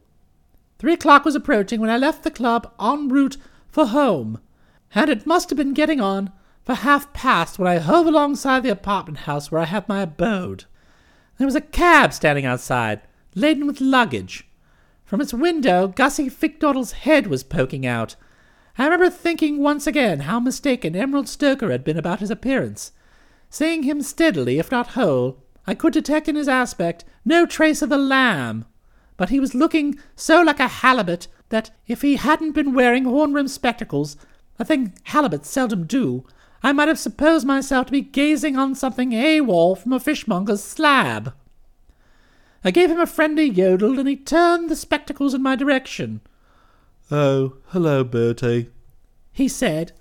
Three 0.79 0.93
o'clock 0.93 1.25
was 1.25 1.35
approaching 1.35 1.81
when 1.81 1.89
I 1.89 1.97
left 1.97 2.25
the 2.25 2.31
club 2.31 2.71
en 2.79 3.09
route 3.09 3.39
for 3.69 3.87
home, 3.87 4.39
and 4.95 5.09
it 5.09 5.27
must 5.27 5.49
have 5.49 5.57
been 5.57 5.73
getting 5.73 5.99
on 5.99 6.31
for 6.63 6.75
half 6.75 7.11
past 7.15 7.59
when 7.59 7.69
I 7.69 7.79
hove 7.79 8.07
alongside 8.07 8.65
the 8.65 8.69
apartment 8.69 9.21
house 9.21 9.51
where 9.51 9.63
I 9.63 9.65
have 9.65 9.89
my 9.89 10.03
abode. 10.03 10.67
There 11.39 11.47
was 11.47 11.57
a 11.57 11.63
cab 11.63 12.13
standing 12.13 12.45
outside, 12.45 13.01
laden 13.35 13.67
with 13.67 13.81
luggage. 13.81 14.47
From 15.07 15.23
its 15.23 15.33
window, 15.33 15.89
Gussie 15.89 16.29
Finknottle's 16.29 16.93
head 16.93 17.29
was 17.29 17.43
poking 17.43 17.87
out. 17.87 18.15
I 18.77 18.85
remember 18.85 19.09
thinking 19.09 19.59
once 19.59 19.87
again 19.87 20.21
how 20.21 20.39
mistaken 20.39 20.95
Emerald 20.95 21.29
Stoker 21.29 21.71
had 21.71 21.83
been 21.83 21.97
about 21.97 22.21
his 22.21 22.31
appearance. 22.31 22.93
Seeing 23.53 23.83
him 23.83 24.01
steadily, 24.01 24.59
if 24.59 24.71
not 24.71 24.93
whole, 24.93 25.37
I 25.67 25.75
could 25.75 25.93
detect 25.93 26.27
in 26.27 26.37
his 26.37 26.49
aspect 26.49 27.05
no 27.23 27.45
trace 27.45 27.83
of 27.83 27.91
the 27.91 27.99
lamb, 27.99 28.65
but 29.19 29.29
he 29.29 29.39
was 29.39 29.55
looking 29.55 29.99
so 30.17 30.41
like 30.41 30.59
a 30.59 30.69
halibut 30.69 31.29
that 31.51 31.71
if 31.87 32.01
he 32.01 32.17
hadn't 32.17 32.53
been 32.53 32.73
wearing 32.73 33.05
horn-rimmed 33.05 33.51
spectacles, 33.51 34.17
a 34.59 34.65
thing 34.65 34.95
halibuts 35.09 35.45
seldom 35.45 35.85
do, 35.85 36.27
I 36.63 36.73
might 36.73 36.89
have 36.89 36.99
supposed 36.99 37.47
myself 37.47 37.89
to 37.89 37.93
be 37.93 38.01
gazing 38.01 38.57
on 38.57 38.75
something 38.75 39.11
AWOL 39.11 39.77
from 39.77 39.93
a 39.93 40.01
fishmonger's 40.01 40.65
slab. 40.65 41.35
I 42.65 42.71
gave 42.71 42.91
him 42.91 43.01
a 43.01 43.07
friendly 43.07 43.51
yodel, 43.51 43.99
and 43.99 44.09
he 44.09 44.17
turned 44.17 44.71
the 44.71 44.77
spectacles 44.77 45.35
in 45.35 45.43
my 45.43 45.57
direction. 45.57 46.23
Oh, 47.11 47.59
hello, 47.67 48.03
Bertie. 48.03 48.71
He 49.31 49.47
said, 49.47 49.93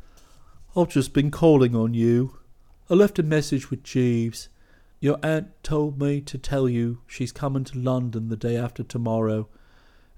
I've 0.74 0.88
just 0.88 1.12
been 1.12 1.32
calling 1.32 1.76
on 1.76 1.94
you. 1.94 2.38
I 2.92 2.94
left 2.94 3.20
a 3.20 3.24
message 3.24 3.70
with 3.70 3.84
Jeeves. 3.84 4.50
Your 5.00 5.18
aunt 5.24 5.64
told 5.64 5.98
me 5.98 6.20
to 6.20 6.38
tell 6.38 6.68
you 6.68 7.00
she's 7.08 7.32
coming 7.32 7.64
to 7.64 7.80
London 7.80 8.28
the 8.28 8.36
day 8.36 8.58
after 8.58 8.84
tomorrow, 8.84 9.48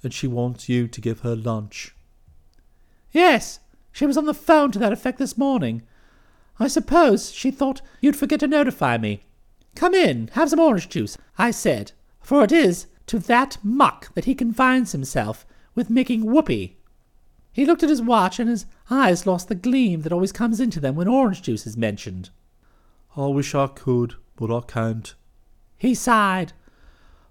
and 0.01 0.11
she 0.11 0.26
wants 0.26 0.67
you 0.67 0.88
to 0.88 0.99
give 0.99 1.19
her 1.19 1.36
lunch. 1.36 1.95
Yes, 3.11 3.59
she 3.91 4.07
was 4.07 4.17
on 4.17 4.26
the 4.26 4.34
phone 4.34 4.71
to 4.71 4.80
that 4.80 4.91
effect 4.91 5.19
this 5.19 5.38
morning. 5.38 5.84
I 6.59 6.67
suppose 6.67 7.32
she 7.32 7.51
thought 7.51 7.84
you'd 8.01 8.15
forget 8.15 8.39
to 8.39 8.47
notify 8.47 8.97
me. 8.97 9.21
Come 9.76 9.93
in, 9.93 10.32
have 10.34 10.49
some 10.49 10.59
orange 10.59 10.89
juice, 10.89 11.15
I 11.38 11.51
said, 11.51 11.91
for 12.21 12.43
it 12.43 12.51
is 12.51 12.88
to 13.05 13.19
that 13.19 13.59
muck 13.61 14.11
that 14.15 14.26
he 14.26 14.34
confines 14.34 14.93
himself 14.93 15.45
with 15.76 15.91
making 15.91 16.26
whoopee. 16.26 16.78
He 17.51 17.67
looked 17.67 17.84
at 17.84 17.89
his 17.91 18.01
watch, 18.01 18.39
and 18.39 18.49
his 18.49 18.65
eyes 18.89 19.28
lost 19.28 19.47
the 19.47 19.53
gleam 19.53 20.01
that 20.01 20.11
always 20.11 20.32
comes 20.32 20.59
into 20.59 20.80
them 20.80 20.95
when 20.95 21.07
orange 21.07 21.43
juice 21.43 21.67
is 21.67 21.78
mentioned. 21.78 22.32
I 23.16 23.28
wish 23.28 23.53
I 23.53 23.68
could, 23.68 24.16
but 24.36 24.55
I 24.55 24.61
can't. 24.61 25.14
He 25.78 25.93
sighed. 25.93 26.53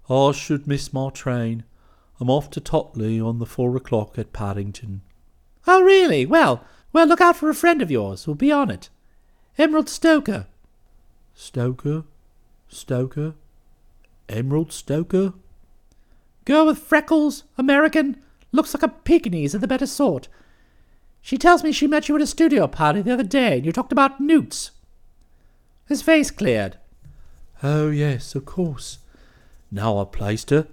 I 0.09 0.31
should 0.31 0.67
miss 0.67 0.93
my 0.93 1.09
train. 1.09 1.63
I'm 2.19 2.29
off 2.29 2.49
to 2.51 2.61
Totley 2.61 3.19
on 3.19 3.39
the 3.39 3.45
four 3.45 3.75
o'clock 3.75 4.17
at 4.17 4.33
Paddington. 4.33 5.01
Oh, 5.67 5.81
really? 5.81 6.25
Well, 6.25 6.63
well, 6.91 7.07
look 7.07 7.21
out 7.21 7.35
for 7.35 7.49
a 7.49 7.55
friend 7.55 7.81
of 7.81 7.91
yours 7.91 8.23
who'll 8.23 8.35
be 8.35 8.51
on 8.51 8.69
it. 8.69 8.89
Emerald 9.57 9.89
Stoker. 9.89 10.47
Stoker? 11.33 12.03
Stoker? 12.67 13.33
Emerald 14.29 14.71
Stoker? 14.71 15.33
Girl 16.45 16.65
with 16.65 16.77
freckles, 16.77 17.43
American, 17.57 18.21
looks 18.51 18.73
like 18.73 18.83
a 18.83 18.89
Pekingese 18.89 19.55
of 19.55 19.61
the 19.61 19.67
better 19.67 19.87
sort. 19.87 20.27
She 21.21 21.37
tells 21.37 21.63
me 21.63 21.71
she 21.71 21.87
met 21.87 22.09
you 22.09 22.15
at 22.15 22.21
a 22.21 22.27
studio 22.27 22.67
party 22.67 23.01
the 23.01 23.13
other 23.13 23.23
day 23.23 23.57
and 23.57 23.65
you 23.65 23.71
talked 23.71 23.91
about 23.91 24.19
newts. 24.19 24.71
His 25.87 26.01
face 26.01 26.31
cleared. 26.31 26.77
Oh, 27.61 27.89
yes, 27.89 28.35
of 28.35 28.45
course. 28.45 28.99
Now 29.71 29.97
I 29.97 30.05
placed 30.05 30.49
her. 30.49 30.67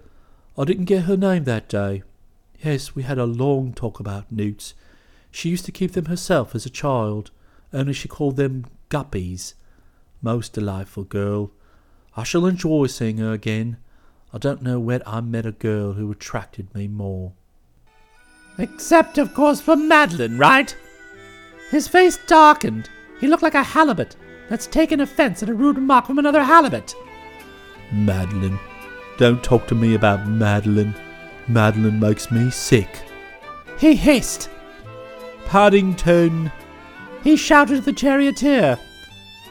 I 0.58 0.64
didn't 0.64 0.84
get 0.84 1.04
her 1.04 1.16
name 1.16 1.44
that 1.44 1.68
day. 1.68 2.02
Yes, 2.62 2.94
we 2.94 3.02
had 3.02 3.18
a 3.18 3.24
long 3.24 3.72
talk 3.72 3.98
about 3.98 4.30
newts. 4.30 4.74
She 5.30 5.48
used 5.48 5.64
to 5.64 5.72
keep 5.72 5.92
them 5.92 6.06
herself 6.06 6.54
as 6.54 6.66
a 6.66 6.70
child, 6.70 7.30
only 7.72 7.92
she 7.92 8.08
called 8.08 8.36
them 8.36 8.66
guppies. 8.88 9.54
Most 10.20 10.52
delightful 10.52 11.04
girl. 11.04 11.52
I 12.16 12.24
shall 12.24 12.46
enjoy 12.46 12.86
seeing 12.86 13.18
her 13.18 13.32
again. 13.32 13.78
I 14.32 14.38
don't 14.38 14.62
know 14.62 14.78
when 14.78 15.02
I 15.06 15.20
met 15.20 15.46
a 15.46 15.52
girl 15.52 15.94
who 15.94 16.10
attracted 16.10 16.74
me 16.74 16.88
more. 16.88 17.32
Except, 18.58 19.16
of 19.16 19.32
course, 19.32 19.60
for 19.60 19.76
Madeline, 19.76 20.36
right? 20.36 20.76
His 21.70 21.88
face 21.88 22.18
darkened. 22.26 22.90
He 23.20 23.28
looked 23.28 23.42
like 23.42 23.54
a 23.54 23.62
halibut 23.62 24.16
that's 24.50 24.66
taken 24.66 25.00
offence 25.00 25.42
at 25.42 25.48
a 25.48 25.54
rude 25.54 25.76
remark 25.76 26.04
from 26.04 26.18
another 26.18 26.42
halibut. 26.42 26.94
Madeline. 27.92 28.58
Don't 29.16 29.42
talk 29.42 29.66
to 29.68 29.74
me 29.74 29.94
about 29.94 30.26
Madeline. 30.26 30.94
Madeline 31.46 32.00
makes 32.00 32.30
me 32.30 32.50
sick. 32.50 32.88
He 33.78 33.94
hissed. 33.94 34.50
Paddington! 35.46 36.52
He 37.22 37.36
shouted 37.36 37.78
at 37.78 37.84
the 37.84 37.92
charioteer, 37.92 38.78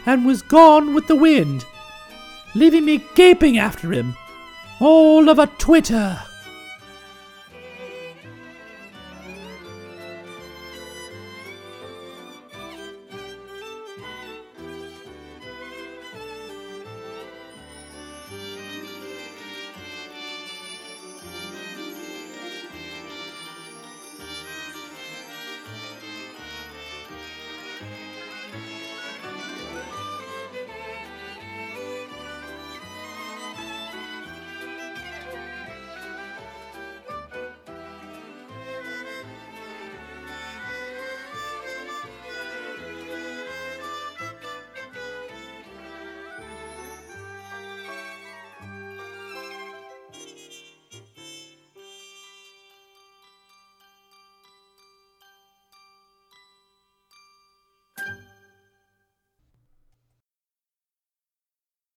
and 0.06 0.26
was 0.26 0.42
gone 0.42 0.94
with 0.94 1.08
the 1.08 1.16
wind, 1.16 1.66
leaving 2.56 2.84
me 2.86 3.04
gaping 3.16 3.58
after 3.58 3.92
him, 3.92 4.16
all 4.80 5.30
of 5.30 5.40
a 5.40 5.48
twitter. 5.48 6.20